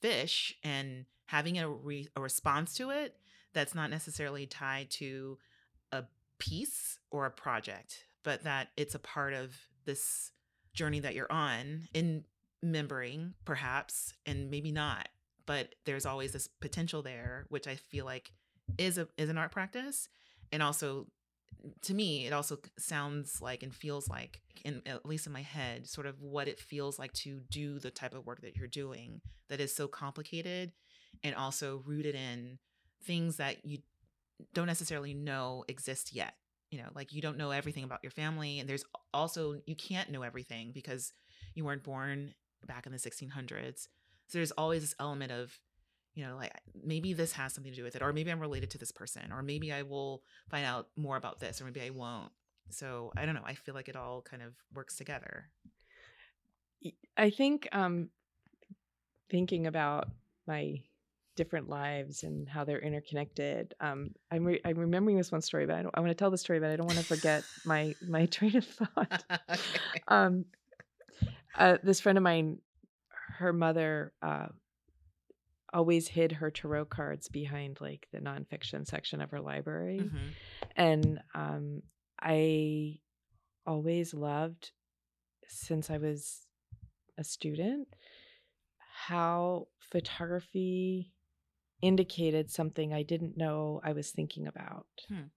fish 0.00 0.54
and 0.62 1.04
having 1.26 1.58
a, 1.58 1.68
re- 1.68 2.08
a 2.16 2.20
response 2.20 2.74
to 2.74 2.90
it 2.90 3.16
that's 3.52 3.74
not 3.74 3.90
necessarily 3.90 4.46
tied 4.46 4.90
to 4.90 5.38
a 5.92 6.04
piece 6.38 6.98
or 7.10 7.26
a 7.26 7.30
project 7.30 8.04
but 8.24 8.44
that 8.44 8.68
it's 8.76 8.94
a 8.94 8.98
part 9.00 9.34
of 9.34 9.56
this 9.84 10.32
journey 10.74 11.00
that 11.00 11.14
you're 11.14 11.30
on 11.30 11.88
in 11.94 12.24
membering 12.64 13.32
perhaps 13.44 14.12
and 14.26 14.50
maybe 14.50 14.72
not 14.72 15.08
but 15.46 15.74
there's 15.86 16.06
always 16.06 16.32
this 16.32 16.48
potential 16.60 17.02
there 17.02 17.46
which 17.48 17.66
i 17.66 17.76
feel 17.76 18.04
like 18.04 18.32
is 18.76 18.98
a 18.98 19.08
is 19.16 19.28
an 19.28 19.38
art 19.38 19.52
practice 19.52 20.08
and 20.52 20.62
also 20.62 21.06
to 21.82 21.94
me 21.94 22.26
it 22.26 22.32
also 22.32 22.58
sounds 22.78 23.40
like 23.40 23.62
and 23.62 23.74
feels 23.74 24.08
like 24.08 24.40
in 24.64 24.82
at 24.86 25.06
least 25.06 25.26
in 25.26 25.32
my 25.32 25.42
head 25.42 25.86
sort 25.86 26.06
of 26.06 26.20
what 26.20 26.48
it 26.48 26.60
feels 26.60 26.98
like 26.98 27.12
to 27.12 27.40
do 27.50 27.78
the 27.78 27.90
type 27.90 28.14
of 28.14 28.26
work 28.26 28.40
that 28.42 28.56
you're 28.56 28.68
doing 28.68 29.20
that 29.48 29.60
is 29.60 29.74
so 29.74 29.88
complicated 29.88 30.72
and 31.22 31.34
also 31.34 31.82
rooted 31.86 32.14
in 32.14 32.58
things 33.04 33.36
that 33.36 33.64
you 33.64 33.78
don't 34.54 34.66
necessarily 34.66 35.14
know 35.14 35.64
exist 35.68 36.14
yet 36.14 36.34
you 36.70 36.78
know 36.78 36.88
like 36.94 37.12
you 37.12 37.22
don't 37.22 37.38
know 37.38 37.50
everything 37.50 37.84
about 37.84 38.00
your 38.02 38.10
family 38.10 38.60
and 38.60 38.68
there's 38.68 38.84
also 39.14 39.60
you 39.66 39.74
can't 39.74 40.10
know 40.10 40.22
everything 40.22 40.70
because 40.72 41.12
you 41.54 41.64
weren't 41.64 41.82
born 41.82 42.34
back 42.66 42.86
in 42.86 42.92
the 42.92 42.98
1600s. 42.98 43.88
So 44.26 44.38
there's 44.38 44.50
always 44.52 44.82
this 44.82 44.94
element 45.00 45.32
of, 45.32 45.58
you 46.14 46.24
know, 46.26 46.36
like 46.36 46.52
maybe 46.84 47.12
this 47.12 47.32
has 47.32 47.52
something 47.52 47.72
to 47.72 47.76
do 47.76 47.84
with 47.84 47.96
it, 47.96 48.02
or 48.02 48.12
maybe 48.12 48.30
I'm 48.30 48.40
related 48.40 48.70
to 48.70 48.78
this 48.78 48.92
person, 48.92 49.32
or 49.32 49.42
maybe 49.42 49.72
I 49.72 49.82
will 49.82 50.22
find 50.50 50.66
out 50.66 50.88
more 50.96 51.16
about 51.16 51.40
this, 51.40 51.60
or 51.60 51.64
maybe 51.64 51.80
I 51.80 51.90
won't. 51.90 52.32
So 52.70 53.12
I 53.16 53.24
don't 53.24 53.34
know. 53.34 53.44
I 53.44 53.54
feel 53.54 53.74
like 53.74 53.88
it 53.88 53.96
all 53.96 54.22
kind 54.22 54.42
of 54.42 54.52
works 54.74 54.96
together. 54.96 55.48
I 57.16 57.30
think 57.30 57.68
um, 57.72 58.10
thinking 59.30 59.66
about 59.66 60.08
my 60.46 60.82
different 61.38 61.68
lives 61.68 62.24
and 62.24 62.48
how 62.48 62.64
they're 62.64 62.80
interconnected. 62.80 63.72
Um, 63.80 64.10
I'm 64.30 64.44
re- 64.44 64.60
I'm 64.64 64.76
remembering 64.76 65.16
this 65.16 65.30
one 65.30 65.40
story, 65.40 65.66
but 65.66 65.76
I, 65.76 65.84
I 65.94 66.00
want 66.00 66.10
to 66.10 66.14
tell 66.14 66.32
the 66.32 66.36
story, 66.36 66.58
but 66.58 66.68
I 66.70 66.76
don't 66.76 66.86
want 66.86 66.98
to 66.98 67.04
forget 67.04 67.44
my 67.64 67.94
my 68.06 68.26
train 68.36 68.56
of 68.56 68.64
thought. 68.64 69.24
okay. 69.50 70.02
um, 70.08 70.44
uh, 71.56 71.78
this 71.82 72.00
friend 72.00 72.18
of 72.18 72.24
mine, 72.24 72.58
her 73.38 73.52
mother 73.52 74.12
uh, 74.22 74.46
always 75.72 76.08
hid 76.08 76.32
her 76.32 76.50
tarot 76.50 76.86
cards 76.86 77.28
behind 77.28 77.78
like 77.80 78.08
the 78.12 78.18
nonfiction 78.18 78.86
section 78.86 79.20
of 79.20 79.30
her 79.30 79.40
library, 79.40 80.00
mm-hmm. 80.02 80.28
and 80.76 81.20
um, 81.34 81.82
I 82.20 82.98
always 83.66 84.14
loved 84.14 84.72
since 85.46 85.90
I 85.90 85.98
was 85.98 86.46
a 87.18 87.24
student 87.24 87.88
how 89.06 89.68
photography 89.78 91.12
indicated 91.80 92.50
something 92.50 92.92
I 92.92 93.02
didn't 93.02 93.36
know 93.36 93.80
I 93.84 93.92
was 93.92 94.10
thinking 94.10 94.46
about. 94.46 94.86
Hmm. 95.08 95.28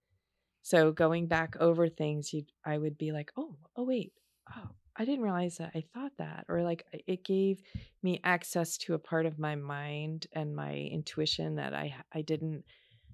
So 0.64 0.92
going 0.92 1.28
back 1.28 1.56
over 1.60 1.88
things, 1.90 2.34
you 2.34 2.44
I 2.66 2.78
would 2.78 2.98
be 2.98 3.12
like, 3.12 3.32
oh, 3.38 3.56
oh 3.76 3.84
wait, 3.84 4.14
oh, 4.56 4.70
I 4.96 5.06
didn't 5.06 5.24
realize 5.24 5.58
that 5.58 5.72
I 5.74 5.82
thought 5.94 6.12
that, 6.18 6.46
or 6.50 6.64
like 6.64 6.86
it 7.08 7.24
gave 7.24 7.62
me 8.04 8.20
access 8.24 8.78
to 8.80 8.94
a 8.94 9.00
part 9.00 9.26
of 9.26 9.40
my 9.40 9.56
mind 9.56 10.28
and 10.34 10.56
my 10.56 10.74
intuition 10.76 11.56
that 11.56 11.74
I 11.74 11.96
I 12.12 12.22
didn't 12.22 12.66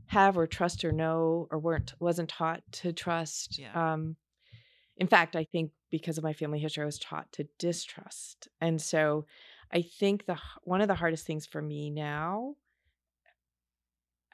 have 0.08 0.38
or 0.38 0.48
trust 0.48 0.84
or 0.86 0.92
know 0.92 1.48
or 1.52 1.60
weren't 1.60 1.94
wasn't 2.00 2.30
taught 2.30 2.64
to 2.72 2.94
trust. 2.94 3.60
Yeah. 3.60 3.94
Um, 3.94 4.18
in 4.98 5.08
fact, 5.08 5.36
I 5.36 5.44
think 5.46 5.72
because 5.92 6.18
of 6.18 6.24
my 6.24 6.34
family 6.34 6.60
history, 6.60 6.84
I 6.84 6.86
was 6.86 7.00
taught 7.00 7.32
to 7.34 7.48
distrust, 7.60 8.48
and 8.62 8.82
so 8.82 9.26
I 9.72 9.82
think 9.82 10.26
the 10.26 10.40
one 10.64 10.82
of 10.82 10.88
the 10.88 10.96
hardest 10.96 11.26
things 11.28 11.46
for 11.46 11.62
me 11.62 11.90
now 11.90 12.56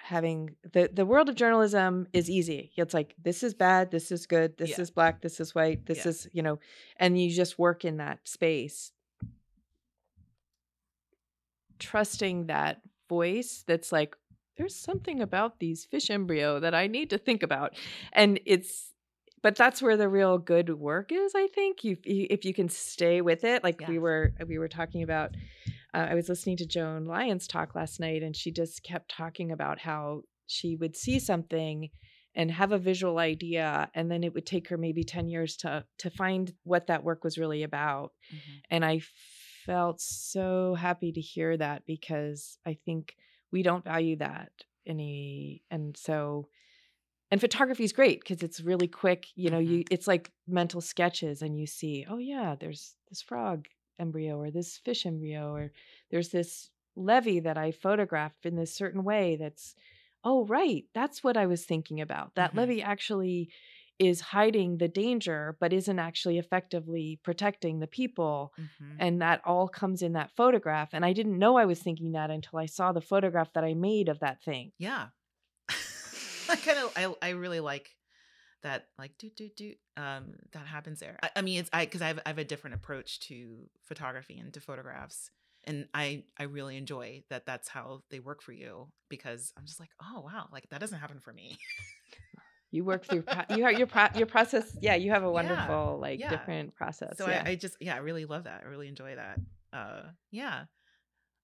having 0.03 0.53
the 0.73 0.89
the 0.91 1.05
world 1.05 1.29
of 1.29 1.35
journalism 1.35 2.07
is 2.11 2.29
easy. 2.29 2.73
It's 2.75 2.93
like 2.93 3.15
this 3.23 3.41
is 3.41 3.53
bad, 3.53 3.89
this 3.89 4.11
is 4.11 4.25
good, 4.25 4.57
this 4.57 4.71
yeah. 4.71 4.81
is 4.81 4.91
black, 4.91 5.21
this 5.21 5.39
is 5.39 5.55
white, 5.55 5.85
this 5.85 5.99
yeah. 5.99 6.09
is, 6.09 6.27
you 6.33 6.43
know, 6.43 6.59
and 6.97 7.19
you 7.19 7.31
just 7.31 7.57
work 7.57 7.85
in 7.85 7.97
that 7.97 8.19
space. 8.25 8.91
Trusting 11.79 12.47
that 12.47 12.81
voice 13.07 13.63
that's 13.65 13.93
like 13.93 14.17
there's 14.57 14.75
something 14.75 15.21
about 15.21 15.59
these 15.59 15.85
fish 15.85 16.09
embryo 16.09 16.59
that 16.59 16.75
I 16.75 16.87
need 16.87 17.09
to 17.11 17.17
think 17.17 17.41
about. 17.41 17.77
And 18.11 18.41
it's 18.45 18.91
but 19.41 19.55
that's 19.55 19.81
where 19.81 19.95
the 19.95 20.09
real 20.09 20.37
good 20.37 20.69
work 20.69 21.13
is, 21.13 21.31
I 21.33 21.47
think. 21.47 21.85
You 21.85 21.95
if 22.03 22.43
you 22.43 22.53
can 22.53 22.67
stay 22.67 23.21
with 23.21 23.45
it 23.45 23.63
like 23.63 23.79
yeah. 23.79 23.89
we 23.89 23.99
were 23.99 24.33
we 24.47 24.57
were 24.57 24.67
talking 24.67 25.01
about 25.01 25.31
uh, 25.93 26.07
I 26.09 26.15
was 26.15 26.29
listening 26.29 26.57
to 26.57 26.65
Joan 26.65 27.05
Lyons 27.05 27.47
talk 27.47 27.75
last 27.75 27.99
night, 27.99 28.23
and 28.23 28.35
she 28.35 28.51
just 28.51 28.83
kept 28.83 29.11
talking 29.11 29.51
about 29.51 29.79
how 29.79 30.21
she 30.47 30.75
would 30.75 30.95
see 30.95 31.19
something 31.19 31.89
and 32.35 32.51
have 32.51 32.71
a 32.71 32.79
visual 32.79 33.19
idea 33.19 33.89
and 33.93 34.09
then 34.09 34.23
it 34.23 34.33
would 34.33 34.45
take 34.45 34.69
her 34.69 34.77
maybe 34.77 35.03
10 35.03 35.27
years 35.27 35.55
to 35.57 35.85
to 35.99 36.09
find 36.09 36.53
what 36.63 36.87
that 36.87 37.03
work 37.03 37.23
was 37.23 37.37
really 37.37 37.63
about 37.63 38.11
mm-hmm. 38.33 38.57
and 38.69 38.83
i 38.83 38.99
felt 39.65 40.01
so 40.01 40.75
happy 40.75 41.11
to 41.11 41.21
hear 41.21 41.55
that 41.55 41.83
because 41.85 42.57
i 42.65 42.77
think 42.85 43.15
we 43.51 43.63
don't 43.63 43.83
value 43.83 44.17
that 44.17 44.51
any 44.85 45.63
and 45.71 45.95
so 45.95 46.47
and 47.31 47.39
photography 47.39 47.83
is 47.83 47.93
great 47.93 48.19
because 48.19 48.43
it's 48.43 48.61
really 48.61 48.87
quick 48.87 49.27
you 49.35 49.49
know 49.49 49.59
you 49.59 49.79
mm-hmm. 49.79 49.93
it's 49.93 50.07
like 50.07 50.31
mental 50.47 50.81
sketches 50.81 51.41
and 51.41 51.57
you 51.57 51.65
see 51.67 52.05
oh 52.09 52.17
yeah 52.17 52.55
there's 52.59 52.95
this 53.09 53.21
frog 53.21 53.65
embryo 53.99 54.39
or 54.39 54.51
this 54.51 54.77
fish 54.77 55.05
embryo 55.05 55.53
or 55.53 55.71
there's 56.11 56.29
this 56.29 56.69
levee 56.95 57.39
that 57.39 57.57
I 57.57 57.71
photographed 57.71 58.45
in 58.45 58.55
this 58.55 58.73
certain 58.73 59.03
way 59.03 59.35
that's 59.35 59.75
oh 60.23 60.45
right 60.45 60.85
that's 60.93 61.23
what 61.23 61.37
I 61.37 61.45
was 61.45 61.65
thinking 61.65 62.01
about 62.01 62.35
that 62.35 62.51
mm-hmm. 62.51 62.59
levee 62.59 62.81
actually 62.81 63.49
is 63.99 64.21
hiding 64.21 64.77
the 64.77 64.87
danger 64.87 65.55
but 65.59 65.73
isn't 65.73 65.99
actually 65.99 66.37
effectively 66.37 67.19
protecting 67.23 67.79
the 67.79 67.87
people 67.87 68.53
mm-hmm. 68.59 68.95
and 68.99 69.21
that 69.21 69.41
all 69.45 69.67
comes 69.67 70.01
in 70.01 70.13
that 70.13 70.31
photograph 70.35 70.89
and 70.93 71.05
I 71.05 71.13
didn't 71.13 71.39
know 71.39 71.57
I 71.57 71.65
was 71.65 71.79
thinking 71.79 72.13
that 72.13 72.31
until 72.31 72.59
I 72.59 72.65
saw 72.65 72.91
the 72.91 73.01
photograph 73.01 73.53
that 73.53 73.63
I 73.63 73.73
made 73.73 74.09
of 74.09 74.19
that 74.19 74.43
thing 74.43 74.71
yeah 74.77 75.07
I 76.49 76.55
kind 76.55 76.79
of 76.79 76.93
I, 76.95 77.27
I 77.27 77.29
really 77.31 77.59
like 77.59 77.89
that 78.63 78.87
like 78.97 79.11
do 79.17 79.29
do 79.29 79.49
do 79.55 79.73
um 79.97 80.33
that 80.53 80.65
happens 80.65 80.99
there 80.99 81.17
i, 81.21 81.29
I 81.35 81.41
mean 81.41 81.59
it's 81.59 81.69
i 81.71 81.85
because 81.85 82.01
I 82.01 82.07
have, 82.07 82.19
I 82.25 82.29
have 82.29 82.37
a 82.37 82.43
different 82.43 82.75
approach 82.75 83.19
to 83.21 83.69
photography 83.85 84.39
and 84.39 84.53
to 84.53 84.61
photographs 84.61 85.29
and 85.65 85.87
i 85.93 86.23
i 86.37 86.43
really 86.43 86.77
enjoy 86.77 87.23
that 87.29 87.45
that's 87.45 87.67
how 87.67 88.01
they 88.09 88.19
work 88.19 88.41
for 88.41 88.53
you 88.53 88.87
because 89.09 89.53
i'm 89.57 89.65
just 89.65 89.79
like 89.79 89.89
oh 90.01 90.21
wow 90.21 90.47
like 90.51 90.67
that 90.69 90.79
doesn't 90.79 90.99
happen 90.99 91.19
for 91.19 91.33
me 91.33 91.57
you 92.71 92.83
work 92.83 93.05
through 93.05 93.23
you 93.55 93.63
have 93.63 93.77
your 93.77 93.87
pro, 93.87 94.07
your 94.15 94.27
process 94.27 94.75
yeah 94.81 94.95
you 94.95 95.11
have 95.11 95.23
a 95.23 95.31
wonderful 95.31 95.95
yeah, 95.95 96.01
like 96.01 96.19
yeah. 96.19 96.29
different 96.29 96.73
process 96.75 97.17
so 97.17 97.27
yeah. 97.29 97.43
I, 97.45 97.51
I, 97.51 97.55
just 97.55 97.77
yeah 97.79 97.95
i 97.95 97.99
really 97.99 98.25
love 98.25 98.45
that 98.45 98.63
i 98.65 98.69
really 98.69 98.87
enjoy 98.87 99.15
that 99.15 99.39
uh 99.71 100.03
yeah 100.31 100.65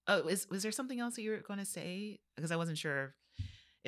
oh 0.08 0.28
is 0.28 0.48
was 0.50 0.64
there 0.64 0.72
something 0.72 1.00
else 1.00 1.16
that 1.16 1.22
you 1.22 1.32
were 1.32 1.38
going 1.38 1.60
to 1.60 1.66
say 1.66 2.20
because 2.36 2.52
i 2.52 2.56
wasn't 2.56 2.78
sure 2.78 3.14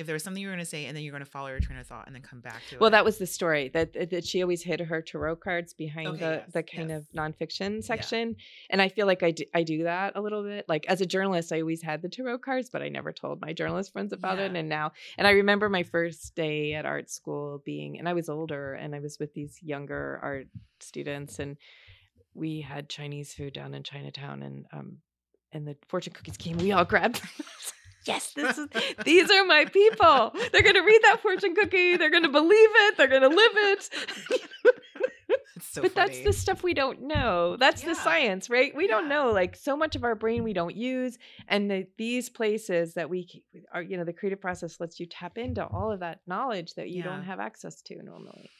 if 0.02 0.06
there 0.06 0.14
was 0.14 0.22
something 0.22 0.42
you 0.42 0.48
were 0.48 0.52
going 0.52 0.64
to 0.64 0.68
say 0.68 0.84
and 0.84 0.96
then 0.96 1.02
you're 1.02 1.12
going 1.12 1.24
to 1.24 1.30
follow 1.30 1.48
your 1.48 1.60
train 1.60 1.78
of 1.78 1.86
thought 1.86 2.06
and 2.06 2.14
then 2.14 2.22
come 2.22 2.40
back 2.40 2.60
to 2.68 2.76
well, 2.76 2.76
it. 2.76 2.80
Well, 2.80 2.90
that 2.90 3.04
was 3.04 3.18
the 3.18 3.26
story 3.26 3.70
that 3.70 4.10
that 4.10 4.26
she 4.26 4.42
always 4.42 4.62
hid 4.62 4.80
her 4.80 5.00
tarot 5.00 5.36
cards 5.36 5.72
behind 5.72 6.08
Okay, 6.08 6.18
the 6.18 6.30
yes, 6.30 6.52
the 6.52 6.62
kind 6.62 6.90
yes. 6.90 7.00
of 7.00 7.08
nonfiction 7.12 7.82
section, 7.82 8.36
and 8.70 8.82
I 8.82 8.88
feel 8.88 9.06
like 9.06 9.22
I 9.22 9.30
do, 9.30 9.44
I 9.54 9.62
do 9.62 9.84
that 9.84 10.12
a 10.14 10.20
little 10.20 10.42
bit. 10.42 10.66
Like 10.68 10.84
as 10.88 11.00
a 11.00 11.06
journalist, 11.06 11.52
I 11.52 11.60
always 11.60 11.82
had 11.82 12.02
the 12.02 12.08
tarot 12.08 12.38
cards, 12.38 12.68
but 12.70 12.82
I 12.82 12.88
never 12.88 13.12
told 13.12 13.40
my 13.40 13.52
journalist 13.52 13.92
friends 13.92 14.12
about 14.12 14.38
it. 14.38 14.54
And 14.54 14.68
now, 14.68 14.92
and 15.16 15.26
I 15.26 15.30
remember 15.30 15.68
my 15.68 15.82
first 15.82 16.34
day 16.34 16.74
at 16.74 16.84
art 16.84 17.10
school 17.10 17.62
being, 17.64 17.98
and 17.98 18.08
I 18.08 18.12
was 18.12 18.28
older, 18.28 18.74
and 18.74 18.94
I 18.94 19.00
was 19.00 19.18
with 19.18 19.32
these 19.34 19.58
younger 19.62 20.18
art 20.22 20.48
students, 20.80 21.38
and 21.38 21.56
we 22.34 22.60
had 22.60 22.88
Chinese 22.88 23.32
food 23.32 23.52
down 23.52 23.74
in 23.74 23.82
Chinatown, 23.82 24.42
and 24.42 24.66
um, 24.72 24.98
and 25.52 25.66
the 25.66 25.76
fortune 25.88 26.12
cookies 26.12 26.36
came. 26.36 26.56
We 26.58 26.72
all 26.72 26.84
grabbed. 26.84 27.20
yes, 28.04 28.32
this 28.34 28.58
is 28.58 28.68
these 29.04 29.30
are 29.30 29.44
my 29.44 29.64
people. 29.66 30.32
They're 30.52 30.62
gonna 30.62 30.84
read 30.84 31.00
that 31.04 31.20
fortune 31.22 31.54
cookie. 31.54 31.96
They're 31.96 32.10
gonna 32.10 32.28
believe 32.30 32.68
it. 32.86 32.96
They're 32.96 33.08
gonna 33.08 33.28
live 33.28 33.52
it. 33.54 33.90
So 35.60 35.80
but 35.80 35.94
that's 35.94 36.20
the 36.24 36.32
stuff 36.32 36.62
we 36.62 36.74
don't 36.74 37.02
know. 37.02 37.56
That's 37.56 37.82
Yeah. 37.82 37.90
the 37.90 37.94
science, 37.94 38.50
right? 38.50 38.74
We 38.74 38.86
don't 38.86 39.04
Yeah. 39.04 39.16
know. 39.26 39.30
Like 39.32 39.56
so 39.56 39.76
much 39.76 39.96
of 39.96 40.04
our 40.04 40.14
brain 40.14 40.42
we 40.44 40.52
don't 40.52 40.76
use, 40.76 41.18
and 41.48 41.70
the, 41.70 41.86
these 41.96 42.28
places 42.28 42.94
that 42.94 43.08
we 43.08 43.42
are, 43.72 43.80
you 43.80 43.96
know, 43.96 44.04
the 44.04 44.12
creative 44.12 44.40
process 44.40 44.80
lets 44.80 45.00
you 45.00 45.06
tap 45.06 45.38
into 45.38 45.64
all 45.66 45.90
of 45.90 46.00
that 46.00 46.20
knowledge 46.26 46.74
that 46.74 46.90
you 46.90 47.02
don't 47.02 47.22
have 47.22 47.40
access 47.40 47.80
to 47.82 48.02
normally. 48.02 48.50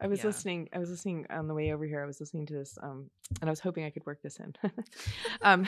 I 0.00 0.06
was 0.06 0.20
Yeah. 0.20 0.26
listening. 0.26 0.68
I 0.72 0.78
was 0.78 0.88
listening 0.90 1.26
on 1.30 1.46
the 1.46 1.54
way 1.54 1.72
over 1.72 1.84
here. 1.84 2.02
I 2.02 2.06
was 2.06 2.20
listening 2.20 2.46
to 2.46 2.54
this, 2.54 2.78
um, 2.82 3.10
and 3.40 3.50
I 3.50 3.52
was 3.52 3.60
hoping 3.60 3.84
I 3.84 3.90
could 3.90 4.06
work 4.06 4.22
this 4.22 4.38
in. 4.38 4.54
um, 5.42 5.66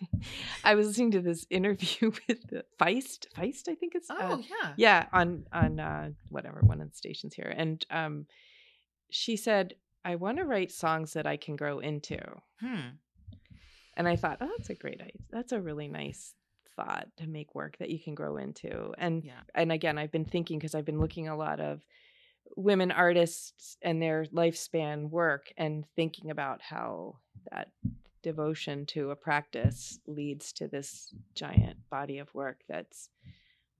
I 0.64 0.74
was 0.74 0.86
listening 0.88 1.12
to 1.12 1.20
this 1.20 1.46
interview 1.50 2.10
with 2.28 2.44
Feist. 2.80 3.26
Feist, 3.36 3.68
I 3.68 3.74
think 3.74 3.94
it's. 3.94 4.10
uh, 4.10 4.16
Oh 4.20 4.38
yeah. 4.48 4.72
yeah 4.76 5.06
on 5.12 5.44
on 5.52 5.80
uh 5.80 6.10
whatever 6.28 6.60
one 6.62 6.80
of 6.80 6.90
the 6.90 6.96
stations 6.96 7.34
here 7.34 7.52
and 7.56 7.84
um 7.90 8.26
she 9.10 9.36
said 9.36 9.74
i 10.04 10.16
want 10.16 10.38
to 10.38 10.44
write 10.44 10.70
songs 10.72 11.12
that 11.12 11.26
i 11.26 11.36
can 11.36 11.54
grow 11.56 11.78
into 11.80 12.18
Hmm. 12.60 12.96
and 13.96 14.08
i 14.08 14.16
thought 14.16 14.38
oh 14.40 14.50
that's 14.56 14.70
a 14.70 14.74
great 14.74 15.00
idea 15.00 15.20
that's 15.30 15.52
a 15.52 15.60
really 15.60 15.88
nice 15.88 16.34
thought 16.76 17.08
to 17.18 17.26
make 17.26 17.54
work 17.54 17.76
that 17.78 17.90
you 17.90 17.98
can 17.98 18.14
grow 18.14 18.36
into 18.38 18.92
and 18.98 19.22
Yeah. 19.24 19.40
and 19.54 19.70
again 19.70 19.98
i've 19.98 20.12
been 20.12 20.24
thinking 20.24 20.58
because 20.58 20.74
i've 20.74 20.84
been 20.86 21.00
looking 21.00 21.28
a 21.28 21.36
lot 21.36 21.60
of 21.60 21.82
women 22.56 22.90
artists 22.90 23.76
and 23.82 24.00
their 24.00 24.24
lifespan 24.26 25.08
work 25.10 25.52
and 25.56 25.84
thinking 25.96 26.30
about 26.30 26.60
how 26.62 27.16
that 27.50 27.68
devotion 28.22 28.86
to 28.86 29.10
a 29.10 29.16
practice 29.16 29.98
leads 30.06 30.52
to 30.52 30.68
this 30.68 31.12
giant 31.34 31.76
body 31.90 32.18
of 32.18 32.32
work 32.34 32.60
that's 32.68 33.10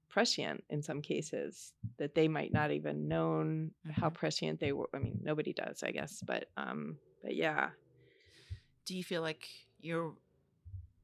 prescient 0.08 0.62
in 0.68 0.82
some 0.82 1.00
cases 1.00 1.72
that 1.98 2.14
they 2.14 2.28
might 2.28 2.52
not 2.52 2.70
even 2.70 3.08
known 3.08 3.70
how 3.90 4.08
Mhm. 4.10 4.14
prescient 4.14 4.60
they 4.60 4.72
were 4.72 4.88
i 4.92 4.98
mean 4.98 5.18
nobody 5.22 5.52
does 5.52 5.82
i 5.82 5.90
guess 5.90 6.22
but 6.22 6.48
um 6.56 6.98
but 7.22 7.34
yeah 7.34 7.70
Do 8.84 8.96
you 8.96 9.04
feel 9.04 9.22
like 9.22 9.48
your 9.80 10.14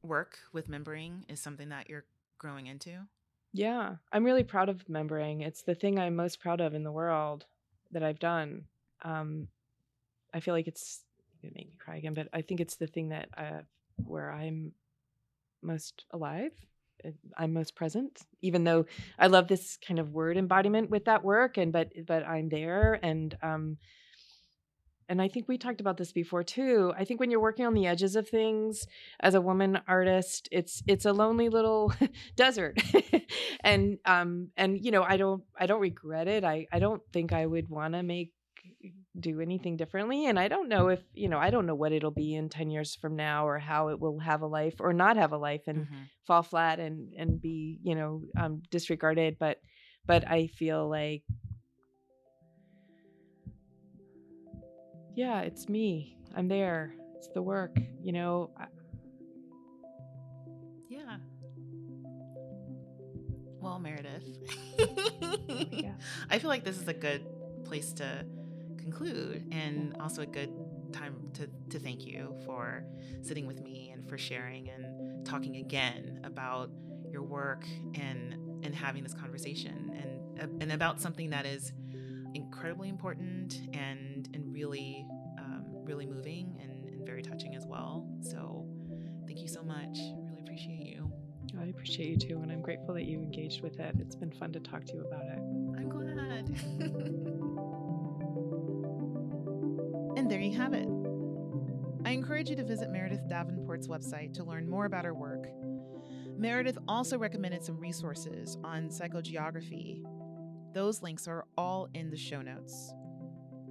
work 0.03 0.37
with 0.51 0.67
membering 0.67 1.23
is 1.31 1.39
something 1.39 1.69
that 1.69 1.89
you're 1.89 2.05
growing 2.37 2.67
into? 2.67 3.07
Yeah, 3.53 3.95
I'm 4.11 4.23
really 4.25 4.43
proud 4.43 4.69
of 4.69 4.85
membering. 4.87 5.41
It's 5.41 5.63
the 5.63 5.75
thing 5.75 5.97
I'm 5.97 6.15
most 6.15 6.39
proud 6.39 6.61
of 6.61 6.73
in 6.73 6.83
the 6.83 6.91
world 6.91 7.45
that 7.91 8.03
I've 8.03 8.19
done. 8.19 8.65
Um, 9.03 9.47
I 10.33 10.39
feel 10.39 10.53
like 10.53 10.67
it's 10.67 11.01
make 11.43 11.55
me 11.55 11.73
cry 11.79 11.97
again, 11.97 12.13
but 12.13 12.27
I 12.33 12.41
think 12.41 12.59
it's 12.59 12.75
the 12.75 12.87
thing 12.87 13.09
that 13.09 13.29
uh, 13.37 13.61
where 14.05 14.31
I'm 14.31 14.73
most 15.61 16.05
alive. 16.11 16.51
uh, 17.05 17.11
I'm 17.37 17.53
most 17.53 17.75
present, 17.75 18.21
even 18.41 18.63
though 18.63 18.85
I 19.17 19.27
love 19.27 19.47
this 19.47 19.77
kind 19.77 19.99
of 19.99 20.13
word 20.13 20.37
embodiment 20.37 20.89
with 20.89 21.05
that 21.05 21.23
work, 21.23 21.57
and 21.57 21.71
but 21.71 21.91
but 22.05 22.27
I'm 22.27 22.49
there, 22.49 22.99
and 23.01 23.35
um, 23.41 23.77
and 25.09 25.21
I 25.21 25.27
think 25.27 25.47
we 25.47 25.57
talked 25.57 25.81
about 25.81 25.97
this 25.97 26.11
before 26.13 26.43
too. 26.43 26.93
I 26.97 27.03
think 27.03 27.19
when 27.19 27.31
you're 27.31 27.41
working 27.41 27.65
on 27.65 27.73
the 27.73 27.87
edges 27.87 28.15
of 28.15 28.29
things 28.29 28.85
as 29.19 29.33
a 29.33 29.41
woman 29.41 29.79
artist, 29.87 30.47
it's 30.51 30.81
it's 30.87 31.05
a 31.05 31.11
lonely 31.13 31.49
little 31.49 31.91
desert 32.37 32.77
and 33.63 33.97
um 34.05 34.49
and 34.55 34.79
you 34.83 34.91
know 34.91 35.03
i 35.03 35.17
don't 35.17 35.43
i 35.59 35.65
don't 35.65 35.81
regret 35.81 36.27
it 36.27 36.43
i 36.43 36.65
i 36.71 36.79
don't 36.79 37.01
think 37.11 37.33
i 37.33 37.45
would 37.45 37.69
want 37.69 37.93
to 37.93 38.03
make 38.03 38.31
do 39.19 39.41
anything 39.41 39.75
differently 39.77 40.25
and 40.27 40.39
i 40.39 40.47
don't 40.47 40.69
know 40.69 40.87
if 40.89 41.01
you 41.13 41.27
know 41.27 41.37
i 41.39 41.49
don't 41.49 41.65
know 41.65 41.75
what 41.75 41.91
it'll 41.91 42.11
be 42.11 42.35
in 42.35 42.47
10 42.49 42.69
years 42.69 42.95
from 42.95 43.15
now 43.15 43.47
or 43.47 43.57
how 43.59 43.89
it 43.89 43.99
will 43.99 44.19
have 44.19 44.41
a 44.41 44.47
life 44.47 44.75
or 44.79 44.93
not 44.93 45.17
have 45.17 45.31
a 45.33 45.37
life 45.37 45.63
and 45.67 45.87
Mhm. 45.87 46.05
fall 46.27 46.43
flat 46.43 46.79
and 46.79 47.13
and 47.17 47.41
be 47.41 47.79
you 47.83 47.95
know 47.95 48.21
um 48.37 48.61
disregarded 48.69 49.37
but 49.39 49.57
but 50.05 50.27
i 50.29 50.47
feel 50.47 50.87
like 50.89 51.23
yeah 55.19 55.41
it's 55.41 55.67
me 55.67 56.15
i'm 56.33 56.47
there 56.47 56.93
it's 57.17 57.27
the 57.33 57.41
work 57.41 57.77
you 58.01 58.13
know 58.13 58.49
I- 58.57 58.67
Yeah. 60.87 61.17
Well, 63.61 63.77
Meredith. 63.79 64.23
yeah. 65.71 65.91
I 66.31 66.39
feel 66.39 66.47
like 66.47 66.63
this 66.63 66.79
is 66.79 66.87
a 66.87 66.93
good 66.93 67.21
place 67.65 67.91
to 67.93 68.25
conclude 68.77 69.45
and 69.51 69.95
also 69.99 70.21
a 70.21 70.25
good 70.25 70.49
time 70.93 71.15
to, 71.33 71.47
to 71.69 71.77
thank 71.79 72.05
you 72.07 72.33
for 72.45 72.83
sitting 73.21 73.45
with 73.45 73.61
me 73.61 73.91
and 73.93 74.07
for 74.09 74.17
sharing 74.17 74.69
and 74.69 75.25
talking 75.25 75.57
again 75.57 76.21
about 76.23 76.71
your 77.11 77.21
work 77.23 77.65
and 77.95 78.35
and 78.63 78.73
having 78.73 79.03
this 79.03 79.13
conversation 79.13 79.91
and 80.39 80.61
and 80.63 80.71
about 80.71 80.99
something 81.01 81.29
that 81.31 81.45
is 81.45 81.71
incredibly 82.33 82.89
important 82.89 83.61
and 83.73 84.29
and 84.33 84.53
really 84.53 85.05
um, 85.37 85.65
really 85.83 86.05
moving 86.05 86.57
and, 86.61 86.89
and 86.89 87.05
very 87.05 87.21
touching 87.21 87.55
as 87.55 87.65
well 87.65 88.07
so 88.21 88.67
thank 89.25 89.39
you 89.39 89.47
so 89.47 89.63
much 89.63 89.97
I 89.97 90.29
really 90.29 90.41
appreciate 90.41 90.85
you 90.85 91.11
I 91.59 91.65
appreciate 91.65 92.09
you 92.09 92.17
too, 92.17 92.39
and 92.41 92.51
I'm 92.51 92.61
grateful 92.61 92.93
that 92.93 93.05
you 93.05 93.19
engaged 93.19 93.61
with 93.61 93.79
it. 93.79 93.95
It's 93.99 94.15
been 94.15 94.31
fun 94.31 94.53
to 94.53 94.59
talk 94.59 94.85
to 94.85 94.93
you 94.93 95.01
about 95.01 95.25
it. 95.25 95.39
I'm 95.77 95.89
glad. 95.89 96.47
and 100.17 100.29
there 100.29 100.39
you 100.39 100.55
have 100.57 100.73
it. 100.73 100.87
I 102.05 102.11
encourage 102.11 102.49
you 102.49 102.55
to 102.55 102.63
visit 102.63 102.91
Meredith 102.91 103.27
Davenport's 103.27 103.87
website 103.87 104.33
to 104.35 104.43
learn 104.43 104.69
more 104.69 104.85
about 104.85 105.05
her 105.05 105.13
work. 105.13 105.47
Meredith 106.37 106.77
also 106.87 107.17
recommended 107.17 107.63
some 107.63 107.77
resources 107.77 108.57
on 108.63 108.89
psychogeography. 108.89 110.03
Those 110.73 111.01
links 111.01 111.27
are 111.27 111.45
all 111.57 111.87
in 111.93 112.09
the 112.09 112.17
show 112.17 112.41
notes. 112.41 112.93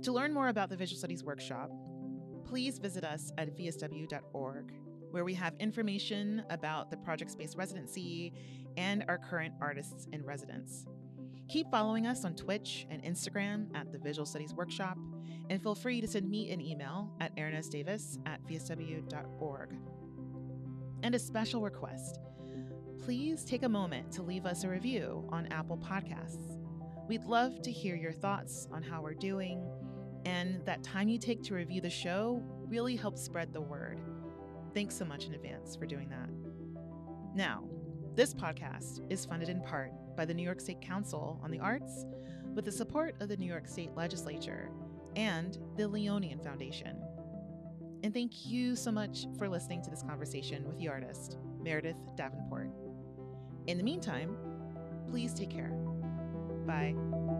To 0.03 0.12
learn 0.12 0.32
more 0.32 0.49
about 0.49 0.68
the 0.68 0.76
Visual 0.76 0.99
Studies 0.99 1.22
Workshop, 1.22 1.70
please 2.44 2.78
visit 2.78 3.05
us 3.05 3.30
at 3.38 3.57
vsw.org, 3.57 4.72
where 5.11 5.24
we 5.24 5.34
have 5.34 5.55
information 5.61 6.42
about 6.51 6.90
the 6.90 6.96
Project 6.96 7.30
Space 7.30 7.55
residency 7.57 8.32
and 8.76 9.05
our 9.09 9.18
current 9.18 9.55
artists 9.61 10.07
in 10.12 10.24
residence. 10.24 10.86
Keep 11.49 11.70
following 11.70 12.07
us 12.07 12.24
on 12.24 12.34
Twitch 12.34 12.86
and 12.90 13.03
Instagram 13.03 13.74
at 13.74 13.92
the 13.92 13.99
Visual 13.99 14.26
Studies 14.26 14.53
Workshop, 14.55 14.99
and 15.51 15.62
feel 15.62 15.74
free 15.74 16.01
to 16.01 16.07
send 16.07 16.28
me 16.28 16.51
an 16.51 16.61
email 16.61 17.12
at 17.20 17.34
Davis 17.70 18.18
at 18.26 18.44
vsw.org. 18.46 19.74
And 21.03 21.14
a 21.14 21.18
special 21.18 21.62
request 21.62 22.18
please 23.09 23.42
take 23.42 23.62
a 23.62 23.68
moment 23.68 24.12
to 24.12 24.22
leave 24.22 24.44
us 24.44 24.64
a 24.64 24.68
review 24.68 25.26
on 25.30 25.46
Apple 25.46 25.78
Podcasts. 25.78 26.57
We'd 27.09 27.24
love 27.24 27.62
to 27.62 27.72
hear 27.72 27.96
your 27.96 28.12
thoughts 28.12 28.68
on 28.70 28.82
how 28.82 29.00
we're 29.00 29.14
doing, 29.14 29.66
and 30.26 30.62
that 30.66 30.82
time 30.82 31.09
you 31.09 31.18
take 31.18 31.42
to 31.44 31.54
review 31.54 31.80
the 31.80 31.88
show 31.88 32.42
really 32.66 32.96
helps 32.96 33.22
spread 33.22 33.54
the 33.54 33.62
word. 33.62 33.98
Thanks 34.74 34.94
so 34.94 35.06
much 35.06 35.24
in 35.24 35.32
advance 35.32 35.74
for 35.74 35.86
doing 35.86 36.11
that. 36.11 36.28
Now, 37.34 37.64
this 38.14 38.34
podcast 38.34 39.00
is 39.11 39.24
funded 39.24 39.48
in 39.48 39.62
part 39.62 39.90
by 40.18 40.26
the 40.26 40.34
New 40.34 40.42
York 40.42 40.61
State 40.61 40.82
Council 40.82 41.40
on 41.42 41.50
the 41.50 41.61
Arts 41.61 42.04
with 42.54 42.66
the 42.66 42.72
support 42.72 43.14
of 43.20 43.30
the 43.30 43.38
New 43.38 43.46
York 43.46 43.68
State 43.68 43.96
Legislature 43.96 44.68
and 45.16 45.56
the 45.78 45.84
Leonian 45.84 46.44
Foundation. 46.44 47.00
And 48.02 48.12
thank 48.12 48.46
you 48.46 48.76
so 48.76 48.92
much 48.92 49.24
for 49.38 49.48
listening 49.48 49.80
to 49.82 49.90
this 49.90 50.02
conversation 50.02 50.66
with 50.66 50.76
the 50.76 50.88
artist, 50.88 51.38
Meredith 51.62 51.96
Davenport. 52.16 52.70
In 53.66 53.78
the 53.78 53.84
meantime, 53.84 54.36
please 55.09 55.32
take 55.32 55.50
care. 55.50 55.72
拜。 56.68 57.38